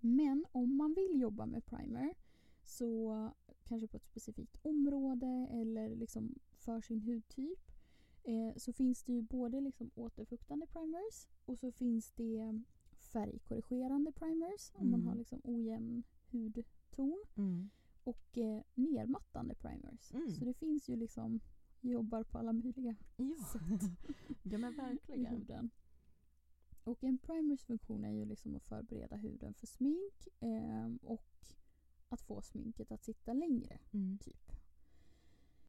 Men 0.00 0.46
om 0.52 0.76
man 0.76 0.94
vill 0.94 1.20
jobba 1.20 1.46
med 1.46 1.66
primer 1.66 2.14
så 2.62 3.30
kanske 3.64 3.88
på 3.88 3.96
ett 3.96 4.06
specifikt 4.06 4.56
område 4.62 5.48
eller 5.50 5.96
liksom 5.96 6.38
för 6.52 6.80
sin 6.80 7.00
hudtyp 7.00 7.73
eh, 8.24 8.56
så 8.56 8.72
finns 8.72 9.02
det 9.02 9.12
ju 9.12 9.22
både 9.22 9.60
liksom 9.60 9.90
återfuktande 9.94 10.66
primers 10.66 11.28
och 11.44 11.58
så 11.58 11.72
finns 11.72 12.12
det 12.12 12.62
färgkorrigerande 12.96 14.12
primers 14.12 14.70
om 14.74 14.90
man 14.90 15.00
Mm. 15.00 15.06
har 15.08 15.14
liksom 15.16 15.40
ojämn 15.44 16.02
hudton 16.30 17.24
Mm. 17.36 17.70
och 18.04 18.38
eh, 18.38 18.62
nermattande 18.74 19.54
primers. 19.54 20.12
Mm. 20.14 20.30
Så 20.30 20.44
det 20.44 20.54
finns 20.54 20.88
ju 20.88 20.96
liksom 20.96 21.40
jobbar 21.80 22.22
på 22.24 22.38
alla 22.38 22.52
möjliga 22.52 22.96
Ja. 23.16 23.34
sätt 23.52 23.90
ja 24.42 24.58
men 24.58 24.72
i 24.74 24.76
verkligen. 24.76 25.26
huden. 25.26 25.70
Och 26.84 27.04
en 27.04 27.18
primers 27.18 27.64
funktion 27.64 28.04
är 28.04 28.12
ju 28.12 28.24
liksom 28.24 28.56
att 28.56 28.64
förbereda 28.64 29.16
huden 29.16 29.54
för 29.54 29.66
smink 29.66 30.28
ehm, 30.40 30.96
och 31.02 31.26
att 32.08 32.20
få 32.22 32.42
sminket 32.42 32.92
att 32.92 33.04
sitta 33.04 33.32
längre. 33.32 33.78
Mm. 33.92 34.18
Typ. 34.18 34.52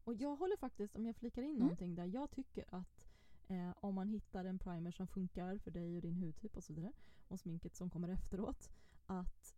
Och 0.06 0.14
jag 0.16 0.36
håller 0.36 0.58
faktiskt, 0.58 0.96
om 0.96 1.06
jag 1.06 1.16
flikar 1.16 1.42
in 1.42 1.50
Mm. 1.50 1.60
någonting 1.60 1.96
där, 1.96 2.06
jag 2.06 2.32
tycker 2.32 2.66
att 2.76 3.06
eh, 3.48 3.72
om 3.80 3.96
man 3.96 4.08
hittar 4.08 4.46
en 4.46 4.60
primer 4.60 4.92
som 4.92 5.08
funkar 5.08 5.58
för 5.58 5.72
dig 5.72 5.96
och 5.96 6.02
din 6.02 6.16
hudtyp 6.16 6.58
och 6.58 6.64
så 6.64 6.74
vidare 6.74 6.94
och 7.28 7.40
sminket 7.40 7.76
som 7.76 7.90
kommer 7.90 8.10
efteråt 8.10 8.70
att, 9.06 9.56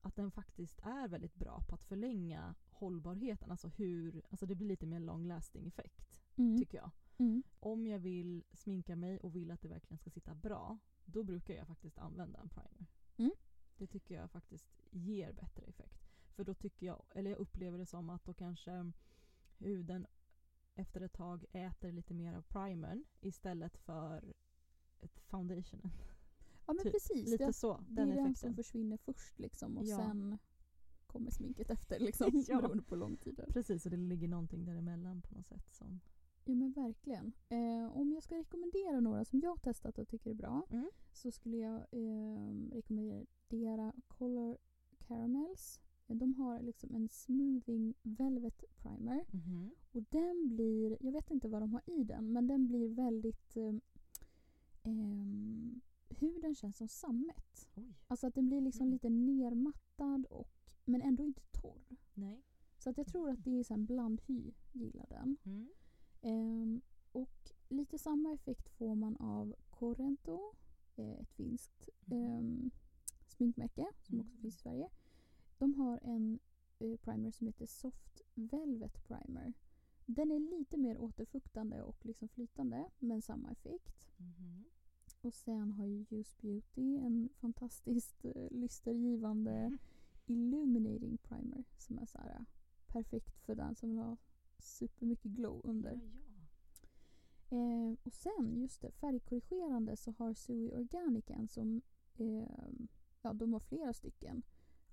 att 0.00 0.16
den 0.16 0.30
faktiskt 0.30 0.80
är 0.82 1.08
väldigt 1.08 1.34
bra 1.34 1.60
på 1.68 1.74
att 1.74 1.84
förlänga 1.84 2.54
hållbarheten. 2.70 3.50
Alltså 3.50 3.68
hur, 3.68 4.22
alltså 4.30 4.46
det 4.46 4.54
blir 4.54 4.68
lite 4.68 4.86
mer 4.86 5.00
long 5.00 5.26
lasting 5.26 5.66
effekt 5.66 6.20
Mm. 6.36 6.58
tycker 6.58 6.78
jag. 6.78 6.90
Mm. 7.18 7.42
Om 7.60 7.86
jag 7.86 7.98
vill 7.98 8.44
sminka 8.52 8.96
mig 8.96 9.18
och 9.20 9.36
vill 9.36 9.50
att 9.50 9.60
det 9.62 9.68
verkligen 9.68 9.98
ska 9.98 10.10
sitta 10.10 10.34
bra 10.34 10.78
då 11.04 11.22
brukar 11.24 11.54
jag 11.54 11.66
faktiskt 11.66 11.98
använda 11.98 12.38
en 12.38 12.48
primer. 12.48 12.86
Mm. 13.16 13.30
Det 13.76 13.86
tycker 13.86 14.14
jag 14.14 14.30
faktiskt 14.30 14.82
ger 14.90 15.32
bättre 15.32 15.62
effekt. 15.66 16.08
För 16.36 16.44
då 16.44 16.54
tycker 16.54 16.86
jag, 16.86 17.02
eller 17.14 17.30
jag 17.30 17.38
upplever 17.38 17.78
det 17.78 17.86
som 17.86 18.10
att 18.10 18.24
då 18.24 18.34
kanske 18.34 18.92
huden 19.58 20.06
efter 20.74 21.00
ett 21.00 21.12
tag 21.12 21.44
äter 21.52 21.92
lite 21.92 22.14
mer 22.14 22.34
av 22.34 22.42
primern 22.42 23.04
istället 23.20 23.76
för 23.78 24.34
foundationen. 25.26 25.90
Ja 26.66 26.72
men 26.72 26.82
Typ, 26.84 26.92
precis. 26.92 27.28
Lite 27.30 27.46
det, 27.46 27.52
så, 27.52 27.76
det 27.88 27.94
den 27.94 28.10
är 28.12 28.14
den 28.16 28.24
som 28.24 28.30
effekten. 28.30 28.54
försvinner 28.54 28.96
först 28.96 29.38
liksom 29.38 29.76
och 29.78 29.84
Ja. 29.84 29.96
sen 29.96 30.38
kommer 31.06 31.30
sminket 31.30 31.70
efter 31.70 31.98
liksom. 32.06 32.44
Ja. 32.48 32.60
Beroende 32.60 32.82
på 32.82 32.96
lång 32.96 33.16
tid. 33.16 33.40
Precis, 33.48 33.84
och 33.84 33.90
det 33.90 33.96
ligger 33.96 34.28
någonting 34.28 34.64
däremellan 34.64 35.22
på 35.22 35.34
något 35.34 35.46
sätt. 35.46 35.72
Som, 35.74 36.00
Ja 36.44 36.54
men 36.54 36.72
verkligen. 36.72 37.32
Eh, 37.48 37.96
om 37.96 38.12
jag 38.12 38.22
ska 38.22 38.36
rekommendera 38.36 39.00
några 39.00 39.24
som 39.24 39.40
jag 39.40 39.50
har 39.50 39.56
testat 39.56 39.98
och 39.98 40.08
tycker 40.08 40.30
är 40.30 40.34
bra 40.34 40.66
Mm. 40.70 40.90
så 41.12 41.30
skulle 41.30 41.56
jag 41.56 41.74
eh, 41.90 42.70
rekommendera 42.72 43.92
Color 44.08 44.58
Caramels. 44.98 45.80
Eh, 46.08 46.16
De 46.16 46.34
har 46.34 46.60
liksom 46.62 46.94
en 46.94 47.08
smoothing 47.08 47.94
velvet 48.02 48.64
primer. 48.76 49.24
Mhm. 49.32 49.70
Och 49.92 50.02
den 50.02 50.48
blir, 50.48 50.96
jag 51.00 51.12
vet 51.12 51.30
inte 51.30 51.48
vad 51.48 51.62
de 51.62 51.72
har 51.72 51.82
i 51.86 52.04
den, 52.04 52.32
men 52.32 52.46
den 52.46 52.66
blir 52.68 52.88
väldigt... 52.88 53.56
Eh, 53.56 53.74
ehm, 54.82 55.80
huden 56.08 56.54
känns 56.54 56.76
som 56.76 56.88
sammet. 56.88 57.68
Oj. 57.74 57.94
Alltså 58.06 58.26
att 58.26 58.34
den 58.34 58.46
blir 58.46 58.60
liksom 58.60 58.82
Mm. 58.86 58.92
lite 58.92 59.08
nermattad 59.10 60.26
och, 60.30 60.50
men 60.84 61.02
ändå 61.02 61.24
inte 61.24 61.42
torr. 61.52 61.96
Nej. 62.14 62.42
Så 62.78 62.90
att 62.90 62.96
jag 62.98 63.06
tror 63.06 63.30
att 63.30 63.44
det 63.44 63.50
är 63.50 63.72
en 63.72 63.86
blandhy, 63.86 64.52
gillar 64.72 65.06
den. 65.08 65.36
Mm. 65.44 65.68
Ehm, 66.22 66.80
och 67.12 67.52
lite 67.68 67.98
samma 67.98 68.32
effekt 68.32 68.68
får 68.68 68.94
man 68.94 69.16
av 69.16 69.54
Corento, 69.70 70.52
eh, 70.96 71.20
ett 71.20 71.30
finskt 71.32 71.88
ehm, 72.06 72.70
sminkmärke 73.26 73.86
som 74.02 74.14
Mm. 74.14 74.26
också 74.26 74.36
finns 74.40 74.54
i 74.54 74.58
Sverige. 74.58 74.88
De 75.58 75.74
har 75.74 75.98
en 76.02 76.38
eh, 76.78 76.96
primer 76.96 77.30
som 77.30 77.46
heter 77.46 77.66
Soft 77.66 78.22
Velvet 78.34 79.04
Primer. 79.04 79.52
Den 80.06 80.30
är 80.30 80.38
lite 80.38 80.76
mer 80.76 80.98
återfuktande 80.98 81.82
och 81.82 82.06
liksom 82.06 82.28
flytande 82.28 82.90
men 82.98 83.22
samma 83.22 83.50
effekt. 83.50 84.08
Mhm. 84.16 84.64
Och 85.20 85.34
sen 85.34 85.72
har 85.72 85.86
ju 85.86 86.06
Use 86.10 86.36
Beauty 86.40 86.96
en 86.96 87.28
fantastiskt 87.40 88.24
eh, 88.24 88.50
lystergivande 88.50 89.78
Illuminating 90.26 91.18
Primer 91.18 91.64
som 91.76 91.98
är 91.98 92.06
så 92.06 92.18
här, 92.18 92.30
eh, 92.30 92.44
perfekt 92.86 93.40
för 93.40 93.54
den 93.54 93.74
som 93.74 93.88
vill 93.88 93.98
ha 93.98 94.16
supermycket 94.58 95.32
glow 95.32 95.60
under. 95.64 95.92
Ja, 95.92 96.00
ja. 96.00 97.56
Eh, 97.56 97.96
och 98.02 98.12
sen, 98.12 98.56
just 98.56 98.80
det, 98.80 98.90
färgkorrigerande 98.90 99.96
så 99.96 100.14
har 100.18 100.34
Sui 100.34 100.72
Organic 100.72 101.30
en 101.30 101.48
som, 101.48 101.82
eh, 102.14 102.70
ja 103.22 103.32
de 103.32 103.52
har 103.52 103.60
flera 103.60 103.92
stycken 103.92 104.42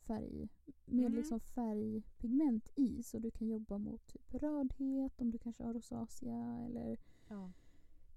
färg, 0.07 0.49
med 0.85 1.05
Mm. 1.05 1.15
liksom 1.17 1.39
färgpigment 1.39 2.71
i. 2.75 3.03
Så 3.03 3.19
du 3.19 3.31
kan 3.31 3.47
jobba 3.47 3.77
mot 3.77 4.05
typ 4.07 4.33
rödhet 4.33 5.21
om 5.21 5.31
du 5.31 5.37
kanske 5.37 5.63
har 5.63 5.73
rosacea 5.73 6.65
eller 6.65 6.97
Ja. 7.29 7.51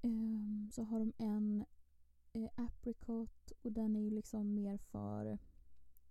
ehm, 0.03 0.69
så 0.73 0.83
har 0.83 0.99
de 0.99 1.13
en 1.19 1.65
eh, 2.33 2.51
apricot 2.55 3.53
och 3.63 3.73
den 3.73 3.97
är 3.97 4.01
ju 4.01 4.11
liksom 4.11 4.55
mer 4.55 4.77
för 4.79 5.39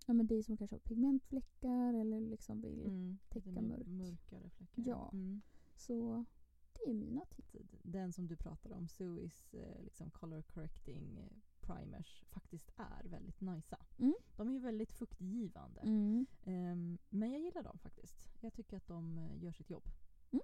ja, 0.06 0.14
men 0.14 0.28
dig 0.28 0.44
som 0.44 0.58
kanske 0.58 0.74
har 0.76 0.80
pigmentfläckar 0.80 1.94
eller 1.94 2.20
liksom 2.20 2.62
vill. 2.62 2.86
Mm. 2.86 3.18
Täcka 3.30 3.62
mörk. 3.62 3.88
Mörkare 3.88 4.50
fläckar. 4.50 4.84
Ja. 4.90 5.10
Mm. 5.14 5.42
Så 5.76 6.26
det 6.74 6.90
är 6.90 6.94
mina 6.94 7.26
tips. 7.26 7.56
Den 7.84 8.14
som 8.14 8.28
du 8.28 8.36
pratade 8.36 8.76
om, 8.76 8.88
Suis 8.88 9.54
eh, 9.54 9.84
liksom 9.84 10.12
color 10.12 10.42
correcting 10.42 11.18
eh, 11.18 11.38
primers, 11.68 12.24
faktiskt 12.30 12.72
är 12.76 13.08
väldigt 13.10 13.42
nicea. 13.42 13.80
Mm. 14.00 14.16
De 14.36 14.48
är 14.48 14.52
ju 14.52 14.60
väldigt 14.60 14.92
fuktgivande. 14.92 15.82
Mm. 15.82 16.26
Ehm, 16.44 16.98
men 17.10 17.32
jag 17.32 17.42
gillar 17.42 17.64
dem 17.64 17.78
faktiskt. 17.80 18.30
Jag 18.42 18.54
tycker 18.54 18.78
att 18.78 18.88
de 18.88 19.18
eh, 19.18 19.44
gör 19.44 19.52
sitt 19.52 19.70
jobb. 19.70 19.84
Mm. 20.32 20.44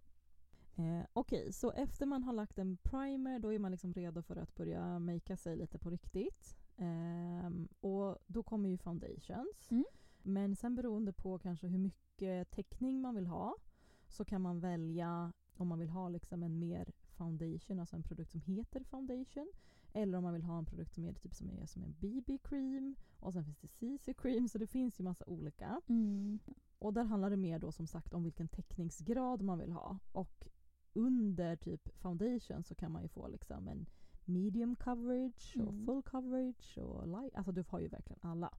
Eh, 0.75 1.05
Okej, 1.13 1.53
så 1.53 1.71
efter 1.71 2.05
man 2.05 2.23
har 2.23 2.33
lagt 2.33 2.57
en 2.57 2.77
primer 2.77 3.39
då 3.39 3.53
är 3.53 3.59
man 3.59 3.71
liksom 3.71 3.93
redo 3.93 4.21
för 4.21 4.35
att 4.35 4.55
börja 4.55 4.99
makea 4.99 5.37
sig 5.37 5.55
lite 5.55 5.79
på 5.79 5.89
riktigt. 5.89 6.57
Ehm, 6.77 7.67
och 7.79 8.17
då 8.27 8.43
kommer 8.43 8.69
ju 8.69 8.77
foundations. 8.77 9.71
Mm. 9.71 9.85
Men 10.21 10.55
sen 10.55 10.75
beroende 10.75 11.13
på 11.13 11.39
kanske 11.39 11.67
hur 11.67 11.79
mycket 11.79 12.51
täckning 12.51 13.01
man 13.01 13.15
vill 13.15 13.27
ha 13.27 13.55
så 14.07 14.25
kan 14.25 14.41
man 14.41 14.59
välja 14.59 15.33
om 15.55 15.67
man 15.67 15.79
vill 15.79 15.89
ha 15.89 16.09
liksom 16.09 16.43
en 16.43 16.59
mer 16.59 16.91
foundation, 17.01 17.79
alltså 17.79 17.95
en 17.95 18.03
produkt 18.03 18.31
som 18.31 18.41
heter 18.41 18.83
foundation. 18.83 19.51
Eller 19.93 20.17
om 20.17 20.23
man 20.23 20.33
vill 20.33 20.43
ha 20.43 20.57
en 20.57 20.65
produkt 20.65 20.93
som 20.93 21.05
är 21.05 21.13
typ 21.13 21.33
som 21.35 21.49
är 21.49 21.65
som 21.65 21.83
en 21.83 21.93
BB-cream. 21.99 22.95
Och 23.19 23.33
sen 23.33 23.43
finns 23.45 23.59
det 23.61 23.67
CC-cream, 23.67 24.47
så 24.47 24.57
det 24.57 24.67
finns 24.67 24.99
ju 24.99 25.03
massa 25.03 25.25
olika. 25.25 25.81
Mm. 25.87 26.39
Och 26.79 26.93
där 26.93 27.03
handlar 27.03 27.29
det 27.29 27.37
mer 27.37 27.59
då 27.59 27.71
som 27.71 27.87
sagt 27.87 28.13
om 28.13 28.23
vilken 28.23 28.47
täckningsgrad 28.47 29.41
man 29.41 29.59
vill 29.59 29.71
ha. 29.71 29.99
Och 30.11 30.47
under 30.93 31.55
typ 31.55 31.89
foundation 31.97 32.63
så 32.63 32.75
kan 32.75 32.91
man 32.91 33.01
ju 33.01 33.07
få 33.07 33.27
liksom 33.27 33.67
en 33.67 33.85
medium 34.25 34.75
coverage 34.75 35.53
och 35.57 35.73
Mm. 35.73 35.85
full 35.85 36.03
coverage 36.03 36.77
och 36.77 37.07
light. 37.07 37.35
Alltså 37.35 37.51
du 37.51 37.63
har 37.67 37.79
ju 37.79 37.87
verkligen 37.87 38.19
alla. 38.21 38.53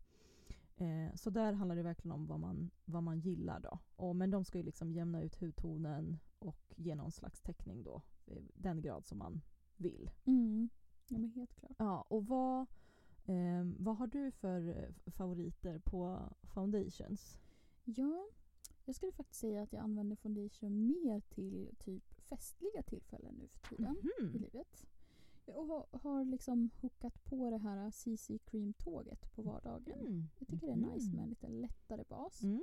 Eh, 0.76 1.14
så 1.14 1.30
där 1.30 1.52
handlar 1.52 1.76
det 1.76 1.82
verkligen 1.82 2.12
om 2.12 2.26
vad 2.26 2.40
man, 2.40 2.70
vad 2.84 3.02
man 3.02 3.20
gillar 3.20 3.60
då. 3.60 3.78
Och, 3.96 4.16
men 4.16 4.30
de 4.30 4.44
ska 4.44 4.58
ju 4.58 4.64
liksom 4.64 4.92
jämna 4.92 5.22
ut 5.22 5.34
hudtonen 5.40 6.18
och 6.38 6.74
ge 6.76 6.94
någon 6.94 7.10
slags 7.12 7.40
täckning 7.42 7.82
då. 7.82 8.02
eh, 8.26 8.42
Den 8.54 8.80
grad 8.82 9.06
som 9.06 9.18
man 9.18 9.40
vill. 9.76 10.10
Mm. 10.24 10.68
Ja 11.08 11.18
men 11.18 11.30
helt 11.30 11.54
klart. 11.54 11.74
Ja, 11.78 12.04
och 12.08 12.26
vad, 12.26 12.66
ehm, 13.26 13.76
vad 13.78 13.96
har 13.96 14.06
du 14.06 14.30
för 14.30 14.68
eh, 14.68 15.10
favoriter 15.12 15.78
på 15.78 16.20
foundations? 16.42 17.38
Ja, 17.84 18.26
jag 18.84 18.94
skulle 18.96 19.12
faktiskt 19.12 19.40
säga 19.40 19.62
att 19.62 19.72
jag 19.72 19.82
använder 19.82 20.16
foundation 20.16 20.86
mer 20.86 21.20
till 21.20 21.74
typ 21.78 22.14
festliga 22.20 22.82
tillfällen 22.82 23.34
nu 23.34 23.48
för 23.48 23.68
tiden 23.76 23.96
i 24.20 24.22
Mhm. 24.24 24.32
livet. 24.32 24.86
Och 25.46 25.66
har, 25.66 25.86
har 25.92 26.24
liksom 26.24 26.70
hookat 26.80 27.24
på 27.24 27.50
det 27.50 27.58
här 27.58 27.90
CC 27.90 28.38
Cream-tåget 28.44 29.32
på 29.34 29.42
vardagen. 29.42 29.98
Mm. 30.00 30.22
Jag 30.38 30.38
tycker 30.38 30.56
det 30.66 30.72
är 30.72 30.76
nice 30.76 31.06
Mhm. 31.06 31.14
med 31.16 31.22
en 31.22 31.28
lite 31.28 31.48
lättare 31.48 32.04
bas. 32.08 32.42
Mm. 32.42 32.62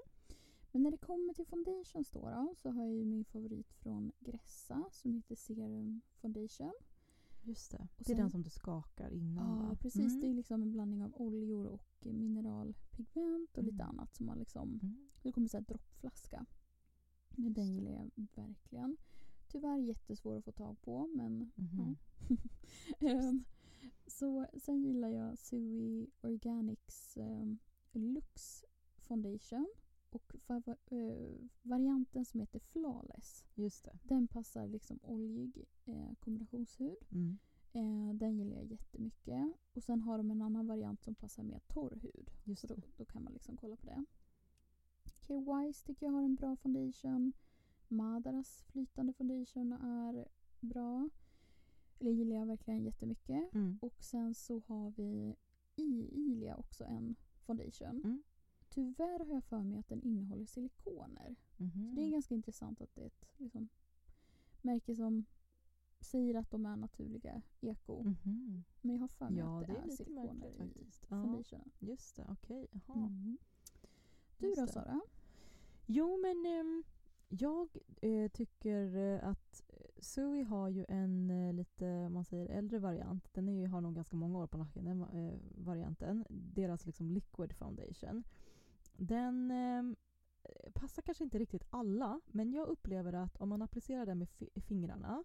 Men 0.72 0.84
när 0.84 0.92
det 0.92 0.98
kommer 0.98 1.34
till 1.34 1.46
foundations 1.46 2.12
då, 2.12 2.20
då 2.20 2.56
så 2.58 2.70
har 2.72 2.84
jag 2.86 2.94
ju 2.94 3.06
min 3.06 3.26
favorit 3.26 3.74
från 3.74 4.12
Gressa 4.20 4.86
som 4.92 5.14
heter 5.14 5.36
Serum 5.36 6.02
Foundation. 6.22 6.74
Just 7.44 7.72
det. 7.72 7.88
Och 7.98 8.04
det 8.06 8.12
är 8.14 8.18
den 8.18 8.30
som 8.32 8.44
du 8.44 8.50
skakar 8.50 9.10
innan 9.10 9.58
Ja, 9.60 9.70
va? 9.70 9.76
precis. 9.82 10.12
Mm. 10.12 10.20
Det 10.22 10.28
är 10.28 10.34
liksom 10.34 10.62
en 10.62 10.72
blandning 10.72 11.04
av 11.04 11.14
oljor 11.22 11.66
och 11.68 12.06
mineralpigment 12.06 13.58
och 13.58 13.64
lite 13.64 13.84
Mm. 13.84 13.90
annat 13.90 14.16
som 14.16 14.26
man 14.26 14.40
liksom... 14.40 14.80
Mm. 14.84 15.10
Det 15.24 15.32
kommer 15.32 15.50
här 15.54 15.62
droppflaska. 15.62 16.46
Men 17.30 17.54
den 17.54 17.72
gillar 17.74 17.92
jag 17.92 18.12
verkligen. 18.36 18.98
Tyvärr 19.48 19.78
jättesvår 19.78 20.36
att 20.38 20.46
få 20.46 20.52
tag 20.52 20.82
på 20.82 21.08
men 21.08 21.52
Mhm. 21.56 21.98
Ehm, 23.00 23.44
så 24.08 24.48
sen 24.58 24.84
gillar 24.84 25.10
jag 25.10 25.38
Sui 25.38 26.08
Organics 26.22 27.18
um, 27.18 27.60
Lux 27.92 28.64
Foundation 28.98 29.68
och 30.16 30.36
fava- 30.48 30.78
eh, 30.86 31.48
varianten 31.62 32.26
som 32.26 32.40
heter 32.40 32.60
Flawless. 32.60 33.46
Just 33.56 33.86
det. 33.86 34.00
Den 34.04 34.28
passar 34.28 34.68
liksom 34.68 35.00
oljig 35.04 35.66
eh, 35.86 36.14
kombinationshud. 36.20 36.98
Mm. 37.12 37.38
Eh, 37.74 38.16
den 38.16 38.38
gillar 38.38 38.56
jag 38.56 38.66
jättemycket. 38.66 39.54
Och 39.74 39.84
sen 39.84 40.02
har 40.02 40.18
de 40.18 40.32
en 40.32 40.42
annan 40.42 40.68
variant 40.68 41.04
som 41.04 41.16
passar 41.16 41.44
mer 41.44 41.60
torr 41.68 41.96
hud. 42.02 42.32
Just 42.44 42.62
Så 42.62 42.68
då, 42.68 42.76
då 42.98 43.06
kan 43.06 43.24
man 43.24 43.34
liksom 43.34 43.58
kolla 43.58 43.76
på 43.76 43.86
det. 43.86 44.06
Care 45.28 45.40
Wise 45.66 45.86
tycker 45.86 46.06
jag 46.06 46.14
har 46.14 46.24
en 46.24 46.36
bra 46.36 46.56
foundation. 46.56 47.34
Madaras 47.88 48.64
flytande 48.64 49.14
foundation 49.14 49.74
är 49.74 50.28
bra. 50.60 51.10
Eller 52.00 52.12
gillar 52.12 52.36
jag 52.36 52.46
verkligen 52.46 52.84
jättemycket. 52.84 53.54
Mm. 53.54 53.78
Och 53.82 54.04
sen 54.04 54.34
så 54.34 54.62
har 54.68 54.92
vi 54.92 55.36
i 55.76 56.10
Ilia 56.12 56.56
också 56.56 56.84
en 56.84 57.16
foundation. 57.46 58.02
Mm. 58.04 58.24
Tyvärr 58.74 59.26
har 59.26 59.34
jag 59.34 59.44
för 59.44 59.64
mig 59.64 59.80
att 59.80 59.88
den 59.90 60.02
innehåller 60.02 60.46
silikoner. 60.46 61.36
Mhm. 61.58 61.90
Så 61.90 61.96
det 61.96 62.08
är 62.08 62.10
ganska 62.12 62.34
intressant 62.36 62.82
att 62.82 62.96
det 62.96 63.02
är 63.02 63.08
ett 63.08 63.26
liksom, 63.38 63.70
märke 64.62 64.96
som 64.96 65.26
säger 66.00 66.36
att 66.36 66.52
de 66.52 66.66
är 66.66 66.76
naturliga 66.76 67.42
eko. 67.62 68.04
Mhm. 68.04 68.64
Men 68.82 68.96
jag 68.96 69.02
har 69.02 69.08
för 69.08 69.30
mig 69.30 69.40
Ja, 69.40 69.62
att 69.62 69.68
det, 69.68 69.74
det 69.74 69.80
är 69.80 69.86
är 69.86 69.90
silikoner 69.90 70.48
i 70.48 70.58
faktiskt. 70.58 71.06
Ja, 71.10 71.24
foundationen. 71.24 71.72
just 71.80 72.16
det. 72.16 72.26
Okej. 72.30 72.68
Jaha. 72.72 72.98
Mm. 72.98 73.38
Du 74.38 74.54
då. 74.58 74.68
Sara? 74.68 75.02
Jo, 75.86 76.18
men 76.22 76.46
ehm, 76.46 76.84
jag 77.30 77.78
eh, 78.02 78.32
tycker 78.32 78.96
eh, 78.96 79.28
att 79.30 79.64
eh, 79.68 80.02
Sui 80.02 80.44
har 80.44 80.70
ju 80.70 80.86
en 80.90 81.30
eh, 81.30 81.54
lite, 81.54 82.10
man 82.10 82.26
säger 82.26 82.46
äldre 82.50 82.80
variant. 82.80 83.34
Den 83.34 83.50
är 83.50 83.54
ju, 83.54 83.68
har 83.68 83.82
nog 83.82 83.96
ganska 83.96 84.16
många 84.16 84.40
år 84.40 84.48
på 84.48 84.58
nacken, 84.58 84.86
den 84.86 85.02
eh, 85.02 85.40
varianten. 85.58 86.26
Deras 86.30 86.86
liksom 86.86 87.12
liquid 87.12 87.54
foundation. 87.54 88.24
Den 89.02 89.52
ehm, 89.52 89.96
eh, 90.44 90.72
passar 90.72 91.02
kanske 91.02 91.24
inte 91.24 91.40
riktigt 91.40 91.64
alla, 91.70 92.22
men 92.28 92.54
jag 92.54 92.68
upplever 92.68 93.14
att 93.14 93.38
om 93.38 93.50
man 93.50 93.62
applicerar 93.62 94.06
den 94.06 94.18
med 94.18 94.30
fi- 94.30 94.62
fingrarna 94.68 95.24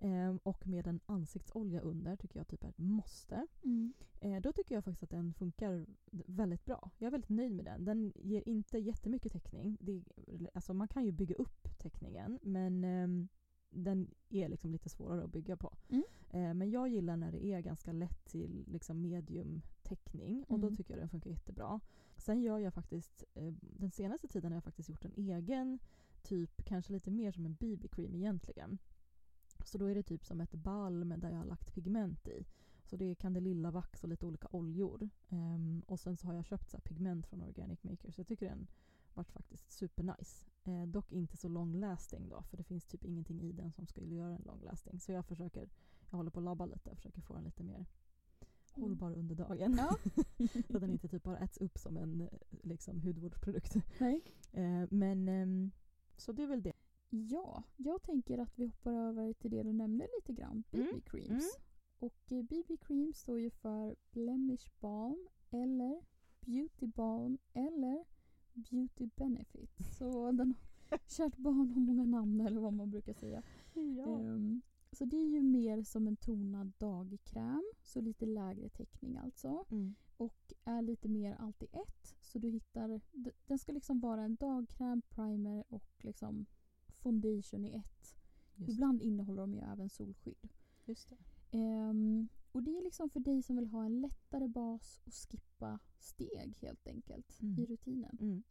ehm, 0.00 0.38
och 0.42 0.66
med 0.66 0.86
en 0.86 1.00
ansiktsolja 1.06 1.80
under, 1.80 2.16
tycker 2.16 2.38
jag 2.40 2.48
typ 2.48 2.64
är 2.64 2.68
ett 2.68 2.78
måste. 2.78 3.46
Mm. 3.64 3.92
Eh, 4.20 4.40
då 4.40 4.52
tycker 4.52 4.74
jag 4.74 4.84
faktiskt 4.84 5.02
att 5.02 5.10
den 5.10 5.34
funkar 5.34 5.86
väldigt 6.26 6.64
bra. 6.64 6.90
Jag 6.98 7.06
är 7.06 7.10
väldigt 7.10 7.30
nöjd 7.30 7.52
med 7.52 7.64
den. 7.64 7.84
Den 7.84 8.12
ger 8.16 8.48
inte 8.48 8.78
jättemycket 8.78 9.32
täckning. 9.32 9.76
Det, 9.80 10.04
alltså 10.54 10.74
man 10.74 10.88
kan 10.88 11.04
ju 11.04 11.12
bygga 11.12 11.34
upp 11.34 11.78
täckningen 11.78 12.38
men 12.42 12.84
ehm, 12.84 13.28
den 13.70 14.10
är 14.28 14.48
liksom 14.48 14.70
lite 14.70 14.88
svårare 14.88 15.24
att 15.24 15.32
bygga 15.32 15.56
på. 15.56 15.76
Mm. 15.88 16.04
Eh, 16.30 16.54
men 16.54 16.70
jag 16.70 16.88
gillar 16.88 17.16
när 17.16 17.32
det 17.32 17.44
är 17.44 17.60
ganska 17.60 17.92
lätt 17.92 18.24
till 18.24 18.64
liksom 18.66 19.00
medium 19.00 19.62
täckning 19.96 20.44
och 20.48 20.58
då 20.60 20.66
Mm. 20.66 20.76
tycker 20.76 20.94
jag 20.94 21.02
den 21.02 21.08
funkar 21.08 21.30
jättebra. 21.30 21.80
Sen 22.16 22.42
gör 22.42 22.58
jag 22.58 22.74
faktiskt, 22.74 23.24
eh, 23.34 23.54
den 23.60 23.90
senaste 23.90 24.28
tiden 24.28 24.52
har 24.52 24.56
jag 24.56 24.64
faktiskt 24.64 24.88
gjort 24.88 25.04
en 25.04 25.12
egen 25.16 25.78
typ, 26.22 26.64
kanske 26.64 26.92
lite 26.92 27.10
mer 27.10 27.32
som 27.32 27.46
en 27.46 27.54
BB-cream 27.54 28.14
egentligen. 28.16 28.78
Så 29.64 29.78
då 29.78 29.86
är 29.86 29.94
det 29.94 30.02
typ 30.02 30.24
som 30.24 30.40
ett 30.40 30.54
balm 30.54 31.14
där 31.16 31.30
jag 31.30 31.38
har 31.38 31.44
lagt 31.44 31.74
pigment 31.74 32.28
i. 32.28 32.46
Så 32.84 32.96
det 32.96 33.04
är 33.04 33.14
kandelillavax 33.14 34.02
och 34.02 34.08
lite 34.08 34.26
olika 34.26 34.48
oljor. 34.50 35.08
Ehm, 35.28 35.82
och 35.86 36.00
sen 36.00 36.16
så 36.16 36.26
har 36.26 36.34
jag 36.34 36.44
köpt 36.44 36.70
så 36.70 36.76
här 36.76 36.82
pigment 36.82 37.26
från 37.26 37.42
Organic 37.42 37.84
Maker 37.84 38.10
så 38.10 38.20
jag 38.20 38.26
tycker 38.26 38.48
den 38.48 38.66
vart 39.14 39.30
faktiskt 39.30 39.72
supernice. 39.72 40.46
Eh, 40.64 40.86
dock 40.86 41.12
inte 41.12 41.36
så 41.36 41.48
long 41.48 41.74
lasting 41.74 42.28
då 42.28 42.42
för 42.42 42.56
det 42.56 42.62
finns 42.64 42.86
typ 42.86 43.04
ingenting 43.04 43.40
i 43.42 43.52
den 43.52 43.72
som 43.72 43.86
skulle 43.86 44.14
göra 44.14 44.34
en 44.34 44.42
long 44.42 44.60
lasting. 44.62 45.00
Så 45.00 45.12
jag 45.12 45.26
försöker, 45.26 45.68
jag 46.10 46.16
håller 46.16 46.30
på 46.30 46.40
att 46.40 46.44
labba 46.44 46.66
lite 46.66 46.90
och 46.90 46.96
försöker 46.96 47.20
få 47.20 47.34
den 47.34 47.44
lite 47.44 47.62
mer 47.62 47.86
hållbar 48.80 49.12
under 49.12 49.34
dagen. 49.34 49.74
Ja. 49.78 49.96
så 50.68 50.76
att 50.76 50.80
den 50.80 50.90
inte 50.90 51.08
typ 51.08 51.22
bara 51.22 51.38
äts 51.38 51.58
upp 51.58 51.78
som 51.78 51.96
en 51.96 52.28
liksom, 52.62 53.00
hudvårdsprodukt. 53.00 53.74
Nej. 54.00 54.22
Eh, 54.52 54.84
men 54.90 55.28
ehm, 55.28 55.70
så 56.16 56.32
det 56.32 56.42
är 56.42 56.46
väl 56.46 56.62
det. 56.62 56.72
Ja, 57.10 57.62
jag 57.76 58.02
tänker 58.02 58.38
att 58.38 58.58
vi 58.58 58.66
hoppar 58.66 58.92
över 58.92 59.32
till 59.32 59.50
det 59.50 59.62
du 59.62 59.72
nämnde 59.72 60.08
lite 60.18 60.32
grann. 60.32 60.64
BB 60.70 60.82
Mm, 60.88 61.00
creams. 61.00 61.30
mm. 61.30 61.42
Och 61.98 62.32
eh, 62.32 62.42
BB 62.42 62.76
cream 62.76 63.12
står 63.12 63.38
ju 63.40 63.50
för 63.50 63.96
blemish 64.10 64.70
balm 64.80 65.28
eller 65.50 66.00
beauty 66.40 66.86
balm 66.86 67.38
eller 67.52 68.04
beauty 68.54 69.06
benefit. 69.16 69.70
Så 69.98 70.32
den 70.32 70.54
kärt 71.06 71.36
barn 71.36 71.56
har 71.70 71.80
många 71.80 72.04
namn 72.04 72.40
eller 72.40 72.60
vad 72.60 72.72
man 72.72 72.90
brukar 72.90 73.12
säga. 73.12 73.42
Ehm, 73.74 74.60
så 75.00 75.06
det 75.06 75.16
är 75.16 75.26
ju 75.28 75.42
mer 75.42 75.82
som 75.82 76.06
en 76.06 76.16
tonad 76.16 76.72
dagkräm, 76.78 77.72
så 77.82 78.00
lite 78.00 78.26
lägre 78.26 78.68
täckning 78.68 79.16
alltså. 79.16 79.64
Mm. 79.70 79.94
Och 80.16 80.52
är 80.64 80.82
lite 80.82 81.08
mer 81.08 81.34
allt 81.34 81.62
i 81.62 81.66
ett. 81.72 82.16
Så 82.20 82.38
du 82.38 82.48
hittar, 82.48 83.00
den 83.46 83.58
ska 83.58 83.72
liksom 83.72 84.00
vara 84.00 84.22
en 84.22 84.36
dagkräm, 84.36 85.02
primer 85.02 85.64
och 85.68 85.84
liksom 85.98 86.46
foundation 86.88 87.64
i 87.64 87.70
ett. 87.72 88.16
Just, 88.54 88.70
Ibland 88.72 89.02
innehåller 89.02 89.40
de 89.42 89.54
ju 89.54 89.60
även 89.60 89.88
solskydd. 89.90 90.48
just 90.84 91.08
det. 91.10 91.16
Ehm, 91.58 92.28
och 92.52 92.62
det 92.62 92.76
är 92.78 92.82
liksom 92.82 93.10
för 93.10 93.20
dig 93.20 93.42
som 93.42 93.56
vill 93.56 93.66
ha 93.66 93.84
en 93.84 94.00
lättare 94.00 94.48
bas 94.48 95.00
och 95.04 95.14
skippa 95.14 95.78
steg 95.98 96.56
helt 96.60 96.86
enkelt 96.86 97.40
Mm. 97.42 97.58
i 97.58 97.66
rutinen. 97.66 98.18
Mm. 98.20 98.42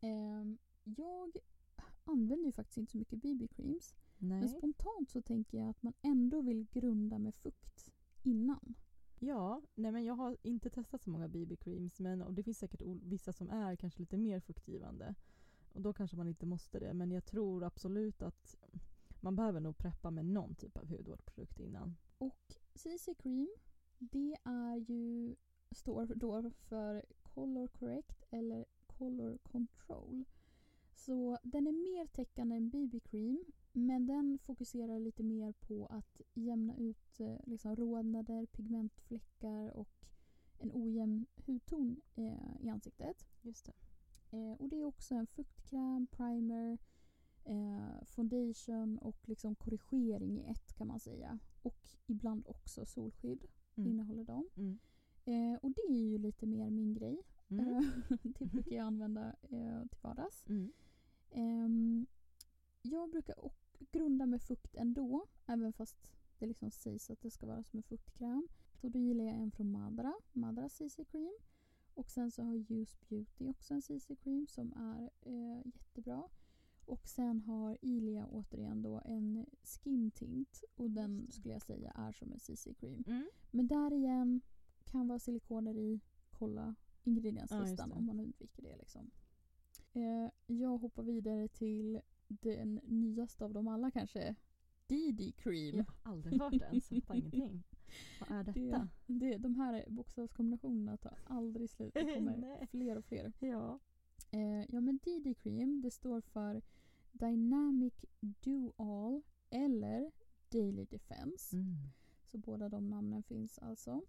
Ehm, 0.00 0.58
jag 0.84 1.36
använder 2.04 2.46
ju 2.46 2.52
faktiskt 2.52 2.78
inte 2.78 2.92
så 2.92 2.98
mycket 2.98 3.18
BB-creams. 3.22 3.94
Men 4.22 4.40
Nej. 4.40 4.48
spontant 4.48 5.10
så 5.10 5.22
tänker 5.22 5.58
jag 5.58 5.68
att 5.68 5.82
man 5.82 5.92
ändå 6.02 6.40
vill 6.40 6.66
grunda 6.72 7.18
med 7.18 7.34
fukt 7.34 7.92
innan. 8.22 8.74
Ja, 9.18 9.62
nej 9.74 9.92
men 9.92 10.04
jag 10.04 10.14
har 10.14 10.36
inte 10.42 10.70
testat 10.70 11.02
så 11.02 11.10
många 11.10 11.28
BB-creams 11.28 12.02
men 12.02 12.22
och 12.22 12.34
det 12.34 12.42
finns 12.42 12.58
säkert 12.58 12.82
vissa 13.02 13.32
som 13.32 13.50
är 13.50 13.76
kanske 13.76 14.00
lite 14.00 14.16
mer 14.16 14.40
fuktgivande. 14.40 15.14
Och 15.72 15.82
då 15.82 15.92
kanske 15.92 16.16
man 16.16 16.28
inte 16.28 16.46
måste 16.46 16.78
det 16.78 16.94
men 16.94 17.10
jag 17.10 17.24
tror 17.24 17.64
absolut 17.64 18.22
att 18.22 18.56
man 19.20 19.36
behöver 19.36 19.60
nog 19.60 19.78
preppa 19.78 20.10
med 20.10 20.24
någon 20.24 20.54
typ 20.54 20.76
av 20.76 20.88
hudvårdsprodukt 20.88 21.60
innan. 21.60 21.96
Och 22.18 22.54
CC 22.74 23.08
Cream, 23.18 23.48
det 23.98 24.36
är 24.44 24.76
ju, 24.76 25.36
står 25.70 26.06
då 26.06 26.50
för 26.50 27.04
Color 27.22 27.66
Correct 27.66 28.24
eller 28.30 28.64
Color 28.86 29.38
Control. 29.38 30.24
Så 30.94 31.38
den 31.42 31.66
är 31.66 31.72
mer 31.72 32.06
täckande 32.06 32.56
än 32.56 32.70
BB 32.70 33.00
Cream 33.00 33.44
men 33.72 34.06
den 34.06 34.38
fokuserar 34.38 35.00
lite 35.00 35.22
mer 35.22 35.52
på 35.52 35.86
att 35.86 36.20
jämna 36.34 36.76
ut 36.76 37.20
eh, 37.20 37.36
liksom 37.46 37.76
rodnader, 37.76 38.46
pigmentfläckar 38.46 39.70
och 39.70 40.06
en 40.58 40.72
ojämn 40.74 41.26
hudton 41.46 42.00
eh, 42.14 42.56
i 42.60 42.68
ansiktet. 42.68 43.26
Just 43.40 43.66
det. 43.66 43.72
Eh, 44.36 44.52
och 44.52 44.68
det 44.68 44.80
är 44.80 44.84
också 44.84 45.14
en 45.14 45.26
fuktkräm, 45.26 46.06
primer, 46.06 46.78
eh, 47.44 48.04
foundation 48.04 48.98
och 48.98 49.28
liksom 49.28 49.54
korrigering 49.54 50.38
i 50.38 50.44
ett 50.50 50.74
kan 50.74 50.86
man 50.86 51.00
säga. 51.00 51.38
Och 51.62 51.88
ibland 52.06 52.46
också 52.46 52.86
solskydd 52.86 53.46
Mm. 53.76 53.90
innehåller 53.90 54.24
de. 54.24 54.48
Mm. 54.56 54.78
Eh, 55.24 55.58
och 55.62 55.70
det 55.70 55.82
är 55.88 56.02
ju 56.10 56.18
lite 56.18 56.46
mer 56.46 56.70
min 56.70 56.94
grej. 56.94 57.22
Mm. 57.48 57.68
Eh, 57.68 57.82
det 58.22 58.46
brukar 58.46 58.76
jag 58.76 58.86
använda 58.86 59.36
till 59.90 59.98
vardags. 60.00 60.44
Mm. 60.48 60.72
Ehm, 61.30 62.06
jag 62.82 63.10
brukar 63.10 63.40
och 63.40 63.61
grunda 63.92 64.26
med 64.26 64.42
fukt 64.42 64.74
ändå, 64.74 65.26
även 65.46 65.72
fast 65.72 65.96
det 66.38 66.46
liksom 66.46 66.70
sägs 66.70 67.10
att 67.10 67.20
det 67.20 67.30
ska 67.30 67.46
vara 67.46 67.62
som 67.62 67.76
en 67.78 67.82
fuktkräm. 67.82 68.48
Så 68.74 68.88
då 68.88 68.98
gillar 68.98 69.24
jag 69.24 69.34
en 69.34 69.50
från 69.50 69.70
Madara, 69.72 70.14
Madara 70.32 70.68
CC 70.68 71.04
Cream. 71.10 71.32
Och 71.94 72.10
sen 72.10 72.30
så 72.30 72.42
har 72.42 72.54
Use 72.72 72.96
Beauty 73.08 73.48
också 73.48 73.74
en 73.74 73.82
CC 73.82 74.16
Cream 74.22 74.46
som 74.46 74.72
är 74.72 75.10
eh, 75.20 75.66
jättebra. 75.66 76.28
Och 76.84 77.08
sen 77.08 77.40
har 77.40 77.78
Ilia 77.82 78.26
återigen 78.26 78.82
då 78.82 79.02
en 79.04 79.46
Skin 79.62 80.10
Tint 80.10 80.64
och 80.74 80.90
den 80.90 81.30
skulle 81.30 81.52
jag 81.54 81.62
säga 81.62 81.90
är 81.90 82.12
som 82.12 82.32
en 82.32 82.38
CC 82.40 82.68
Cream. 82.80 83.04
Mm. 83.06 83.30
Men 83.50 83.66
där 83.66 83.92
igen 83.92 84.40
kan 84.84 85.08
vara 85.08 85.18
silikoner 85.18 85.76
i. 85.76 86.00
Kolla 86.30 86.74
Ja, 87.04 87.10
ingredienslistan 87.10 87.88
det. 87.88 87.94
om 87.94 88.06
man 88.06 88.20
undviker 88.20 88.62
det. 88.62 88.76
Liksom. 88.76 89.10
Eh, 89.92 90.30
jag 90.46 90.78
hoppar 90.78 91.02
vidare 91.02 91.48
till 91.48 92.00
den 92.40 92.80
nyaste 92.84 93.44
av 93.44 93.52
dem 93.52 93.68
alla 93.68 93.90
kanske. 93.90 94.34
DD 94.86 95.32
Cream. 95.36 95.76
Jag 95.76 95.84
har 95.84 96.12
aldrig 96.12 96.40
hört 96.40 96.54
ens, 96.54 96.92
jag 96.92 97.02
fattar 97.02 97.18
ingenting. 97.18 97.62
Vad 98.20 98.38
är 98.38 98.44
detta? 98.44 98.88
Det, 99.06 99.14
det, 99.14 99.38
de 99.38 99.54
här 99.54 99.84
bokstavskombinationerna 99.88 100.96
tar 100.96 101.18
aldrig 101.24 101.70
slut. 101.70 101.94
Det 101.94 102.14
kommer 102.14 102.66
fler 102.70 102.98
och 102.98 103.04
fler. 103.04 103.32
Ja. 103.38 103.78
Eh, 104.30 104.64
ja 104.68 104.80
men 104.80 104.98
DD 104.98 105.34
Cream 105.34 105.80
det 105.80 105.90
står 105.90 106.20
för 106.20 106.62
Dynamic 107.12 108.04
Do-All 108.20 109.22
eller 109.50 110.12
Daily 110.48 110.84
Defense. 110.84 111.56
Mm. 111.56 111.76
Så 112.24 112.38
båda 112.38 112.68
de 112.68 112.90
namnen 112.90 113.22
finns 113.22 113.58
alltså. 113.58 114.02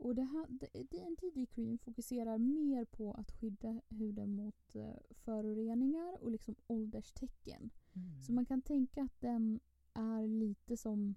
Och 0.00 0.14
det 0.14 0.22
här, 0.22 0.46
det, 0.48 0.68
det, 0.90 1.00
en 1.00 1.14
DD 1.14 1.46
Cream 1.46 1.78
fokuserar 1.78 2.38
mer 2.38 2.84
på 2.84 3.12
att 3.12 3.30
skydda 3.30 3.80
huden 3.88 4.34
mot 4.34 4.74
eh, 4.76 4.96
föroreningar 5.10 6.24
och 6.24 6.30
liksom 6.30 6.54
ålderstecken. 6.66 7.70
Mm. 7.92 8.22
Så 8.22 8.32
man 8.32 8.46
kan 8.46 8.62
tänka 8.62 9.02
att 9.02 9.20
den 9.20 9.60
är 9.94 10.26
lite 10.26 10.76
som 10.76 11.14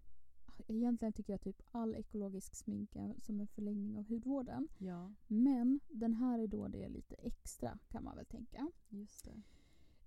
Egentligen 0.68 1.14
tycker 1.14 1.34
jag 1.34 1.42
typ 1.42 1.62
all 1.72 1.96
ekologisk 1.96 2.56
smink 2.56 2.96
är 2.96 3.16
som 3.20 3.40
en 3.40 3.48
förlängning 3.48 3.98
av 3.98 4.08
hudvården. 4.08 4.68
Ja, 4.78 5.14
Men 5.28 5.80
den 5.88 6.14
här 6.14 6.40
är 6.40 6.48
då 6.48 6.68
det 6.68 6.90
lite 6.90 7.16
extra 7.16 7.80
kan 7.90 8.04
man 8.04 8.16
väl 8.16 8.26
tänka. 8.26 8.72
just 8.90 9.26
det. 9.26 9.42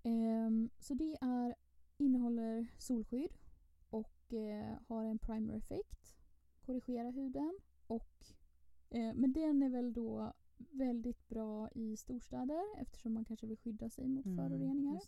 Ehm, 0.03 0.71
så 0.79 0.95
det 0.95 1.17
är, 1.21 1.55
innehåller 1.97 2.67
solskydd 2.79 3.39
och 3.91 4.33
eh, 4.33 4.79
har 4.89 5.05
en 5.05 5.19
primer-effekt. 5.19 6.15
Korrigerar 6.61 7.13
huden. 7.13 7.59
Och, 7.87 8.27
men 8.91 9.33
den 9.33 9.63
är 9.63 9.69
väl 9.71 9.93
då 9.93 10.33
väldigt 10.57 11.29
bra 11.29 11.69
i 11.75 11.97
storstäder 11.97 12.63
eftersom 12.79 13.13
man 13.15 13.25
kanske 13.25 13.47
vill 13.47 13.57
skydda 13.59 13.91
sig 13.91 14.09
mot 14.09 14.27
Mm, 14.27 14.37
föroreningar. 14.37 15.01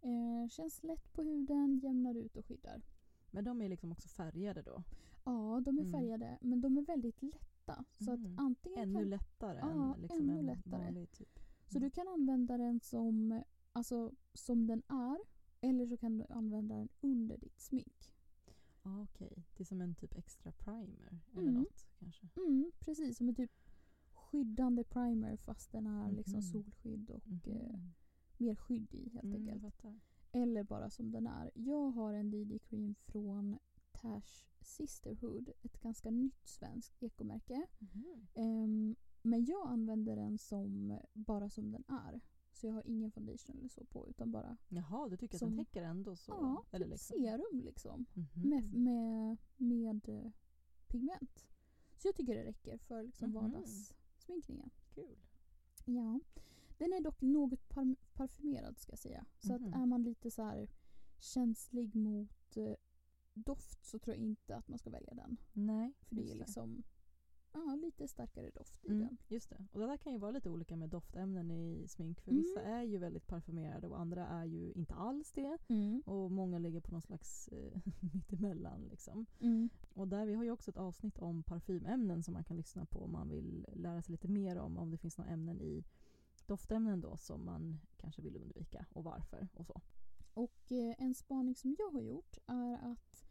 Eh, 0.00 0.48
känns 0.48 0.82
lätt 0.82 1.12
på 1.12 1.22
huden, 1.22 1.78
jämnar 1.82 2.14
ut 2.14 2.36
och 2.36 2.46
skyddar. 2.46 2.82
Men 3.30 3.44
de 3.44 3.62
är 3.62 3.68
liksom 3.68 3.92
också 3.92 4.08
färgade 4.08 4.62
då? 4.62 4.82
Ja, 5.24 5.60
de 5.64 5.78
är 5.78 5.82
Mm. 5.82 5.92
färgade 5.92 6.38
men 6.40 6.60
de 6.60 6.78
är 6.78 6.82
väldigt 6.82 7.22
lätta. 7.22 7.84
Så 7.98 8.12
att 8.12 8.18
Mm. 8.18 8.38
antingen 8.38 8.78
Ännu 8.78 8.94
kan, 9.00 9.08
lättare 9.10 9.58
Ja, 9.58 9.94
än 9.94 10.00
liksom 10.00 10.20
ännu 10.30 10.38
en 10.38 10.46
lättare. 10.46 10.84
vanlig 10.84 11.12
typ. 11.12 11.38
Så 11.68 11.78
du 11.78 11.90
kan 11.90 12.08
använda 12.08 12.56
den 12.56 12.80
som, 12.80 13.42
alltså, 13.72 14.12
som 14.34 14.66
den 14.66 14.82
är 14.88 15.18
eller 15.60 15.86
så 15.86 15.96
kan 15.96 16.18
du 16.18 16.24
använda 16.30 16.74
den 16.74 16.88
under 17.00 17.38
ditt 17.38 17.60
smink. 17.60 18.10
Ah, 18.82 19.02
Okej, 19.02 19.44
det 19.56 19.62
är 19.62 19.64
som 19.64 19.80
en 19.80 19.94
typ 19.94 20.14
extra 20.14 20.52
primer 20.52 21.18
eller 21.32 21.42
Mm. 21.42 21.54
något 21.54 21.86
kanske? 22.04 22.40
Mm, 22.40 22.72
precis, 22.80 23.16
som 23.16 23.28
en 23.28 23.34
typ 23.34 23.50
skyddande 24.12 24.84
primer 24.84 25.36
fast 25.36 25.72
den 25.72 25.86
är 25.86 26.12
liksom 26.12 26.34
Mhm. 26.34 26.42
solskydd 26.42 27.10
och 27.10 27.48
eh, 27.48 27.72
Mhm. 27.72 27.92
mer 28.38 28.54
skydd 28.54 28.94
i 28.94 29.08
helt 29.08 29.24
Mm, 29.24 29.48
enkelt. 29.48 29.74
Eller 30.32 30.62
bara 30.64 30.90
som 30.90 31.10
den 31.10 31.26
är. 31.26 31.50
Jag 31.54 31.90
har 31.90 32.14
en 32.14 32.30
DD 32.30 32.58
Cream 32.58 32.94
från 32.94 33.58
Tash 33.92 34.44
Sisterhood, 34.60 35.50
ett 35.62 35.80
ganska 35.80 36.10
nytt 36.10 36.46
svenskt 36.48 37.02
ekomärke. 37.02 37.66
Ehm, 38.34 38.96
men 39.22 39.44
jag 39.44 39.68
använder 39.68 40.16
den 40.16 40.38
som 40.38 40.98
bara 41.12 41.50
som 41.50 41.70
den 41.72 41.84
är. 41.88 42.20
Så 42.52 42.66
jag 42.66 42.72
har 42.74 42.86
ingen 42.86 43.10
foundation 43.10 43.58
eller 43.58 43.68
så 43.68 43.84
på 43.84 44.08
utan 44.08 44.30
bara 44.32 44.56
Jaha, 44.68 45.08
du 45.08 45.16
tycker 45.16 45.34
att 45.36 45.38
Som- 45.38 45.56
den 45.56 45.64
täcker 45.64 45.82
ändå 45.82 46.16
så? 46.16 46.32
ja, 46.32 46.64
eller 46.70 46.86
typ 46.86 46.92
liksom. 46.92 47.18
serum 47.18 47.60
liksom. 47.64 48.06
Mhm. 48.14 48.48
Med, 48.50 48.72
med, 48.74 49.36
med 49.56 50.08
eh, 50.08 50.30
pigment. 50.86 51.46
Så 51.96 52.08
jag 52.08 52.14
tycker 52.16 52.34
det 52.34 52.44
räcker 52.44 52.78
för 52.78 53.02
liksom 53.02 53.30
Mhm. 53.30 53.34
vardagssminkningen. 53.42 54.70
Kul. 54.94 55.18
Ja. 55.84 56.20
Den 56.78 56.92
är 56.92 57.00
dock 57.00 57.20
något 57.20 57.68
par- 57.68 57.96
parfymerad 58.12 58.78
ska 58.78 58.92
jag 58.92 58.98
säga. 58.98 59.24
Så 59.38 59.52
Mhm. 59.58 59.64
att 59.68 59.74
är 59.82 59.86
man 59.86 60.02
lite 60.02 60.30
så 60.30 60.42
här 60.42 60.68
känslig 61.18 61.94
mot 61.94 62.56
eh, 62.56 62.74
doft 63.34 63.84
så 63.84 63.98
tror 63.98 64.16
jag 64.16 64.22
inte 64.24 64.56
att 64.56 64.68
man 64.68 64.78
ska 64.78 64.90
välja 64.90 65.14
den. 65.14 65.36
Nej, 65.52 65.92
För 66.08 66.14
det 66.14 66.30
är 66.30 66.34
liksom 66.34 66.82
ja, 67.54 67.74
lite 67.74 68.08
starkare 68.08 68.50
doft 68.50 68.84
i 68.84 68.88
Mm, 68.88 68.98
den. 69.06 69.16
just 69.28 69.50
det. 69.50 69.66
Och 69.72 69.80
det 69.80 69.86
där 69.86 69.96
kan 69.96 70.12
ju 70.12 70.18
vara 70.18 70.30
lite 70.30 70.50
olika 70.50 70.76
med 70.76 70.88
doftämnen 70.90 71.50
i 71.50 71.88
smink. 71.88 72.20
För 72.20 72.30
Mm. 72.30 72.42
vissa 72.42 72.60
är 72.62 72.82
ju 72.82 72.98
väldigt 72.98 73.26
parfymerade 73.26 73.86
och 73.88 74.00
andra 74.00 74.26
är 74.26 74.44
ju 74.44 74.72
inte 74.72 74.94
alls 74.94 75.32
det. 75.32 75.58
Och 76.06 76.30
många 76.30 76.58
ligger 76.58 76.80
på 76.80 76.90
någon 76.92 77.02
slags 77.02 77.48
eh, 77.48 77.80
mittemellan. 78.14 78.84
Liksom. 78.90 79.26
Mm. 79.40 79.68
Och 79.94 80.08
där, 80.08 80.26
vi 80.26 80.34
har 80.34 80.44
ju 80.44 80.50
också 80.50 80.70
ett 80.70 80.76
avsnitt 80.76 81.18
om 81.18 81.42
parfymämnen 81.42 82.22
som 82.22 82.34
man 82.34 82.44
kan 82.44 82.56
lyssna 82.56 82.86
på 82.86 82.98
om 83.04 83.12
man 83.12 83.28
vill 83.28 83.66
lära 83.72 84.02
sig 84.02 84.12
lite 84.12 84.28
mer 84.28 84.56
om 84.58 84.78
om 84.78 84.90
det 84.90 84.96
finns 84.98 85.18
några 85.18 85.30
ämnen 85.30 85.60
i 85.60 85.84
doftämnen 86.46 87.00
då 87.00 87.16
som 87.16 87.44
man 87.44 87.80
kanske 87.96 88.22
vill 88.22 88.36
undvika 88.36 88.86
och 88.92 89.04
varför 89.04 89.48
och 89.54 89.66
så. 89.66 89.80
Och 90.34 90.72
eh, 90.72 90.94
en 90.98 91.14
spaning 91.14 91.54
som 91.54 91.76
jag 91.78 91.90
har 91.90 92.00
gjort 92.00 92.38
är 92.46 92.92
att 92.92 93.24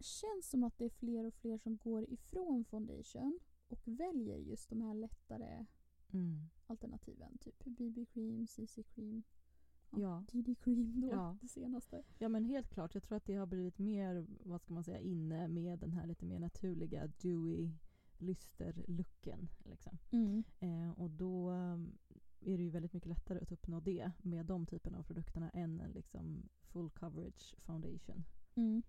känns 0.00 0.50
som 0.50 0.64
att 0.64 0.78
det 0.78 0.84
är 0.84 0.88
fler 0.90 1.24
och 1.24 1.34
fler 1.34 1.58
som 1.58 1.76
går 1.76 2.10
ifrån 2.10 2.64
foundation 2.64 3.38
och 3.68 3.80
väljer 3.84 4.38
just 4.38 4.68
de 4.70 4.80
här 4.80 4.94
lättare 4.94 5.66
Mm. 6.12 6.48
alternativen. 6.66 7.38
Typ 7.38 7.64
BB-cream, 7.64 8.46
CC-cream, 8.46 9.22
Ja. 9.96 10.24
DD-cream 10.32 11.00
då, 11.00 11.08
Ja. 11.08 11.38
det 11.40 11.48
senaste. 11.48 12.02
Ja 12.18 12.28
men 12.28 12.44
helt 12.44 12.68
klart, 12.68 12.94
jag 12.94 13.02
tror 13.02 13.16
att 13.16 13.24
det 13.24 13.34
har 13.34 13.46
blivit 13.46 13.78
mer, 13.78 14.26
vad 14.44 14.60
ska 14.60 14.74
man 14.74 14.84
säga, 14.84 14.98
inne 15.00 15.48
med 15.48 15.78
den 15.78 15.92
här 15.92 16.06
lite 16.06 16.24
mer 16.24 16.38
naturliga 16.38 17.06
dewy 17.06 17.70
lyster-looken. 18.18 19.48
Liksom. 19.64 19.98
Eh, 20.60 20.90
och 20.90 21.10
då 21.10 21.50
um, 21.50 21.98
är 22.40 22.56
det 22.56 22.62
ju 22.62 22.70
väldigt 22.70 22.92
mycket 22.92 23.08
lättare 23.08 23.38
att 23.40 23.52
uppnå 23.52 23.80
det 23.80 24.10
med 24.22 24.46
de 24.46 24.66
typerna 24.66 24.98
av 24.98 25.02
produkterna 25.02 25.50
än 25.50 25.80
en 25.80 25.90
liksom 25.92 26.48
full 26.62 26.90
coverage 26.90 27.54
foundation. 27.58 28.24
Mm. 28.54 28.82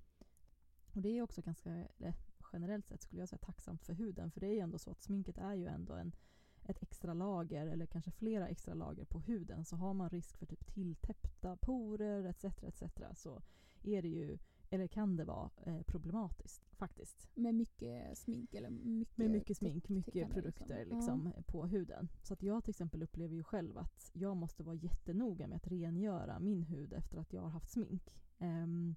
Och 0.98 1.04
det 1.04 1.18
är 1.18 1.22
också 1.22 1.42
ganska, 1.42 1.70
eller, 1.70 2.14
generellt 2.54 2.88
sett 2.88 3.02
skulle 3.02 3.22
jag 3.22 3.30
säga 3.30 3.40
tacksamt 3.40 3.84
för 3.84 3.94
huden. 3.94 4.32
För 4.32 4.40
det 4.40 4.48
är 4.48 4.52
ju 4.52 4.60
ändå 4.60 4.78
så 4.78 4.92
att 4.92 5.02
sminket 5.02 5.38
är 5.38 5.54
ju 5.54 5.66
ändå 5.66 5.94
en, 5.94 6.16
ett 6.64 6.82
extra 6.82 7.14
lager 7.14 7.68
eller 7.68 7.86
kanske 7.86 8.12
flera 8.12 8.48
extra 8.48 8.74
lager 8.74 9.06
på 9.06 9.20
huden. 9.20 9.66
Så 9.66 9.76
har 9.76 9.94
man 9.94 10.10
risk 10.10 10.38
för 10.38 10.46
typ 10.46 10.68
tilltäppta 10.68 11.58
porer 11.58 12.24
etc. 12.24 12.46
etc. 12.64 12.84
så 13.16 13.42
är 13.84 14.02
det 14.02 14.08
ju, 14.08 14.38
eller 14.70 14.88
kan 14.88 15.16
det 15.16 15.26
vara 15.26 15.50
eh, 15.66 15.82
problematiskt 15.82 16.66
faktiskt. 16.72 17.30
Med 17.34 17.56
mycket 17.56 18.18
smink 18.18 18.54
eller 18.54 18.70
mycket 18.70 19.18
Med 19.18 19.32
mycket 19.32 19.58
smink, 19.58 19.90
mycket 19.90 20.14
täckande 20.14 20.34
produkter 20.34 20.86
liksom. 20.86 21.24
liksom, 21.24 21.44
på 21.44 21.66
huden. 21.66 22.10
Så 22.24 22.34
att 22.34 22.44
jag 22.44 22.64
till 22.64 22.72
exempel 22.72 23.04
upplever 23.04 23.36
ju 23.36 23.44
själv 23.44 23.78
att 23.78 24.12
jag 24.14 24.38
måste 24.38 24.64
vara 24.64 24.76
jättenoga 24.76 25.48
med 25.48 25.56
att 25.56 25.68
rengöra 25.68 26.40
min 26.40 26.64
hud 26.64 26.94
efter 26.94 27.18
att 27.18 27.34
jag 27.34 27.42
har 27.42 27.50
haft 27.50 27.70
smink. 27.70 28.14
Um, 28.40 28.96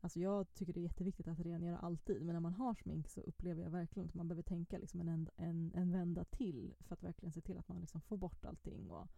alltså 0.00 0.20
jag 0.20 0.54
tycker 0.54 0.72
det 0.72 0.80
är 0.80 0.82
jätteviktigt 0.82 1.28
att 1.28 1.40
rengöra 1.40 1.78
alltid 1.78 2.22
men 2.22 2.32
när 2.34 2.40
man 2.40 2.54
har 2.54 2.74
smink 2.74 3.08
så 3.08 3.20
upplever 3.20 3.62
jag 3.62 3.70
verkligen 3.70 4.08
att 4.08 4.14
man 4.14 4.28
behöver 4.28 4.42
tänka 4.42 4.78
liksom 4.78 5.00
en, 5.00 5.08
en, 5.08 5.28
en, 5.36 5.72
en 5.74 5.92
vända 5.92 6.24
till 6.24 6.74
för 6.80 6.94
att 6.94 7.02
verkligen 7.02 7.32
se 7.32 7.40
till 7.40 7.58
att 7.58 7.68
man 7.68 7.80
liksom 7.80 8.00
får 8.00 8.16
bort 8.16 8.44
allting. 8.44 8.90
Och, 8.90 9.08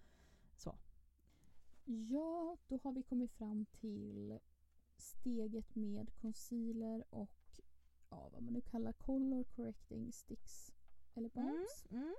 Ja. 0.64 0.78
ja, 1.84 2.56
då 2.68 2.78
har 2.82 2.92
vi 2.92 3.02
kommit 3.02 3.32
fram 3.32 3.66
till 3.66 4.38
steget 4.96 5.74
med 5.74 6.14
concealer 6.14 7.04
och 7.10 7.60
ja, 8.10 8.28
vad 8.32 8.42
man 8.42 8.52
nu 8.52 8.60
kallar 8.60 8.92
color 8.92 9.44
correcting 9.44 10.12
sticks 10.12 10.72
eller 11.14 11.28
balms. 11.28 11.86
mm. 11.90 12.14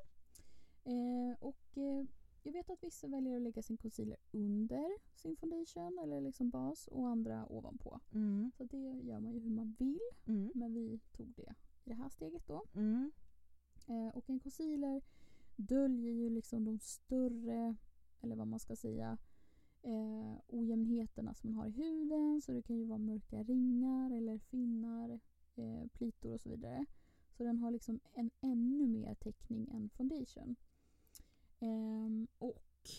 Eh, 0.83 1.35
och 1.39 1.77
eh, 1.77 2.05
jag 2.43 2.53
vet 2.53 2.69
att 2.69 2.83
vissa 2.83 3.07
väljer 3.07 3.35
att 3.35 3.41
lägga 3.41 3.61
sin 3.61 3.77
concealer 3.77 4.17
under 4.31 4.97
sin 5.15 5.35
foundation 5.35 5.99
eller 5.99 6.21
liksom 6.21 6.49
bas 6.49 6.87
och 6.87 7.07
andra 7.07 7.45
ovanpå. 7.51 7.99
Mm. 8.13 8.51
Så 8.57 8.63
det 8.63 9.01
gör 9.01 9.19
man 9.19 9.33
ju 9.33 9.39
hur 9.39 9.49
man 9.49 9.75
vill. 9.79 9.99
Mm. 10.25 10.51
Men 10.55 10.73
vi 10.73 10.99
tog 11.11 11.33
det 11.35 11.55
i 11.83 11.89
det 11.89 11.93
här 11.93 12.09
steget 12.09 12.47
då. 12.47 12.63
Mm. 12.73 13.11
Eh, 13.87 14.07
och 14.07 14.29
en 14.29 14.39
concealer 14.39 15.01
döljer 15.55 16.11
ju 16.11 16.29
liksom 16.29 16.65
de 16.65 16.79
större, 16.79 17.75
eller 18.21 18.35
vad 18.35 18.47
man 18.47 18.59
ska 18.59 18.75
säga, 18.75 19.17
eh, 19.81 20.35
ojämnheterna 20.47 21.33
som 21.33 21.49
man 21.49 21.59
har 21.59 21.67
i 21.67 21.71
huden. 21.71 22.41
Så 22.41 22.51
det 22.51 22.61
kan 22.61 22.77
ju 22.77 22.85
vara 22.85 22.99
mörka 22.99 23.43
ringar 23.43 24.11
eller 24.11 24.37
finnar, 24.37 25.19
eh, 25.55 25.87
plitor 25.93 26.33
och 26.33 26.41
så 26.41 26.49
vidare. 26.49 26.85
Så 27.37 27.43
den 27.43 27.57
har 27.57 27.71
liksom 27.71 27.99
en 28.13 28.31
ännu 28.41 28.87
mer 28.87 29.15
täckning 29.15 29.69
än 29.69 29.89
foundation. 29.89 30.55
Ehm, 31.61 32.27
och 32.37 32.89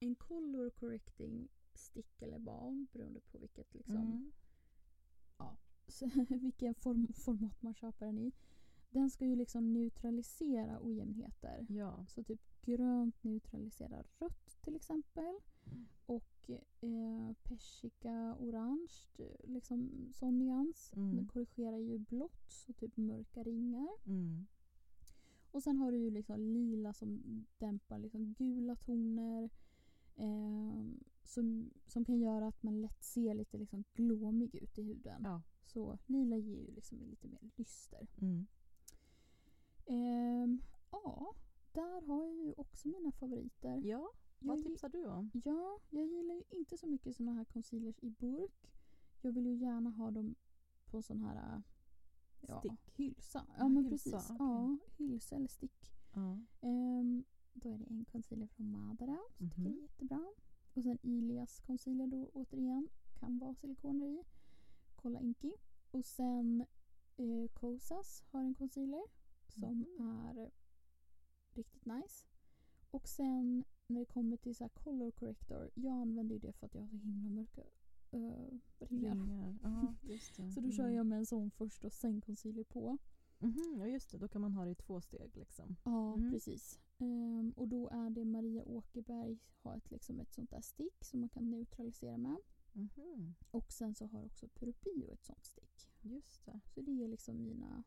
en 0.00 0.14
color 0.14 0.70
correcting 0.70 1.48
stick 1.74 2.22
eller 2.22 2.38
balm 2.38 2.86
beroende 2.92 3.20
på 3.20 3.38
vilket 3.38 3.74
liksom 3.74 3.96
Mm. 3.96 4.32
så, 5.88 6.06
vilken 6.40 6.74
form, 6.74 7.12
format 7.12 7.62
man 7.62 7.74
köper 7.74 8.06
den 8.06 8.18
i. 8.18 8.32
Den 8.90 9.10
ska 9.10 9.26
ju 9.26 9.36
liksom 9.36 9.72
neutralisera 9.72 10.78
ojämnheter. 10.82 11.66
Ja. 11.68 12.06
Så 12.08 12.22
typ 12.24 12.40
grönt 12.62 13.22
neutraliserar 13.24 14.06
rött 14.18 14.58
till 14.62 14.76
exempel. 14.76 15.40
Mm. 15.64 15.86
Och 16.06 16.50
eh, 16.80 17.32
persika 17.42 18.36
orange, 18.38 18.92
liksom 19.44 20.10
sån 20.12 20.38
nyans. 20.38 20.92
Mm. 20.96 21.16
Den 21.16 21.26
korrigerar 21.26 21.76
ju 21.78 21.98
blått, 21.98 22.50
så 22.50 22.72
typ 22.72 22.96
mörka 22.96 23.42
ringar. 23.42 23.88
Mm. 24.06 24.46
Och 25.56 25.62
sen 25.62 25.76
har 25.76 25.92
du 25.92 25.98
ju 25.98 26.10
liksom 26.10 26.40
lila 26.40 26.92
som 26.92 27.22
dämpar 27.58 27.98
liksom 27.98 28.32
gula 28.34 28.76
toner. 28.76 29.50
Ehm, 30.16 31.04
som, 31.22 31.70
som 31.86 32.04
kan 32.04 32.18
göra 32.18 32.46
att 32.46 32.62
man 32.62 32.80
lätt 32.80 33.02
ser 33.04 33.34
lite 33.34 33.58
liksom 33.58 33.84
glåmig 33.94 34.54
ut 34.54 34.78
i 34.78 34.82
huden. 34.82 35.20
Ja. 35.24 35.42
Så 35.64 35.98
lila 36.06 36.36
ger 36.36 36.60
ju 36.60 36.70
liksom 36.70 36.98
lite 37.02 37.28
mer 37.28 37.50
lyster. 37.56 38.06
Mm. 38.20 38.46
Ehm, 39.86 40.60
ja, 40.90 41.34
där 41.72 42.02
har 42.06 42.24
jag 42.26 42.34
ju 42.46 42.52
också 42.56 42.88
mina 42.88 43.12
favoriter. 43.12 43.76
Ja, 43.84 44.10
Jag 44.38 44.48
vad 44.48 44.58
gi- 44.58 44.62
tipsar 44.62 44.88
du 44.88 45.06
om? 45.06 45.30
Ja, 45.44 45.78
jag 45.90 46.06
gillar 46.06 46.34
ju 46.34 46.42
inte 46.50 46.76
så 46.78 46.86
mycket 46.86 47.16
såna 47.16 47.32
här 47.32 47.44
concealers 47.44 47.98
i 48.02 48.10
burk. 48.10 48.72
Jag 49.20 49.32
vill 49.32 49.46
ju 49.46 49.54
gärna 49.54 49.90
ha 49.90 50.10
dem 50.10 50.34
på 50.86 51.02
sån 51.02 51.20
här 51.20 51.62
ja, 52.48 52.58
Stick? 52.60 52.72
hylsa. 52.96 53.46
Ja, 53.58 53.68
men 53.68 53.84
hylsa, 53.84 54.10
precis. 54.10 54.30
okej. 54.30 54.36
Ja, 54.38 54.78
hylsa 54.96 55.36
eller 55.36 55.48
stick. 55.48 55.92
Ja. 56.14 56.38
Ehm, 56.60 57.24
då 57.52 57.68
är 57.68 57.78
det 57.78 57.84
en 57.84 58.04
concealer 58.04 58.46
från 58.46 58.70
Madara 58.70 59.18
som 59.32 59.48
tycker 59.50 59.60
Mhm. 59.62 59.72
det 59.72 59.78
är 59.78 59.82
jättebra. 59.82 60.26
Och 60.74 60.82
sen 60.82 60.98
Ilias 61.02 61.60
concealer 61.60 62.06
då 62.06 62.30
återigen. 62.32 62.88
Kan 63.20 63.38
vara 63.38 63.54
silikoner 63.54 64.06
i. 64.06 64.24
Kolla 64.96 65.20
Inky. 65.20 65.52
Och 65.90 66.04
sen 66.04 66.64
eh, 67.16 67.48
Kosas 67.54 68.22
har 68.30 68.40
en 68.40 68.54
concealer 68.54 69.02
som 69.48 69.62
Mhm. 69.62 70.08
är 70.08 70.50
riktigt 71.54 71.84
nice. 71.86 72.26
Och 72.90 73.08
sen 73.08 73.64
när 73.86 74.00
det 74.00 74.06
kommer 74.06 74.36
till 74.36 74.54
så 74.56 74.68
color 74.68 75.10
corrector. 75.10 75.70
Jag 75.74 75.92
använder 75.94 76.34
ju 76.34 76.38
det 76.38 76.52
för 76.52 76.66
att 76.66 76.74
jag 76.74 76.82
har 76.82 76.88
så 76.88 76.96
himla 76.96 77.28
mörka 77.30 77.62
uh, 78.16 78.58
ringar. 78.78 79.14
Ringar. 79.14 79.58
Ja, 79.62 79.94
just 80.02 80.36
det. 80.36 80.50
Så 80.54 80.60
då 80.60 80.70
kör 80.70 80.84
Mm. 80.84 80.96
jag 80.96 81.06
med 81.06 81.18
en 81.18 81.26
sån 81.26 81.50
först 81.50 81.84
och 81.84 81.92
sen 81.92 82.20
concealer 82.20 82.64
på. 82.64 82.98
Mhm, 83.38 83.76
ja 83.78 83.86
just 83.86 84.10
det, 84.10 84.18
då 84.18 84.28
kan 84.28 84.40
man 84.40 84.52
ha 84.52 84.64
det 84.64 84.70
i 84.70 84.74
två 84.74 85.00
steg 85.00 85.36
liksom. 85.36 85.76
Ja, 85.84 86.14
Mm. 86.14 86.30
precis. 86.32 86.80
Ehm, 86.98 87.52
och 87.56 87.68
då 87.68 87.88
är 87.88 88.10
det 88.10 88.24
Maria 88.24 88.64
Åkerberg 88.64 89.38
har 89.62 89.76
ett, 89.76 89.90
liksom 89.90 90.20
ett 90.20 90.32
sånt 90.32 90.50
där 90.50 90.60
stick 90.60 91.04
som 91.04 91.20
man 91.20 91.28
kan 91.28 91.50
neutralisera 91.50 92.16
med. 92.18 92.36
Mhm, 92.72 93.34
Och 93.50 93.72
sen 93.72 93.94
så 93.94 94.06
har 94.06 94.24
också 94.24 94.48
Purupio 94.48 95.12
ett 95.12 95.24
sånt 95.24 95.44
stick. 95.44 95.90
Just 96.00 96.44
det. 96.46 96.60
Så 96.74 96.80
det 96.80 97.04
är 97.04 97.08
liksom 97.08 97.42
mina, 97.42 97.84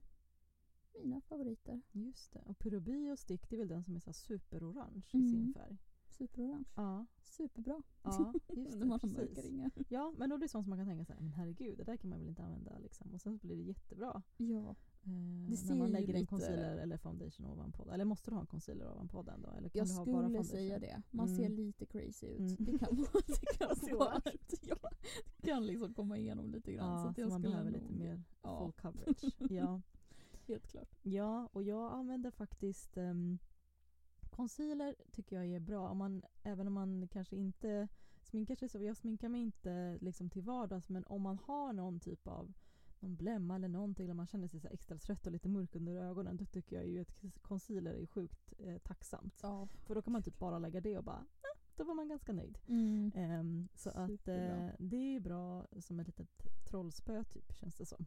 mina 1.04 1.22
favoriter. 1.22 1.82
Just 1.92 2.32
det. 2.34 2.42
Och 2.46 2.60
Purubio 2.60 3.16
stick, 3.18 3.50
det 3.50 3.56
är 3.56 3.60
väl 3.60 3.68
den 3.68 3.84
som 3.84 3.96
är 3.96 4.00
så 4.00 4.14
superorange 4.14 5.04
i 5.14 5.18
Mm. 5.18 5.30
sin 5.30 5.54
färg? 5.54 5.78
Superorange. 6.20 6.66
Ja, 6.76 7.06
Superbra. 7.24 7.82
ja 8.04 8.34
just 8.56 8.80
det. 8.80 8.86
man 8.86 9.00
Precis. 9.00 9.46
ringar. 9.46 9.72
Ja, 9.90 10.14
men 10.18 10.30
då 10.30 10.36
är 10.36 10.40
det 10.40 10.48
sånt 10.48 10.66
som 10.66 10.70
man 10.70 10.80
kan 10.80 10.88
tänka 10.88 11.06
sig, 11.06 11.16
men 11.20 11.32
herregud, 11.34 11.78
det 11.78 11.84
där 11.84 11.98
kan 11.98 12.10
man 12.10 12.20
väl 12.20 12.28
inte 12.30 12.44
använda 12.44 12.78
liksom. 12.80 13.14
Och 13.14 13.22
sen 13.22 13.40
så 13.40 13.48
blir 13.48 13.56
det 13.56 13.62
jättebra. 13.64 14.22
Ja. 14.38 14.76
Eh, 15.04 15.66
när 15.68 15.76
man 15.76 15.92
lägger 15.92 16.14
en 16.14 16.26
concealer 16.26 16.78
eller 16.78 16.98
foundation 16.98 17.46
ovanpå. 17.46 17.92
Eller 17.92 18.06
måste 18.06 18.32
du 18.32 18.36
ha 18.36 18.42
en 18.42 18.48
concealer 18.48 18.92
ovanpå 18.92 19.22
den 19.24 19.42
då? 19.42 19.50
Eller 19.52 19.70
kan 19.70 19.80
Jag 19.80 19.88
du 19.88 19.94
ha 19.94 20.06
bara 20.06 20.14
foundation? 20.24 20.44
säga 20.46 20.80
det. 20.80 21.02
Man 21.12 21.28
Mm. 21.28 21.38
ser 21.38 21.50
lite 21.50 21.86
crazy 21.86 22.28
ut. 22.28 22.40
Mm. 22.40 22.56
Det 22.60 22.78
kan 22.80 22.96
vara, 22.96 23.22
det 23.28 23.58
kan 23.58 23.98
vara 23.98 24.12
att 24.16 24.54
jag 24.68 24.80
kan 25.42 25.66
liksom 25.68 25.94
komma 25.94 26.18
igenom 26.18 26.52
lite 26.52 26.74
grann. 26.74 26.92
Ja, 26.98 27.04
så 27.04 27.10
att 27.10 27.16
så 27.16 27.22
jag 27.22 27.30
man 27.30 27.42
behöver 27.42 27.72
nog, 27.72 27.82
lite 27.82 27.94
mer 27.94 28.24
Ja. 28.42 28.60
full 28.60 28.72
coverage. 28.74 29.36
ja. 29.52 29.82
Helt 30.48 30.68
klart. 30.68 30.96
ja, 31.04 31.50
och 31.54 31.64
jag 31.64 31.92
använder 31.94 32.32
faktiskt 32.32 32.98
um, 32.98 33.40
concealer 34.40 34.96
tycker 35.12 35.36
jag 35.36 35.46
är 35.46 35.60
bra. 35.60 35.90
Om 35.90 35.98
man, 35.98 36.24
även 36.44 36.68
om 36.68 36.74
man 36.74 37.08
kanske 37.08 37.36
inte 37.36 37.88
sminkar 38.22 38.56
sig 38.56 38.70
så. 38.70 38.82
Jag 38.82 38.98
sminkar 38.98 39.30
mig 39.30 39.42
inte 39.42 39.98
liksom 40.02 40.30
till 40.30 40.42
vardags 40.42 40.90
men 40.90 41.04
om 41.06 41.22
man 41.22 41.38
har 41.38 41.74
någon 41.74 42.00
typ 42.00 42.28
av 42.28 42.54
någon 43.00 43.16
blämma 43.16 43.56
eller 43.56 43.68
någonting 43.68 44.06
eller 44.06 44.14
man 44.14 44.28
känner 44.28 44.48
sig 44.48 44.60
så 44.60 44.68
extra 44.68 44.98
trött 44.98 45.26
och 45.26 45.32
lite 45.32 45.50
mörk 45.50 45.76
under 45.76 45.96
ögonen 45.96 46.38
då 46.38 46.46
tycker 46.46 46.76
jag 46.76 46.88
ju 46.88 47.02
att 47.02 47.24
concealer 47.42 47.94
är 47.94 48.06
sjukt 48.06 48.54
eh, 48.58 48.78
tacksamt. 48.78 49.40
Ja. 49.42 49.68
För 49.86 49.96
då 49.96 50.02
kan 50.02 50.14
man 50.14 50.24
typ 50.24 50.40
bara 50.40 50.60
lägga 50.60 50.82
det 50.82 50.98
och 50.98 51.04
bara, 51.04 51.26
eh, 51.42 51.60
då 51.76 51.84
var 51.84 51.94
man 51.94 52.08
ganska 52.08 52.34
nöjd. 52.34 52.60
Mm. 52.68 53.12
Ehm, 53.16 53.68
så 53.76 53.90
att 53.90 54.28
eh, 54.28 54.70
det 54.80 55.16
är 55.16 55.20
bra 55.20 55.68
som 55.80 56.00
ett 56.00 56.08
litet 56.08 56.30
trollspö 56.70 57.24
typ 57.24 57.54
känns 57.54 57.76
det 57.76 57.86
som. 57.86 58.06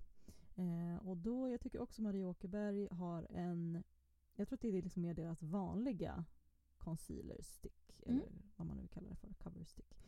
Eh, 0.57 1.09
och 1.09 1.16
då, 1.16 1.49
jag 1.49 1.61
tycker 1.61 1.80
också 1.80 2.03
Marie 2.03 2.24
Åkerberg 2.24 2.89
har 2.91 3.26
en, 3.30 3.83
jag 4.37 4.49
tror 4.49 4.57
att 4.57 4.61
det 4.61 4.68
är 4.78 4.83
liksom 4.83 5.03
mer 5.03 5.14
deras 5.14 5.43
vanliga 5.43 6.24
concealer 6.78 7.43
stick, 7.43 7.72
Mm. 8.07 8.18
eller 8.18 8.33
vad 8.57 8.66
man 8.66 8.76
nu 8.76 8.87
kallar 8.89 9.11
det 9.11 9.16
för, 9.16 9.33
cover 9.35 9.64
stick. 9.64 9.99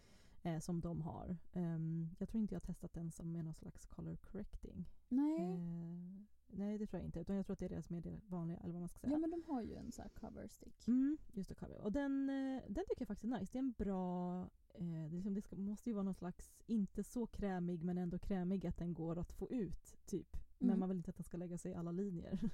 Eh, 0.42 0.58
som 0.58 0.80
de 0.80 1.00
har. 1.02 1.36
Ehm, 1.52 2.08
jag 2.18 2.28
tror 2.28 2.40
inte 2.42 2.54
jag 2.54 2.60
har 2.60 2.66
testat 2.66 2.92
den 2.92 3.10
som 3.10 3.32
med 3.32 3.44
någon 3.44 3.54
slags 3.54 3.86
color 3.86 4.16
correcting. 4.16 4.88
Nej. 5.08 5.40
Eh, 5.40 6.24
nej 6.46 6.78
det 6.78 6.86
tror 6.86 7.00
jag 7.00 7.08
inte, 7.08 7.20
utan 7.20 7.36
jag 7.36 7.46
tror 7.46 7.52
att 7.52 7.58
det 7.58 7.64
är 7.64 7.68
deras 7.68 7.90
mer 7.90 8.20
vanliga, 8.26 8.58
eller 8.58 8.72
vad 8.72 8.80
man 8.82 8.88
ska 8.88 8.98
säga. 8.98 9.12
Ja 9.12 9.18
men 9.18 9.30
de 9.30 9.42
har 9.46 9.62
ju 9.62 9.74
en 9.74 9.92
sån 9.92 10.02
här 10.02 10.08
cover 10.10 10.46
stick. 10.48 10.88
Mm, 10.88 11.18
just 11.32 11.48
det, 11.48 11.54
cover. 11.54 11.80
Och 11.80 11.92
den, 11.92 12.30
eh, 12.30 12.62
den 12.68 12.84
tycker 12.88 13.00
jag 13.02 13.08
faktiskt 13.08 13.32
är 13.32 13.38
nice. 13.38 13.52
Det 13.52 13.58
är 13.58 13.62
en 13.62 13.72
bra... 13.72 14.40
Eh, 14.74 14.84
det, 14.84 14.96
är 15.06 15.10
liksom, 15.10 15.34
det 15.34 15.42
ska, 15.42 15.56
måste 15.56 15.90
ju 15.90 15.94
vara 15.94 16.02
någon 16.04 16.14
slags, 16.14 16.52
inte 16.66 17.04
så 17.04 17.26
krämig 17.26 17.82
men 17.84 17.98
ändå 17.98 18.18
krämig 18.18 18.66
att 18.66 18.76
den 18.76 18.94
går 18.94 19.18
att 19.18 19.32
få 19.32 19.50
ut 19.50 19.96
typ. 20.06 20.36
Men 20.58 20.68
Mm. 20.70 20.80
man 20.80 20.88
vill 20.88 20.98
inte 20.98 21.10
att 21.10 21.16
den 21.16 21.24
ska 21.24 21.36
lägga 21.36 21.58
sig 21.58 21.72
i 21.72 21.74
alla 21.74 21.92
linjer. 21.92 22.38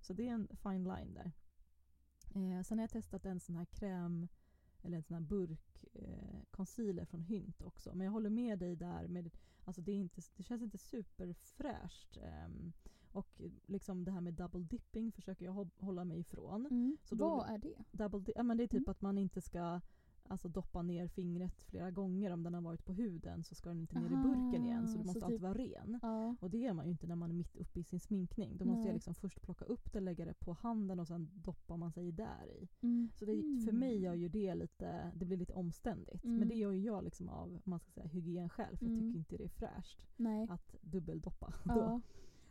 Så 0.00 0.12
det 0.12 0.28
är 0.28 0.32
en 0.32 0.48
fine 0.62 0.84
line 0.84 1.14
där. 1.14 1.32
Eh, 2.34 2.62
sen 2.62 2.78
har 2.78 2.82
jag 2.82 2.90
testat 2.90 3.24
en 3.26 3.40
sån 3.40 3.56
här 3.56 3.64
kräm, 3.64 4.28
eller 4.82 4.96
en 4.96 5.02
sån 5.02 5.14
här 5.14 5.20
burk 5.22 5.84
eh, 5.94 6.40
concealer 6.50 7.04
från 7.04 7.22
Hynt 7.22 7.62
också. 7.62 7.94
Men 7.94 8.04
jag 8.04 8.12
håller 8.12 8.30
med 8.30 8.58
dig 8.58 8.76
där. 8.76 9.08
Med, 9.08 9.30
alltså 9.64 9.82
det, 9.82 9.92
är 9.92 9.96
inte, 9.96 10.20
det 10.36 10.42
känns 10.42 10.62
inte 10.62 10.78
superfräscht. 10.78 12.16
ehm, 12.16 12.72
och 13.12 13.40
liksom 13.66 14.04
det 14.04 14.10
här 14.10 14.20
med 14.20 14.34
double 14.34 14.64
dipping 14.64 15.12
försöker 15.12 15.44
jag 15.44 15.52
hå- 15.52 15.70
hålla 15.84 16.04
mig 16.04 16.18
ifrån. 16.20 16.66
Mm. 16.66 16.96
Vad 17.10 17.48
är 17.50 17.58
det? 17.58 17.84
Double 17.90 18.32
ja, 18.36 18.42
men 18.42 18.56
det 18.56 18.62
är 18.62 18.68
typ 18.68 18.78
Mm. 18.78 18.90
att 18.90 19.00
man 19.00 19.18
inte 19.18 19.40
ska 19.40 19.80
alltså, 20.30 20.48
doppa 20.48 20.82
ner 20.82 21.08
fingret 21.08 21.60
flera 21.64 21.90
gånger. 21.90 22.30
Om 22.30 22.42
den 22.42 22.54
har 22.54 22.60
varit 22.60 22.84
på 22.84 22.92
huden 22.92 23.44
så 23.44 23.54
ska 23.54 23.68
den 23.68 23.80
inte 23.80 24.00
ner 24.00 24.06
i 24.06 24.16
burken 24.22 24.64
igen. 24.64 24.88
Så 24.88 24.94
Aha, 24.94 25.02
du 25.02 25.06
måste 25.06 25.20
så 25.20 25.26
alltid 25.26 25.38
typ- 25.38 25.42
vara 25.42 25.54
ren. 25.58 25.98
Ja. 26.02 26.36
Och 26.40 26.50
det 26.50 26.66
är 26.66 26.72
man 26.72 26.84
ju 26.84 26.90
inte 26.90 27.06
när 27.06 27.16
man 27.16 27.30
är 27.30 27.34
mitt 27.34 27.56
uppe 27.56 27.80
i 27.80 27.84
sin 27.84 28.00
sminkning. 28.00 28.56
Då 28.56 28.64
måste 28.64 28.78
Nej. 28.80 28.86
jag 28.88 28.94
liksom 28.94 29.14
först 29.14 29.42
plocka 29.42 29.64
upp 29.64 29.92
det, 29.92 30.00
lägga 30.00 30.24
det 30.24 30.34
på 30.34 30.52
handen 30.52 31.00
och 31.00 31.06
sen 31.06 31.30
doppar 31.34 31.76
man 31.76 31.92
sig 31.92 32.12
där 32.12 32.46
i. 32.50 32.68
Mm. 32.80 33.10
Så 33.14 33.24
det, 33.24 33.32
för 33.64 33.72
mig 33.72 33.98
gör 34.00 34.14
ju 34.14 34.28
det 34.28 34.54
lite, 34.54 35.12
det 35.16 35.24
blir 35.24 35.36
lite 35.38 35.52
omständigt. 35.52 36.24
Mm. 36.24 36.38
Men 36.38 36.48
det 36.48 36.54
gör 36.54 36.72
ju 36.72 36.80
jag 36.80 37.04
liksom 37.04 37.28
av, 37.28 37.60
man 37.64 37.78
ska 37.80 37.90
säga 37.90 38.06
hygienskäl. 38.06 38.76
För 38.76 38.86
jag 38.86 38.92
Mm. 38.92 39.04
tycker 39.06 39.18
inte 39.18 39.36
det 39.36 39.44
är 39.44 39.48
fräscht 39.48 40.06
Nej. 40.16 40.46
att 40.50 40.74
dubbeldoppa 40.80 41.54
då. 41.64 41.72
Ja. 41.74 42.00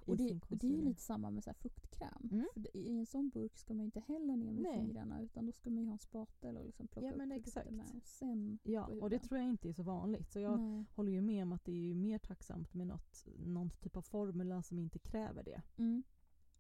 Och 0.08 0.18
det, 0.18 0.40
och 0.50 0.58
det 0.58 0.68
är 0.68 0.72
ju 0.72 0.82
lite 0.82 1.02
samma 1.02 1.30
med 1.30 1.44
så 1.44 1.54
fuktkräm. 1.54 2.30
Mm. 2.32 2.48
För 2.54 2.78
I 2.78 2.98
en 2.98 3.06
sån 3.06 3.30
burk 3.30 3.58
ska 3.58 3.74
man 3.74 3.80
ju 3.80 3.86
inte 3.86 4.00
heller 4.00 4.36
ner 4.38 4.52
med 4.52 4.64
Nej. 4.64 4.80
fingrarna 4.80 5.22
utan 5.22 5.46
då 5.46 5.52
ska 5.52 5.70
man 5.70 5.80
ju 5.80 5.86
ha 5.86 5.94
en 5.94 6.00
spatel 6.00 6.58
och 6.58 6.66
liksom 6.66 6.88
plocka 6.88 7.08
Ja, 7.08 7.16
men 7.16 7.32
upp 7.32 7.38
exakt. 7.38 7.72
med 7.72 7.86
och 7.96 8.08
sen 8.08 8.60
Ja, 8.64 8.88
och 9.02 9.10
det 9.10 9.20
tror 9.20 9.40
jag 9.40 9.50
inte 9.50 9.70
är 9.70 9.74
så 9.74 9.84
vanligt. 9.84 10.32
Så 10.32 10.40
jag 10.40 10.60
Nej. 10.60 10.86
håller 10.96 11.12
ju 11.12 11.22
med 11.22 11.44
om 11.44 11.52
att 11.52 11.66
det 11.66 11.92
är 11.92 11.96
mer 11.96 12.20
tacksamt 12.20 12.74
med 12.74 12.88
något, 12.88 13.28
någon 13.46 13.70
typ 13.70 13.98
av 13.98 14.02
formula 14.02 14.64
som 14.64 14.80
inte 14.80 15.00
kräver 15.00 15.44
det. 15.44 15.62
Mm. 15.78 16.04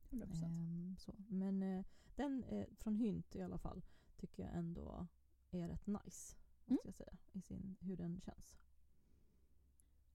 100%. 0.10 0.44
Ehm, 0.44 0.96
så. 0.98 1.14
Men 1.28 1.64
eh, 1.64 1.86
den 2.16 2.44
eh, 2.44 2.66
från 2.78 2.96
Hynt 2.96 3.36
i 3.36 3.42
alla 3.42 3.58
fall 3.58 3.82
tycker 4.18 4.44
jag 4.44 4.54
ändå 4.54 5.08
är 5.52 5.68
rätt 5.68 5.88
nice. 5.88 6.36
Mm. 6.68 6.80
Måste 6.86 6.88
jag 6.88 6.96
säga. 6.96 7.18
I 7.32 7.42
sin, 7.42 7.76
hur 7.80 7.98
den 7.98 8.22
känns. 8.22 8.58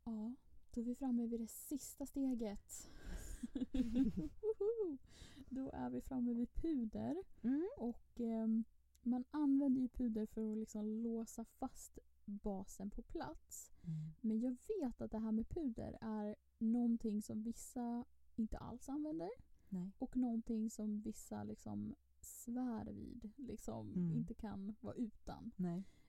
Ja, 0.05 0.35
då 0.71 0.81
är 0.81 0.85
vi 0.85 0.95
framme 0.95 1.27
vid 1.27 1.41
det 1.41 1.51
sista 1.51 2.07
steget. 2.07 2.89
Då 5.49 5.71
är 5.73 5.91
vi 5.91 6.01
framme 6.01 6.35
vid 6.35 6.55
puder. 6.55 7.17
Mm. 7.43 7.69
Och 7.79 8.21
ehm, 8.21 8.65
man 9.03 9.25
använder 9.31 9.81
ju 9.81 9.89
puder 9.89 10.27
för 10.27 10.53
att 10.53 10.59
liksom 10.59 11.03
låsa 11.03 11.45
fast 11.45 11.99
basen 12.25 12.91
på 12.91 13.03
plats. 13.03 13.71
Men 14.21 14.41
jag 14.41 14.57
vet 14.81 15.01
att 15.01 15.11
det 15.11 15.19
här 15.19 15.33
med 15.33 15.49
puder 15.49 15.99
är 16.01 16.37
någonting 16.59 17.23
som 17.23 17.43
vissa 17.43 18.05
inte 18.37 18.59
alls 18.59 18.89
använder. 18.89 19.31
Nej. 19.69 19.91
Och 19.99 20.17
någonting 20.17 20.71
som 20.71 21.01
vissa 21.01 21.45
liksom 21.45 21.95
svär 22.21 22.85
vid. 22.85 23.31
Liksom 23.37 23.93
Mm. 23.93 24.13
inte 24.13 24.35
kan 24.35 24.75
vara 24.81 24.95
utan. 24.95 25.53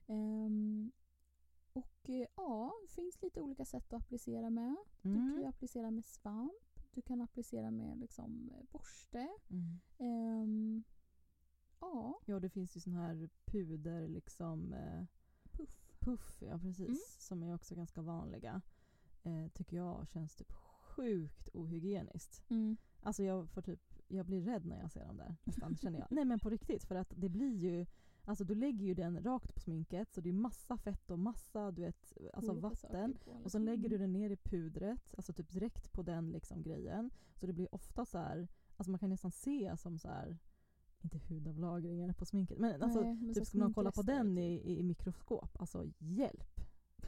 Ehm, 0.06 0.92
och 1.72 2.10
eh, 2.10 2.26
ja, 2.36 2.72
det 2.82 2.88
finns 2.94 3.22
lite 3.22 3.40
olika 3.40 3.64
sätt 3.64 3.92
att 3.92 4.02
applicera 4.02 4.50
med. 4.50 4.76
Du 5.02 5.14
kan 5.14 5.26
ju 5.26 5.32
Mm. 5.34 5.48
applicera 5.48 5.90
med 5.90 6.04
svamp. 6.04 6.73
Du 6.94 7.02
kan 7.02 7.20
applicera 7.20 7.70
med 7.70 7.98
liksom 7.98 8.50
borste. 8.72 9.28
Mm. 9.50 9.80
Ehm, 9.98 10.84
ja, 11.80 12.20
Ja, 12.26 12.40
det 12.40 12.48
finns 12.50 12.76
ju 12.76 12.80
sån 12.80 12.94
här 12.94 13.28
puder 13.44 14.08
liksom 14.08 14.72
eh, 14.72 15.04
puff. 15.52 15.94
puff, 16.00 16.42
ja 16.42 16.58
precis. 16.58 16.88
Mm. 16.88 16.98
Som 17.18 17.42
är 17.42 17.54
också 17.54 17.74
ganska 17.74 18.02
vanliga. 18.02 18.62
Eh, 19.22 19.48
tycker 19.48 19.76
jag 19.76 20.08
känns 20.08 20.36
typ 20.36 20.52
sjukt 20.96 21.48
ohygieniskt. 21.54 22.50
Mm. 22.50 22.76
Alltså 23.02 23.22
jag 23.22 23.50
får 23.50 23.62
typ, 23.62 23.80
jag 24.08 24.26
blir 24.26 24.40
rädd 24.40 24.66
när 24.66 24.80
jag 24.80 24.90
ser 24.90 25.06
dem 25.06 25.16
där 25.16 25.36
nästan 25.44 25.76
känner 25.76 25.98
jag. 25.98 26.08
Nej 26.10 26.24
men 26.24 26.38
på 26.38 26.50
riktigt 26.50 26.84
för 26.84 26.94
att 26.94 27.12
det 27.16 27.28
blir 27.28 27.56
ju, 27.56 27.86
alltså 28.24 28.44
du 28.44 28.54
lägger 28.54 28.86
ju 28.86 28.94
den 28.94 29.24
rakt 29.24 29.54
på 29.54 29.60
sminket 29.60 30.14
så 30.14 30.20
det 30.20 30.28
är 30.28 30.32
massa 30.32 30.76
fett 30.76 31.10
och 31.10 31.18
massa 31.18 31.70
du 31.70 31.82
vet, 31.82 32.12
alltså 32.34 32.52
Olika 32.52 32.68
vatten. 32.68 33.10
Och 33.24 33.34
liksom. 33.34 33.50
sen 33.50 33.64
lägger 33.64 33.88
du 33.88 33.98
den 33.98 34.12
ner 34.12 34.30
i 34.30 34.36
pudret, 34.36 35.14
alltså 35.16 35.32
typ 35.32 35.50
direkt 35.50 35.92
på 35.92 36.02
den 36.02 36.30
liksom 36.32 36.62
grejen. 36.62 37.10
Så 37.34 37.46
det 37.46 37.52
blir 37.52 37.74
ofta 37.74 38.04
så 38.04 38.18
här, 38.18 38.48
alltså 38.76 38.90
man 38.90 38.98
kan 38.98 39.10
nästan 39.10 39.30
se 39.30 39.76
som 39.76 39.98
så 39.98 40.08
här 40.08 40.38
inte 41.04 41.18
hudavlagringar 41.18 42.12
på 42.12 42.24
sminket. 42.24 42.58
Men 42.58 42.82
alltså, 42.82 43.00
Nej, 43.00 43.16
men 43.16 43.34
typ 43.34 43.46
ska 43.46 43.58
man 43.58 43.74
kolla 43.74 43.92
på 43.92 44.02
den 44.02 44.36
typ. 44.36 44.44
i, 44.44 44.78
i 44.78 44.82
mikroskop, 44.82 45.60
alltså 45.60 45.90
hjälp. 45.98 46.60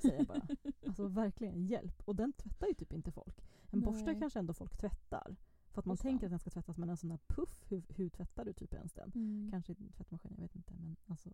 Säger 0.02 0.16
jag 0.16 0.26
bara. 0.26 0.46
alltså 0.86 1.08
verkligen 1.08 1.66
hjälp. 1.66 2.02
Och 2.04 2.16
den 2.16 2.32
tvättar 2.32 2.66
ju 2.66 2.74
typ 2.74 2.92
inte 2.92 3.12
folk. 3.12 3.44
En 3.70 3.80
borste 3.80 4.04
Nej. 4.04 4.20
kanske 4.20 4.38
ändå 4.38 4.54
folk 4.54 4.76
tvättar. 4.76 5.36
För 5.76 5.80
att 5.80 5.86
man 5.86 5.96
tänker 5.96 6.26
att 6.26 6.30
den 6.30 6.38
ska 6.38 6.50
tvättas 6.50 6.76
men 6.78 6.88
en 6.90 6.96
sån 6.96 7.08
där 7.10 7.18
puff, 7.26 7.64
hur, 7.68 7.82
hur 7.88 8.08
tvättar 8.08 8.44
du 8.44 8.52
typ 8.52 8.74
ens 8.74 8.92
den? 8.92 9.12
Mm. 9.14 9.50
Kanske 9.50 9.72
i 9.72 9.92
tvättmaskin, 9.96 10.32
jag 10.36 10.42
vet 10.42 10.56
inte. 10.56 10.74
Men 10.74 10.96
alltså, 11.06 11.28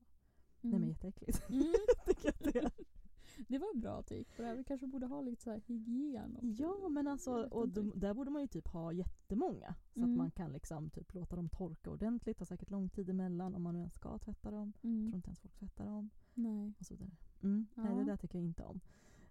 Mm. 0.62 0.70
nej 0.70 0.80
men 0.80 0.88
jätteäckligt. 0.88 1.42
Mm. 1.50 1.62
Att 2.28 2.38
det 2.52 2.56
är. 2.58 2.70
Det 3.48 3.58
var 3.58 3.74
en 3.74 3.80
bra 3.80 4.02
take 4.02 4.24
på 4.36 4.42
det 4.42 4.48
här. 4.48 4.56
Vi 4.56 4.64
kanske 4.64 4.86
borde 4.86 5.06
ha 5.06 5.20
lite 5.20 5.42
så 5.42 5.50
här 5.50 5.60
hygien. 5.66 6.36
och- 6.36 6.44
Ja 6.44 6.88
men 6.88 7.06
alltså, 7.08 7.32
och 7.32 7.68
de, 7.68 7.92
där 7.96 8.14
borde 8.14 8.30
man 8.30 8.42
ju 8.42 8.48
typ 8.48 8.68
ha 8.68 8.92
jättemånga. 8.92 9.74
Så 9.94 10.00
att 10.00 10.04
Mm. 10.06 10.16
man 10.16 10.30
kan 10.30 10.52
liksom 10.52 10.90
typ 10.90 11.14
låta 11.14 11.36
dem 11.36 11.48
torka 11.48 11.90
ordentligt, 11.90 12.38
ha 12.38 12.46
säkert 12.46 12.70
lång 12.70 12.88
tid 12.88 13.10
emellan 13.10 13.54
om 13.54 13.62
man 13.62 13.74
nu 13.74 13.80
ens 13.80 13.94
ska 13.94 14.18
tvätta 14.18 14.50
dem. 14.50 14.72
Mm. 14.82 15.06
tror 15.06 15.16
inte 15.16 15.28
ens 15.28 15.40
folk 15.40 15.54
tvättar 15.54 15.84
dem. 15.86 16.10
Nej. 16.34 16.72
Och 16.78 16.86
så 16.86 16.94
vidare. 16.94 17.10
Mm. 17.42 17.66
Nej 17.74 17.94
det 17.94 18.00
Ja. 18.00 18.04
där 18.06 18.16
tycker 18.16 18.38
jag 18.38 18.44
inte 18.46 18.64
om. 18.64 18.80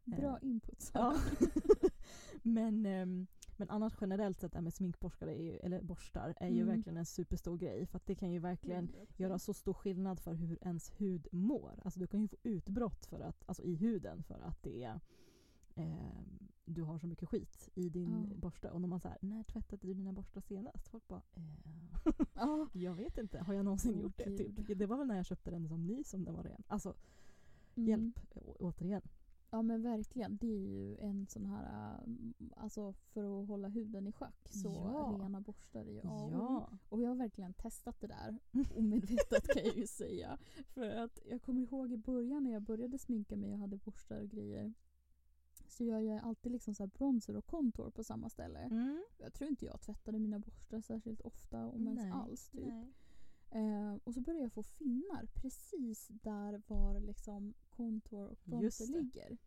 Bra 0.06 0.38
Eh, 0.42 0.48
input. 0.50 0.92
Ja. 0.94 1.16
men, 2.44 2.86
ehm, 2.86 3.28
men 3.62 3.70
annars 3.70 3.94
generellt 4.02 4.40
sett 4.40 4.52
det 4.52 4.58
här 4.58 4.64
med 4.64 4.74
sminkborstar, 4.74 5.28
är 5.28 5.42
ju, 5.42 5.58
eller 5.58 5.82
borstar, 5.82 6.34
är 6.40 6.48
ju 6.50 6.62
Mm. 6.62 6.68
verkligen 6.76 6.98
en 6.98 7.06
superstor 7.06 7.58
grej. 7.58 7.86
För 7.86 7.98
att 7.98 8.06
det 8.06 8.16
kan 8.16 8.32
ju 8.32 8.40
verkligen 8.40 8.88
100%. 8.88 9.20
göra 9.20 9.40
så 9.40 9.54
stor 9.54 9.74
skillnad 9.74 10.20
för 10.20 10.34
hur 10.34 10.58
ens 10.62 10.92
hud 10.98 11.28
mår. 11.32 11.80
Alltså 11.84 12.00
du 12.00 12.08
kan 12.08 12.22
ju 12.22 12.28
få 12.28 12.36
utbrott 12.44 13.06
för 13.06 13.20
att, 13.20 13.44
alltså 13.46 13.64
i 13.64 13.76
huden 13.76 14.24
för 14.24 14.40
att 14.40 14.64
det 14.64 14.84
är, 14.84 15.00
ehm, 15.76 16.40
du 16.66 16.82
har 16.84 16.98
så 17.00 17.08
mycket 17.08 17.30
skit 17.30 17.70
i 17.76 17.90
din 17.90 18.28
Ja. 18.30 18.36
borste. 18.42 18.70
Och 18.72 18.82
när 18.82 18.88
man 18.88 19.00
säger 19.00 19.18
när 19.22 19.44
tvättade 19.44 19.88
du 19.88 19.94
dina 19.94 20.14
borstar 20.14 20.42
senast? 20.42 20.88
Folk 20.88 21.08
bara 21.08 21.22
eh, 21.36 21.44
Ja. 22.34 22.68
jag 22.74 22.94
vet 22.96 23.18
inte, 23.18 23.40
har 23.40 23.54
jag 23.54 23.66
någonsin 23.66 23.96
Åh, 23.96 24.02
gjort 24.02 24.18
det? 24.18 24.38
Typ. 24.38 24.78
Det 24.80 24.86
var 24.86 24.98
väl 24.98 25.08
när 25.08 25.16
jag 25.16 25.26
köpte 25.26 25.52
den 25.52 25.68
som 25.68 25.86
ny 25.88 26.04
som 26.04 26.24
den 26.26 26.36
var 26.36 26.44
ren. 26.44 26.64
Alltså 26.68 26.94
Mm. 27.76 27.88
hjälp, 27.90 28.20
å- 28.36 28.56
återigen. 28.60 29.02
Ja 29.54 29.62
men 29.62 29.82
verkligen. 29.82 30.38
Det 30.38 30.48
är 30.48 30.68
ju 30.68 30.98
en 30.98 31.28
sån 31.28 31.46
här, 31.46 31.94
äh, 31.94 32.14
alltså 32.56 32.94
för 32.94 33.42
att 33.42 33.48
hålla 33.48 33.68
huden 33.68 34.08
i 34.08 34.12
schack 34.12 34.48
så 34.50 34.68
Ja. 34.68 35.18
rena 35.22 35.42
borstar 35.42 35.80
är 35.86 35.92
ju 35.92 36.00
A 36.00 36.10
och 36.10 36.28
O. 36.28 36.32
Ja. 36.32 36.78
Och 36.90 37.02
jag 37.02 37.10
har 37.10 37.16
verkligen 37.16 37.54
testat 37.54 38.00
det 38.00 38.08
där. 38.08 38.38
Omedvetet 38.76 39.48
kan 39.48 39.64
jag 39.66 39.78
ju 39.78 39.88
säga. 39.88 40.38
För 40.68 40.90
att 40.90 41.20
jag 41.26 41.42
kommer 41.42 41.62
ihåg 41.62 41.92
i 41.92 41.98
början 41.98 42.44
när 42.44 42.52
jag 42.52 42.62
började 42.62 42.98
sminka 42.98 43.36
mig 43.38 43.54
och 43.54 43.60
hade 43.60 43.78
borstar 43.78 44.22
och 44.22 44.30
grejer. 44.30 44.74
Så 45.68 45.84
gör 45.84 46.00
jag 46.00 46.24
alltid 46.24 46.52
liksom 46.52 46.76
så 46.76 46.84
här 46.84 46.88
bronzer 46.88 47.38
och 47.38 47.46
contour 47.46 47.90
på 47.90 48.04
samma 48.04 48.30
ställe. 48.30 48.60
Mm. 48.60 49.04
Jag 49.18 49.34
tror 49.34 49.50
inte 49.50 49.66
jag 49.66 49.82
tvättade 49.82 50.20
mina 50.20 50.40
borstar 50.40 50.82
särskilt 50.82 51.22
ofta 51.22 51.66
om 51.66 51.88
ens 51.88 52.02
Nej, 52.02 52.12
alls. 52.12 52.50
Typ. 52.50 52.74
Eh, 53.50 53.94
och 54.04 54.14
så 54.14 54.22
började 54.22 54.44
jag 54.44 54.54
få 54.54 54.64
finnar 54.64 55.26
precis 55.34 56.08
där 56.08 56.62
var 56.68 57.00
liksom 57.00 57.54
contour 57.82 58.28
och 58.30 58.38
det. 58.44 58.88
ligger. 58.98 59.38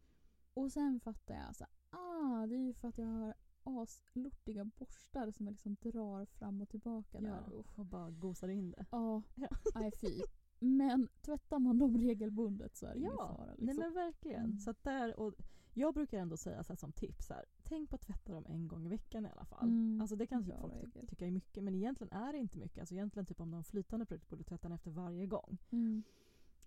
Och 0.54 0.72
sen 0.72 1.00
fattade 1.00 1.38
jag 1.46 1.56
så 1.56 1.64
ah 1.90 2.46
det 2.46 2.54
är 2.54 2.58
ju 2.66 2.72
för 2.74 2.88
att 2.88 2.98
jag 2.98 3.06
har 3.06 3.34
aslortiga 3.62 4.64
borstar 4.64 5.30
som 5.30 5.46
jag 5.46 5.52
liksom 5.52 5.76
drar 5.80 6.24
fram 6.24 6.60
och 6.60 6.68
tillbaka 6.68 7.20
där. 7.20 7.44
Ja, 7.50 7.58
Usch. 7.60 7.78
och 7.78 7.86
bara 7.86 8.10
gosar 8.10 8.48
in 8.48 8.70
det. 8.70 8.86
Ja, 8.90 9.22
nej 9.74 9.90
fy. 10.00 10.20
Men 10.58 11.08
tvättar 11.20 11.58
man 11.58 11.78
dem 11.78 11.96
regelbundet 11.98 12.76
så 12.76 12.86
är 12.86 12.90
det 12.92 12.98
ingen 12.98 13.10
Ja, 13.18 13.36
fara. 13.36 13.50
Liksom. 13.50 13.66
nej 13.66 13.76
men 13.76 13.94
verkligen. 13.94 14.44
Mm. 14.44 14.58
Så 14.58 14.70
att 14.70 14.84
där, 14.84 15.20
och 15.20 15.34
jag 15.74 15.94
brukar 15.94 16.18
ändå 16.18 16.36
säga 16.36 16.64
så 16.64 16.72
här 16.72 16.76
som 16.78 16.92
tips, 16.92 17.26
så 17.26 17.34
här, 17.34 17.44
tänk 17.62 17.90
på 17.90 17.96
att 17.96 18.02
tvätta 18.02 18.32
dem 18.32 18.46
en 18.48 18.68
gång 18.68 18.86
i 18.86 18.88
veckan 18.88 19.26
i 19.26 19.28
alla 19.30 19.44
fall. 19.44 19.68
Mm, 19.68 20.00
Alltså 20.00 20.16
det 20.16 20.26
kan 20.26 20.44
typ 20.44 20.60
folk 20.60 20.74
regel. 20.74 21.06
tycka 21.06 21.26
är 21.26 21.30
mycket, 21.30 21.64
men 21.64 21.74
egentligen 21.74 22.12
är 22.12 22.32
det 22.32 22.38
inte 22.38 22.58
mycket. 22.58 22.78
Alltså 22.80 22.94
egentligen 22.94 23.26
typ 23.26 23.40
om 23.40 23.50
de 23.50 23.64
flytande 23.64 24.06
produkt 24.06 24.28
borde 24.28 24.40
du 24.40 24.44
tvätta 24.44 24.68
den 24.68 24.74
efter 24.74 24.90
varje 24.90 25.26
gång. 25.26 25.58
Mm. 25.70 26.02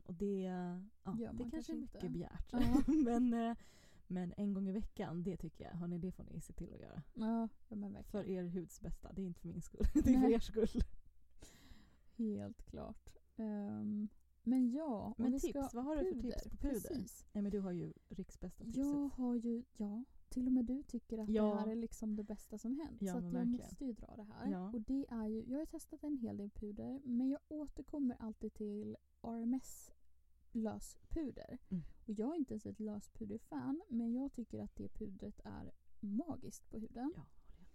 Och 0.08 0.14
det, 0.14 0.42
ja, 0.42 1.12
det 1.12 1.34
man 1.34 1.38
kanske 1.38 1.48
är 1.48 1.52
kanske 1.52 1.74
mycket 1.74 2.04
inte. 2.04 2.10
begärt. 2.10 2.52
Ja. 2.52 2.84
men, 3.04 3.34
eh, 3.34 3.56
men 4.08 4.34
en 4.38 4.54
gång 4.54 4.68
i 4.68 4.72
veckan, 4.72 5.24
det 5.24 5.38
tycker 5.38 5.64
jag, 5.64 5.72
hörni, 5.72 5.98
det 5.98 6.12
får 6.12 6.24
ni 6.24 6.42
se 6.42 6.54
till 6.54 6.74
att 6.74 6.80
göra. 6.80 7.04
Ja. 7.14 7.48
För 8.04 8.24
er 8.30 8.44
huds 8.44 8.82
bästa, 8.82 9.14
det 9.14 9.22
är 9.22 9.26
inte 9.26 9.42
för 9.42 9.48
min 9.48 9.62
skull. 9.62 9.86
Det 10.04 10.14
är 10.14 10.22
för 10.22 10.32
er 10.32 10.40
skull. 10.40 10.84
Helt 12.18 12.62
klart. 12.66 13.10
Ehm, 13.36 14.08
men 14.44 14.72
ja, 14.72 15.14
Men 15.18 15.40
tips, 15.40 15.74
vad 15.74 15.86
har 15.86 15.96
du 15.98 16.14
för 16.14 16.22
tips 16.22 16.44
på 16.44 16.58
puder? 16.58 16.74
Precis. 16.74 17.26
Nej 17.34 17.42
men 17.42 17.52
du 17.52 17.60
har 17.60 17.72
ju 17.72 17.94
riksbästa 18.10 18.64
tipset. 18.64 18.84
Jag 18.86 19.10
har 19.10 19.36
ju, 19.36 19.64
ja, 19.78 20.04
till 20.30 20.48
och 20.48 20.54
med 20.54 20.66
du 20.66 20.84
tycker 20.84 21.18
att 21.18 21.30
Ja. 21.30 21.44
det 21.44 21.60
här 21.60 21.68
är 21.68 21.76
liksom 21.76 22.16
det 22.16 22.24
bästa 22.24 22.58
som 22.58 22.76
hänt. 22.76 23.02
Ja, 23.02 23.14
så 23.14 23.18
jag 23.18 23.22
verkligen. 23.22 23.52
måste 23.52 23.86
ju 23.86 23.94
dra 23.94 24.16
det 24.16 24.24
här. 24.24 24.52
Ja. 24.52 24.72
Och 24.74 24.82
det 24.82 25.06
är 25.10 25.28
ju, 25.28 25.44
jag 25.48 25.60
har 25.60 25.66
testat 25.66 26.04
en 26.04 26.18
hel 26.18 26.38
del 26.38 26.50
puder 26.50 27.02
men 27.04 27.30
jag 27.30 27.40
återkommer 27.48 28.16
alltid 28.20 28.54
till 28.54 28.98
RMS 29.22 29.92
löspuder. 30.58 31.58
Mm. 31.70 31.84
Och 32.06 32.14
jag 32.14 32.32
är 32.32 32.36
inte 32.38 32.54
ens 32.54 32.66
ett 32.66 32.80
löspuderfan 32.80 33.82
men 33.90 34.14
jag 34.14 34.34
tycker 34.34 34.60
att 34.60 34.76
det 34.76 34.90
pudret 34.90 35.40
är 35.44 35.72
magiskt 36.00 36.70
på 36.70 36.80
huden. 36.80 37.14
Ja, 37.16 37.26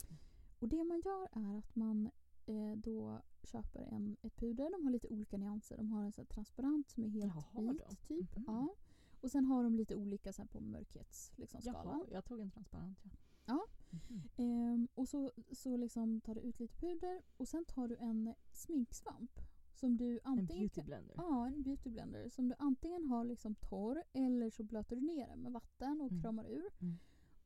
med. 0.08 0.18
Och 0.58 0.68
det 0.68 0.84
man 0.84 1.00
gör 1.00 1.28
är 1.32 1.58
att 1.58 1.76
man 1.76 2.10
eh, 2.46 2.76
då 2.76 3.22
köper 3.42 3.80
en, 3.80 4.16
ett 4.22 4.36
puder. 4.36 4.70
De 4.70 4.84
har 4.84 4.90
lite 4.90 5.08
olika 5.08 5.36
nyanser. 5.36 5.76
De 5.76 5.92
har 5.92 6.04
en 6.04 6.12
här 6.16 6.24
transparent 6.24 6.90
som 6.90 7.04
är 7.04 7.08
helt 7.08 7.34
Jaha, 7.52 7.72
vit 7.72 8.08
typ. 8.08 8.36
Mhm. 8.36 8.44
Ja. 8.46 8.74
Och 9.20 9.30
sen 9.30 9.44
har 9.44 9.64
de 9.64 9.74
lite 9.76 9.96
olika 9.96 10.32
sen 10.32 10.48
på 10.48 10.60
mörkhetsskalan. 10.60 11.40
Liksom, 11.40 11.60
Jaha, 11.64 12.06
jag 12.10 12.24
tog 12.24 12.40
en 12.40 12.50
transparent 12.50 12.98
ja. 13.02 13.10
Ja. 13.46 13.66
Mhm. 13.90 14.28
Ehm, 14.36 14.88
och 14.94 15.08
så, 15.08 15.32
så 15.52 15.76
liksom 15.76 16.20
tar 16.20 16.34
du 16.34 16.40
ut 16.40 16.58
lite 16.60 16.74
puder 16.74 17.22
och 17.36 17.48
sen 17.48 17.64
tar 17.64 17.88
du 17.88 17.96
en 17.96 18.34
sminksvamp. 18.52 19.40
Som 19.82 19.96
du 19.96 20.12
En 20.14 20.20
antingen 20.24 20.46
beauty 20.60 20.74
kan- 20.74 20.86
blender. 20.86 21.14
Ja, 21.16 21.46
en 21.46 21.62
beauty 21.62 21.90
blender. 21.90 22.28
Som 22.28 22.48
du 22.48 22.54
antingen 22.58 23.04
har 23.06 23.24
liksom 23.24 23.54
torr 23.54 24.02
eller 24.12 24.50
så 24.50 24.62
blöter 24.62 24.96
du 24.96 25.02
ner 25.02 25.26
den 25.26 25.42
med 25.42 25.52
vatten 25.52 26.00
och 26.00 26.10
Mm. 26.10 26.22
kramar 26.22 26.44
ur. 26.44 26.70
Mm. 26.80 26.98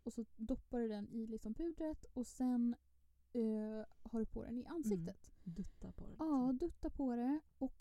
Och 0.02 0.12
så 0.12 0.24
doppar 0.36 0.80
du 0.80 0.88
den 0.88 1.08
i 1.08 1.26
liksom 1.26 1.54
pudret 1.54 2.04
och 2.04 2.26
sen 2.26 2.76
eh, 3.32 3.84
har 4.02 4.18
du 4.20 4.26
på 4.26 4.44
den 4.44 4.58
i 4.58 4.66
ansiktet. 4.66 5.30
Dutta 5.44 5.92
på 5.92 6.06
det. 6.06 6.16
Ja, 6.18 6.50
liksom. 6.50 6.68
dutta 6.68 6.90
på 6.90 7.16
det 7.16 7.40
och 7.58 7.74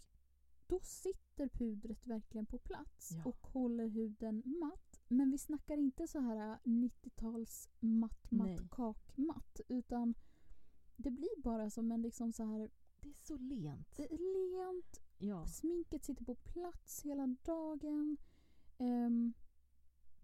då 0.68 0.80
sitter 0.80 1.48
pudret 1.50 2.08
verkligen 2.08 2.46
på 2.46 2.58
plats 2.58 3.12
Ja. 3.12 3.24
och 3.26 3.48
håller 3.48 3.88
huden 3.88 4.44
matt. 4.46 5.02
Men 5.08 5.32
vi 5.32 5.38
snackar 5.38 5.78
inte 5.78 6.08
så 6.08 6.20
här 6.20 6.60
90-tals 6.64 7.70
matt, 7.80 8.32
matt, 8.32 8.48
Nej. 8.48 8.68
kakmatt. 8.72 9.62
Utan 9.68 10.14
det 10.98 11.12
blir 11.12 11.42
bara 11.42 11.70
som 11.70 11.92
en 11.92 12.02
liksom 12.02 12.34
så 12.34 12.44
här 12.44 12.70
Det 13.06 13.10
är 13.12 13.26
så 13.26 13.38
lent. 13.38 13.98
det 13.98 14.04
är 14.14 14.18
lent, 14.74 15.02
Ja. 15.18 15.48
sminket 15.48 16.06
sitter 16.06 16.26
på 16.26 16.36
plats 16.36 17.02
hela 17.04 17.28
dagen. 17.28 18.18
Ehm, 18.78 19.34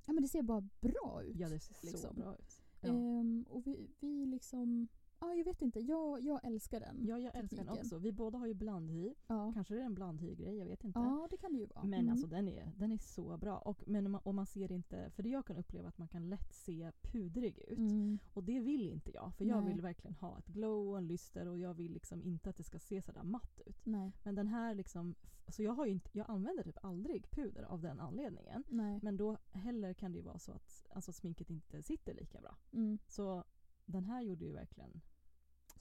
ja 0.06 0.14
men 0.14 0.22
det 0.24 0.28
ser 0.30 0.42
bara 0.42 0.62
bra 0.82 1.24
ut. 1.24 1.36
ja, 1.38 1.50
det 1.50 1.60
ser 1.60 1.74
så 1.74 1.86
liksom. 1.86 2.16
bra 2.16 2.36
ut. 2.38 2.62
Ja. 2.82 2.90
Ehm, 2.90 3.46
och 3.50 3.68
vi, 3.68 3.90
vi 4.00 4.26
liksom, 4.26 4.88
ja 5.22 5.34
jag 5.34 5.46
vet 5.46 5.62
inte, 5.62 5.80
jag, 5.80 6.22
jag 6.22 6.40
älskar 6.46 6.80
den. 6.80 7.06
ja, 7.06 7.20
jag 7.20 7.36
älskar 7.36 7.58
den 7.58 7.70
också. 7.70 7.98
Vi 7.98 8.12
båda 8.12 8.38
har 8.38 8.48
ju 8.48 8.54
blandhy. 8.54 9.14
Ja, 9.28 9.52
Kanske 9.54 9.74
det 9.76 9.82
är 9.82 9.86
en 9.86 9.94
blandhy-grej, 9.96 10.58
jag 10.58 10.66
vet 10.66 10.84
inte. 10.84 11.00
ja 11.00 11.28
det 11.30 11.38
kan 11.38 11.52
det 11.54 11.60
ju 11.60 11.66
vara. 11.66 11.84
Men 11.84 12.00
Mm. 12.00 12.12
alltså 12.12 12.28
den 12.28 12.48
är, 12.48 12.72
den 12.78 12.92
är 12.92 12.98
så 12.98 13.38
bra. 13.38 13.58
Och, 13.58 13.88
men 13.88 14.16
om 14.24 14.36
man, 14.36 14.46
ser 14.46 14.72
inte, 14.72 15.10
för 15.10 15.24
det 15.24 15.30
jag 15.30 15.46
kan 15.46 15.58
uppleva 15.58 15.88
att 15.88 15.98
man 15.98 16.08
kan 16.08 16.30
lätt 16.30 16.54
se 16.54 16.92
pudrig 17.02 17.58
ut. 17.60 17.78
Mm. 17.78 18.20
Och 18.34 18.44
det 18.44 18.60
vill 18.60 18.90
inte 18.90 19.12
jag. 19.14 19.34
För 19.36 19.46
jag 19.46 19.64
Nej. 19.64 19.74
vill 19.74 19.82
verkligen 19.82 20.16
ha 20.16 20.38
ett 20.40 20.48
glow 20.48 20.90
och 20.90 20.98
en 20.98 21.08
lyster 21.08 21.48
och 21.48 21.60
jag 21.60 21.74
vill 21.74 21.92
liksom 21.92 22.22
inte 22.24 22.50
att 22.50 22.58
det 22.58 22.64
ska 22.64 22.80
se 22.80 23.02
sådär 23.02 23.24
matt 23.24 23.62
ut. 23.66 23.86
Nej, 23.86 24.12
Men 24.24 24.36
den 24.36 24.48
här 24.48 24.76
liksom, 24.76 25.16
så 25.48 25.64
jag 25.64 25.72
har 25.74 25.86
inte, 25.86 26.10
jag 26.18 26.30
använder 26.30 26.64
typ 26.64 26.78
aldrig 26.86 27.32
puder 27.32 27.64
av 27.64 27.82
den 27.82 28.00
anledningen. 28.00 28.64
nej. 28.70 29.00
Men 29.04 29.18
då 29.18 29.38
heller 29.52 29.94
kan 29.94 30.12
det 30.12 30.18
ju 30.18 30.24
vara 30.24 30.40
så 30.40 30.52
att 30.52 30.86
alltså, 30.90 31.12
sminket 31.14 31.50
inte 31.50 31.82
sitter 31.84 32.14
lika 32.14 32.42
bra. 32.42 32.56
Mm. 32.74 32.98
Så 33.08 33.44
den 33.86 34.04
här 34.06 34.22
gjorde 34.22 34.46
ju 34.46 34.52
verkligen 34.54 35.02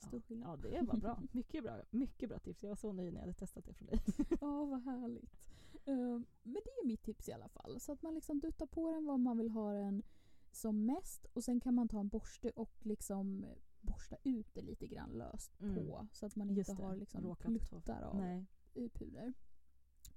Stor 0.01 0.19
Ja, 0.19 0.27
skillnad. 0.27 0.65
ja 0.71 0.79
det 0.81 0.87
var 0.87 0.97
bra. 0.97 1.21
Mycket 1.31 1.63
bra. 1.63 1.81
Mycket 1.89 2.29
bra 2.29 2.39
tips. 2.39 2.63
Jag 2.63 2.69
var 2.69 2.75
så 2.75 2.93
nöjd 2.93 3.13
när 3.13 3.19
jag 3.19 3.25
hade 3.27 3.33
testat 3.39 3.65
det 3.65 3.73
från 3.73 3.87
dig. 3.87 3.99
Ja, 4.41 4.65
vad 4.65 4.81
härligt. 4.83 5.49
Ehm, 5.85 6.25
men 6.43 6.53
det 6.65 6.69
är 6.83 6.87
mitt 6.87 7.03
tips 7.03 7.29
i 7.29 7.31
alla 7.33 7.49
fall. 7.49 7.79
Så 7.79 7.91
att 7.91 8.01
man 8.01 8.13
liksom 8.15 8.39
duttar 8.39 8.65
på 8.65 8.91
den 8.91 9.05
vad 9.05 9.19
man 9.19 9.37
vill 9.37 9.49
ha 9.49 9.73
den 9.73 10.03
som 10.51 10.85
mest. 10.85 11.25
Och 11.33 11.43
sen 11.43 11.59
kan 11.59 11.75
man 11.75 11.87
ta 11.87 11.99
en 11.99 12.07
borste 12.09 12.49
och 12.49 12.85
liksom 12.85 13.45
borsta 13.81 14.15
ut 14.23 14.53
det 14.53 14.61
lite 14.61 14.87
grann 14.87 15.09
löst 15.09 15.59
Mm. 15.61 15.75
på. 15.75 16.07
Så 16.11 16.25
att 16.25 16.35
man 16.35 16.49
inte 16.49 16.73
har 16.73 16.95
liksom 16.95 17.23
råkat 17.23 17.51
pluttar 17.69 18.01
av 18.01 18.15
Nej. 18.17 18.45
puder. 18.93 19.33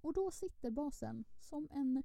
Och 0.00 0.12
då 0.12 0.30
sitter 0.30 0.70
basen 0.70 1.24
som 1.40 1.68
en 1.70 2.02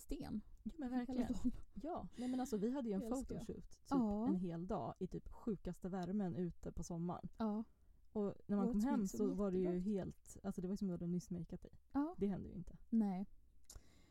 sten. 0.00 0.40
Jo 0.62 0.72
men 0.78 0.90
verkligen. 0.90 1.34
Ja. 1.82 2.08
Nej 2.16 2.28
men 2.28 2.40
alltså 2.40 2.56
vi 2.56 2.70
hade 2.70 2.88
ju 2.88 2.94
en 2.94 3.00
photoshoot 3.00 3.46
typ 3.46 3.64
Ja. 3.90 4.28
en 4.28 4.34
hel 4.36 4.66
dag 4.66 4.94
i 4.98 5.06
typ 5.06 5.28
sjukaste 5.28 5.88
värmen 5.88 6.36
ute 6.36 6.72
på 6.72 6.82
sommaren. 6.82 7.28
Ja. 7.38 7.64
Och 8.12 8.34
när 8.46 8.56
man 8.56 8.66
Vårt 8.66 8.72
kom 8.74 8.84
hem 8.84 9.06
såg 9.06 9.18
så 9.18 9.34
var 9.34 9.50
det 9.50 9.58
ju 9.58 9.78
helt, 9.78 10.36
alltså 10.42 10.60
det 10.60 10.68
var 10.68 10.76
som 10.76 10.84
om 10.84 10.88
du 10.88 10.92
hade 10.94 11.06
nyss 11.06 11.30
makeat 11.30 11.62
dig. 11.62 11.72
ja. 11.92 12.14
Det 12.18 12.26
hände 12.26 12.48
ju 12.48 12.54
inte. 12.54 12.76
Nej. 12.90 13.26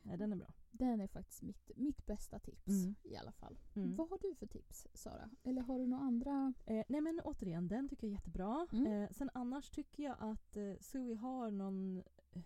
Nej 0.02 0.16
den 0.18 0.32
är 0.32 0.36
bra. 0.36 0.54
Den 0.70 1.00
är 1.00 1.06
faktiskt 1.06 1.42
mitt, 1.42 1.70
mitt 1.76 2.06
bästa 2.06 2.38
tips 2.38 2.66
Mm. 2.68 2.94
i 3.02 3.16
alla 3.16 3.32
fall. 3.32 3.58
Mm. 3.74 3.96
Vad 3.96 4.08
har 4.10 4.18
du 4.18 4.34
för 4.34 4.46
tips 4.46 4.86
Sara? 4.94 5.30
Eller 5.42 5.62
har 5.62 5.78
du 5.78 5.86
några 5.86 6.02
andra? 6.04 6.54
Eh, 6.66 6.84
nej 6.88 7.00
men 7.00 7.20
återigen, 7.24 7.68
den 7.68 7.88
tycker 7.88 8.06
jag 8.06 8.10
är 8.12 8.16
jättebra. 8.16 8.66
Mm. 8.72 8.86
Eh, 8.86 9.10
sen 9.10 9.30
annars 9.34 9.70
tycker 9.70 10.02
jag 10.02 10.16
att 10.18 10.56
eh, 10.56 10.74
Sui 10.80 11.14
har 11.14 11.50
någon, 11.50 11.96
eh, 12.32 12.42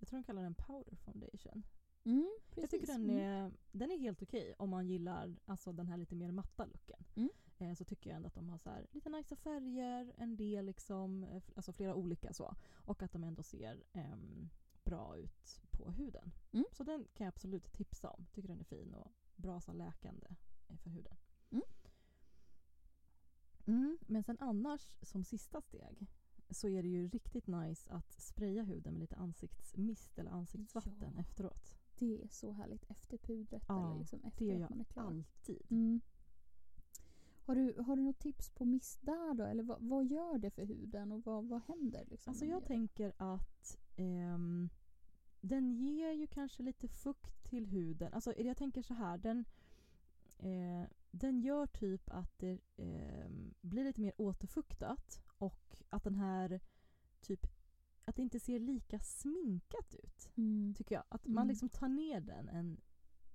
jag 0.00 0.08
tror 0.08 0.18
de 0.18 0.24
kallar 0.24 0.42
den 0.42 0.54
powder 0.54 0.96
foundation. 0.96 1.62
Mm. 2.04 2.30
Jag 2.54 2.70
tycker 2.70 2.86
den 2.86 3.10
Mm. 3.10 3.18
är, 3.18 3.52
den 3.72 3.90
är 3.90 3.98
helt 3.98 4.22
okej 4.22 4.54
om 4.58 4.70
man 4.70 4.86
gillar 4.88 5.36
alltså, 5.44 5.72
den 5.72 5.86
här 5.86 5.96
lite 5.96 6.14
mer 6.14 6.30
matta 6.32 6.64
looken. 6.64 7.04
Mm. 7.14 7.30
Eh, 7.58 7.74
så 7.74 7.84
tycker 7.84 8.10
jag 8.10 8.16
ändå 8.16 8.26
att 8.28 8.34
de 8.34 8.48
har 8.48 8.58
så 8.58 8.70
här, 8.70 8.86
lite 8.90 9.08
nice 9.10 9.36
färger, 9.36 10.12
en 10.16 10.36
del 10.36 10.64
liksom, 10.66 11.24
eh, 11.24 11.42
alltså 11.56 11.72
flera 11.72 11.94
olika 11.94 12.32
så. 12.32 12.54
Och 12.72 13.02
att 13.02 13.12
de 13.12 13.24
ändå 13.24 13.42
ser 13.42 13.82
ehm, 13.92 14.48
bra 14.84 15.16
ut 15.16 15.62
på 15.70 15.90
huden. 15.90 16.32
Mm. 16.52 16.64
Så 16.72 16.84
den 16.84 17.06
kan 17.14 17.24
jag 17.24 17.28
absolut 17.32 17.72
tipsa 17.72 18.10
om. 18.10 18.26
Tycker 18.32 18.48
den 18.48 18.60
är 18.60 18.64
fin 18.64 18.94
och 18.94 19.12
bra 19.36 19.60
så 19.60 19.72
läkande 19.72 20.26
eh, 20.68 20.76
för 20.76 20.90
huden. 20.90 21.16
Mm, 23.66 23.98
men 24.06 24.22
sen 24.22 24.36
annars 24.40 24.96
som 25.02 25.24
sista 25.24 25.60
steg 25.60 26.06
så 26.50 26.68
är 26.68 26.82
det 26.82 26.88
ju 26.88 27.08
riktigt 27.08 27.46
nice 27.46 27.90
att 27.90 28.12
spraya 28.12 28.62
huden 28.62 28.92
med 28.92 29.00
lite 29.00 29.16
ansiktsmist 29.16 30.18
eller 30.18 30.30
ansiktsvatten 30.30 31.12
Ja. 31.14 31.20
efteråt. 31.20 31.76
Det 31.98 32.22
är 32.22 32.28
så 32.28 32.52
härligt 32.52 32.84
efter 32.90 33.18
pudret 33.18 33.62
Ja, 33.68 33.86
eller 33.90 33.98
liksom 33.98 34.24
efter 34.24 34.44
Det 34.44 34.50
gör 34.50 34.54
att 34.54 34.60
jag 34.60 34.70
man 34.70 34.80
är 34.80 34.84
klar. 34.84 35.02
alltid. 35.04 35.66
Mm. 35.70 36.00
Har, 37.44 37.54
du, 37.54 37.82
har 37.82 37.96
du 37.96 38.02
något 38.02 38.18
tips 38.18 38.50
på 38.50 38.64
mist 38.64 38.98
där 39.02 39.34
då? 39.34 39.44
Eller 39.44 39.62
vad, 39.62 39.82
vad 39.82 40.04
gör 40.06 40.38
det 40.38 40.50
för 40.50 40.64
huden 40.64 41.12
och 41.12 41.24
vad, 41.24 41.48
vad 41.48 41.62
händer? 41.62 42.04
Liksom, 42.10 42.30
Alltså 42.30 42.44
jag 42.44 42.64
tänker 42.64 43.12
att 43.16 43.78
ehm, 43.96 44.68
den 45.40 45.72
ger 45.72 46.12
ju 46.12 46.26
kanske 46.26 46.62
lite 46.62 46.88
fukt 46.88 47.44
till 47.44 47.66
huden. 47.66 48.12
Alltså 48.12 48.34
jag 48.38 48.56
tänker 48.56 48.82
så 48.82 48.94
här, 48.94 49.18
den, 49.18 49.44
eh, 50.38 50.88
den 51.10 51.40
gör 51.40 51.66
typ 51.66 52.10
att 52.10 52.38
det 52.38 52.58
ehm, 52.76 53.54
blir 53.60 53.84
lite 53.84 54.00
mer 54.00 54.12
återfuktat 54.16 55.22
och 55.38 55.76
att 55.88 56.04
den 56.04 56.14
här 56.14 56.60
typ 57.20 57.46
att 58.04 58.16
det 58.16 58.22
inte 58.22 58.40
ser 58.40 58.58
lika 58.58 58.98
sminkat 59.00 59.94
ut. 59.94 60.30
det? 60.34 60.40
Mm. 60.42 60.74
Tycker 60.74 60.94
jag. 60.94 61.04
Att 61.08 61.24
Mm. 61.26 61.34
man 61.34 61.48
liksom 61.48 61.68
tar 61.68 61.88
ner 61.88 62.20
den 62.20 62.48
en, 62.48 62.80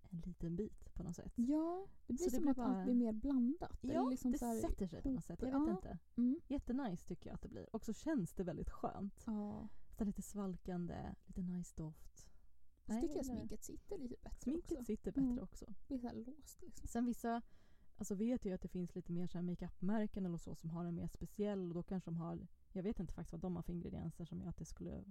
en 0.10 0.20
liten 0.22 0.56
bit 0.56 0.94
på 0.94 1.04
något 1.04 1.16
sätt. 1.16 1.34
Ja, 1.36 1.88
det 2.08 2.14
blir 2.14 2.18
Så 2.18 2.30
det 2.30 2.32
som 2.36 2.42
blir 2.42 2.52
att 2.52 2.58
bara- 2.58 2.68
allt 2.68 2.84
blir 2.86 2.96
mer 2.96 3.12
blandat. 3.14 3.80
Ja, 3.82 4.10
liksom 4.10 4.32
det 4.32 4.38
så 4.38 4.46
här 4.46 4.60
sätter 4.62 4.88
sig 4.88 5.02
på 5.02 5.10
något 5.12 5.24
sätt. 5.24 5.40
Jag 5.42 5.48
vet 5.60 5.68
ja. 5.68 5.72
inte. 5.72 5.98
Mm. 6.16 6.40
Jättenice 6.48 7.06
tycker 7.08 7.30
jag 7.30 7.36
att 7.36 7.42
det 7.42 7.50
blir. 7.50 7.76
Och 7.76 7.86
så 7.86 7.94
känns 7.94 8.34
det 8.34 8.44
väldigt 8.44 8.70
skönt. 8.70 9.24
Ja. 9.26 9.68
Så 9.98 10.04
lite 10.04 10.22
svalkande, 10.22 11.16
lite 11.26 11.42
nice 11.42 11.74
doft. 11.76 12.18
Så 12.86 12.94
Nej, 12.94 13.02
tycker 13.02 13.16
jag 13.16 13.26
sminket 13.26 13.64
sitter 13.64 13.98
lite 13.98 14.16
bättre 14.24 14.40
Sminket 14.42 14.72
också. 14.72 14.86
sitter 14.86 15.12
bättre 15.12 15.22
Mm. 15.32 15.40
också. 15.44 15.66
Det 15.66 15.88
blir 15.88 15.98
så 16.10 16.16
låst 16.16 16.62
liksom. 16.62 16.88
Sen 16.88 17.06
vissa 17.06 17.42
alltså 17.98 18.16
vet 18.16 18.46
ju 18.46 18.54
att 18.54 18.62
det 18.62 18.68
finns 18.68 18.96
lite 18.96 19.12
mer 19.12 19.28
så 19.28 19.42
makeup-märken 19.42 20.26
eller 20.26 20.38
så 20.38 20.56
som 20.56 20.70
har 20.70 20.86
en 20.86 20.96
mer 20.96 21.08
speciell 21.08 21.68
och 21.70 21.74
då 21.74 21.84
kanske 21.84 22.12
de 22.12 22.18
har, 22.18 22.48
jag 22.78 22.84
vet 22.84 23.00
inte 23.00 23.14
faktiskt 23.14 23.32
vad 23.34 23.42
de 23.42 23.56
har 23.56 23.64
för 23.64 23.74
ingredienser 23.74 24.26
som 24.26 24.42
gör 24.42 24.50
att 24.50 24.58
det 24.58 24.66
skulle 24.66 25.04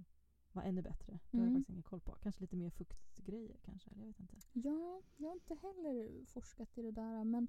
vara 0.51 0.65
ännu 0.65 0.81
bättre. 0.81 1.19
Det 1.31 1.37
har 1.37 1.43
jag 1.43 1.49
Mm. 1.49 1.53
faktiskt 1.53 1.69
ingen 1.69 1.83
koll 1.83 1.99
på. 2.01 2.11
Kanske 2.11 2.41
lite 2.41 2.55
mer 2.55 2.69
fuktgrejer 2.69 3.57
kanske, 3.63 3.89
eller 3.91 4.01
jag 4.01 4.07
vet 4.07 4.19
inte. 4.19 4.37
Ja, 4.53 5.01
jag 5.17 5.27
har 5.29 5.33
inte 5.33 5.55
heller 5.55 6.25
forskat 6.25 6.77
i 6.77 6.81
det 6.81 6.91
där 6.91 7.23
men 7.23 7.47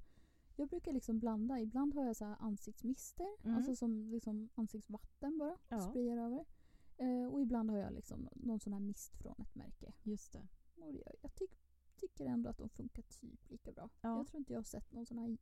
jag 0.56 0.68
brukar 0.68 0.92
liksom 0.92 1.18
blanda. 1.18 1.60
Ibland 1.60 1.94
har 1.94 2.04
jag 2.04 2.16
så 2.16 2.24
här 2.24 2.36
ansiktsmister, 2.40 3.26
Mm. 3.44 3.56
alltså 3.56 3.76
som 3.76 4.10
liksom 4.10 4.48
ansiktsvatten 4.54 5.38
bara, 5.38 5.56
Ja. 5.68 5.80
sprayar 5.80 6.16
över. 6.16 6.44
Eh, 6.96 7.26
och 7.26 7.42
ibland 7.42 7.70
har 7.70 7.76
jag 7.78 7.92
liksom 7.92 8.20
nå- 8.20 8.32
någon 8.34 8.60
sån 8.60 8.72
här 8.72 8.80
mist 8.80 9.16
från 9.16 9.34
ett 9.40 9.54
märke. 9.54 9.92
Just 10.02 10.32
det. 10.32 10.48
Och 10.76 10.92
det, 10.92 11.02
jag 11.22 11.34
tyck, 11.34 11.50
tycker 11.96 12.26
ändå 12.26 12.50
att 12.50 12.58
de 12.58 12.68
funkar 12.68 13.02
typ 13.02 13.50
lika 13.50 13.72
bra. 13.72 13.90
Ja. 14.00 14.16
Jag 14.16 14.26
tror 14.26 14.38
inte 14.38 14.52
jag 14.52 14.58
har 14.58 14.64
sett 14.64 14.92
någon 14.92 15.06
sån 15.06 15.18
här 15.18 15.36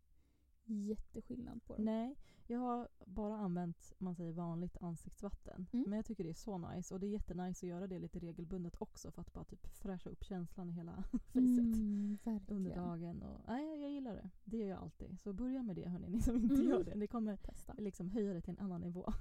jätteskillnad 0.67 1.65
på 1.65 1.77
dem. 1.77 1.85
Nej, 1.85 2.17
jag 2.47 2.59
har 2.61 2.89
bara 3.07 3.37
använt 3.37 3.93
man 3.99 4.15
säger 4.15 4.33
vanligt 4.33 4.77
ansiktsvatten. 4.81 5.67
Mm. 5.73 5.85
Men 5.89 5.97
jag 5.97 6.07
tycker 6.07 6.25
det 6.25 6.31
är 6.31 6.35
så 6.35 6.59
nice 6.59 6.95
och 6.95 7.01
det 7.01 7.07
är 7.07 7.09
jättenice 7.11 7.67
att 7.67 7.71
göra 7.71 7.87
det 7.87 7.99
lite 7.99 8.19
regelbundet 8.19 8.77
också 8.79 9.11
för 9.11 9.21
att 9.23 9.33
bara 9.33 9.45
typ 9.45 9.67
fräscha 9.67 10.11
upp 10.11 10.25
känslan 10.25 10.71
i 10.71 10.73
hela 10.73 11.03
facet. 11.13 11.35
Mm, 11.77 12.19
under 12.47 12.75
dagen. 12.77 13.23
Och, 13.23 13.41
nej, 13.49 13.81
jag 13.81 13.91
gillar 13.91 14.15
det. 14.15 14.31
Det 14.45 14.57
gör 14.57 14.69
jag 14.69 14.79
alltid. 14.79 15.21
Så 15.21 15.33
börja 15.33 15.63
med 15.63 15.77
det 15.77 15.89
hörni, 15.89 16.09
ni 16.09 16.21
som 16.23 16.37
inte 16.37 16.55
Mm. 16.55 16.69
gör 16.69 16.85
det. 16.85 16.95
Det 16.95 17.07
kommer 17.07 17.37
Testa. 17.37 17.75
liksom 17.79 18.11
höja 18.11 18.35
det 18.35 18.41
till 18.41 18.51
en 18.51 18.59
annan 18.65 18.81
nivå. 18.81 19.13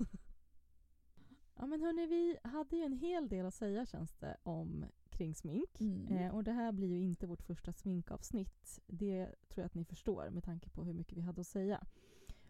ja 1.55 1.65
men 1.65 1.81
hörni, 1.81 2.05
vi 2.07 2.37
hade 2.43 2.75
ju 2.77 2.83
en 2.83 2.93
hel 2.93 3.29
del 3.29 3.45
att 3.45 3.53
säga 3.53 3.85
känns 3.85 4.13
det 4.15 4.37
om 4.43 4.85
kring 5.15 5.35
smink. 5.35 5.81
Mm. 5.81 6.07
Eh, 6.07 6.35
och 6.35 6.43
det 6.43 6.51
här 6.51 6.71
blir 6.71 6.87
ju 6.87 7.01
inte 7.01 7.27
vårt 7.27 7.43
första 7.43 7.71
sminkavsnitt. 7.71 8.79
Det 8.87 9.25
tror 9.25 9.61
jag 9.61 9.65
att 9.65 9.75
ni 9.75 9.85
förstår 9.85 10.29
med 10.29 10.43
tanke 10.43 10.69
på 10.69 10.83
hur 10.83 10.93
mycket 10.93 11.17
vi 11.17 11.21
hade 11.21 11.41
att 11.41 11.47
säga. 11.47 11.87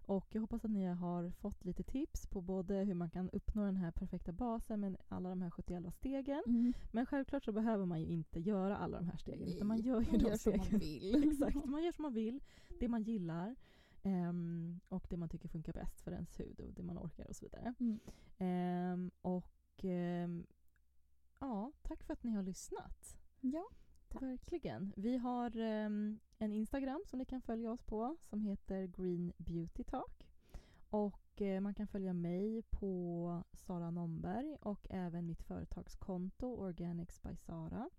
Och 0.07 0.27
jag 0.31 0.41
hoppas 0.41 0.65
att 0.65 0.71
ni 0.71 0.85
har 0.85 1.29
fått 1.29 1.65
lite 1.65 1.83
tips 1.83 2.27
på 2.27 2.41
både 2.41 2.75
hur 2.75 2.93
man 2.93 3.09
kan 3.09 3.29
uppnå 3.29 3.65
den 3.65 3.75
här 3.77 3.91
perfekta 3.91 4.31
basen 4.31 4.79
med 4.79 4.97
alla 5.07 5.29
de 5.29 5.41
här 5.41 5.49
71 5.49 5.93
stegen. 5.93 6.43
Mm. 6.47 6.73
Men 6.91 7.05
självklart 7.05 7.45
så 7.45 7.51
behöver 7.51 7.85
man 7.85 8.01
ju 8.01 8.07
inte 8.07 8.39
göra 8.39 8.77
alla 8.77 8.97
de 8.97 9.07
här 9.07 9.17
stegen. 9.17 9.47
Utan 9.47 9.67
man 9.67 9.81
gör 9.81 10.01
ju 10.01 10.11
man 10.11 10.19
de 10.19 10.25
gör 10.25 10.37
som 10.37 10.37
stegen. 10.37 10.67
man 10.71 10.79
vill. 10.79 11.23
Exakt, 11.31 11.65
man 11.65 11.83
gör 11.83 11.91
som 11.91 12.01
man 12.01 12.13
vill. 12.13 12.43
Det 12.79 12.87
man 12.87 13.03
gillar. 13.03 13.55
ehm, 14.03 14.79
och 14.89 15.07
det 15.09 15.17
man 15.17 15.29
tycker 15.29 15.47
funkar 15.49 15.73
bäst 15.73 16.01
för 16.01 16.11
ens 16.11 16.39
hud 16.39 16.59
och 16.59 16.73
det 16.73 16.83
man 16.83 16.97
orkar 16.97 17.25
och 17.29 17.35
så 17.35 17.45
vidare. 17.45 17.73
Mm. 17.79 17.99
Ehm, 18.37 19.11
och 19.21 19.83
ehm, 19.83 20.45
ja, 21.39 21.71
tack 21.81 22.03
för 22.03 22.13
att 22.13 22.23
ni 22.23 22.31
har 22.31 22.43
lyssnat. 22.43 23.17
Ja, 23.41 23.65
tack. 24.07 24.21
Verkligen. 24.21 24.93
Vi 24.97 25.17
har 25.17 25.57
ehm, 25.57 26.19
en 26.37 26.51
Instagram 26.53 27.03
som 27.05 27.19
ni 27.19 27.25
kan 27.25 27.41
följa 27.41 27.71
oss 27.71 27.81
på 27.83 28.17
som 28.21 28.41
heter 28.41 28.85
Green 28.87 29.33
Beauty 29.37 29.83
Talk. 29.83 30.27
Och 30.89 31.41
eh, 31.41 31.61
man 31.61 31.73
kan 31.73 31.87
följa 31.87 32.13
mig 32.13 32.61
på 32.69 33.43
Sara 33.53 33.91
Nomberg 33.91 34.57
och 34.61 34.87
även 34.89 35.25
mitt 35.25 35.43
företagskonto 35.43 36.47
Organics 36.47 37.21
by 37.21 37.35
Sara. 37.35 37.89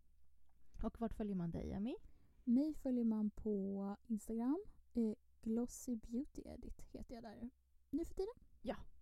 Och 0.83 1.01
vart 1.01 1.15
följer 1.15 1.35
man 1.35 1.51
dig, 1.51 1.75
Ami? 1.75 1.97
Mig 2.45 2.75
följer 2.75 3.05
man 3.05 3.31
på 3.31 3.97
Instagram. 4.07 4.65
Eh, 4.95 5.15
Glossy 5.43 5.97
Beauty 5.97 6.43
Edit 6.45 6.81
heter 6.93 7.15
jag 7.15 7.25
där 7.25 7.51
nu 7.91 8.05
för 8.05 8.15
tiden. 8.15 8.35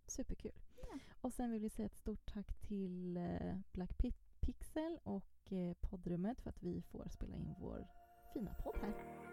Superkul. 0.07 0.53
Ja. 0.77 0.99
Och 1.21 1.33
sen 1.33 1.51
vill 1.51 1.61
vi 1.61 1.71
säga 1.71 1.87
ett 1.87 1.97
stort 1.97 2.27
tack 2.27 2.55
till 2.61 3.17
eh, 3.17 3.59
Black 3.73 3.91
Pi- 3.99 4.15
Pixel 4.45 4.99
och 5.05 5.53
eh, 5.53 5.73
poddrummet 5.81 6.41
för 6.41 6.51
att 6.51 6.63
vi 6.63 6.83
får 6.83 7.09
spela 7.09 7.37
in 7.37 7.55
vår 7.61 7.87
fina 8.33 8.55
podd 8.55 8.77
här. 8.83 9.25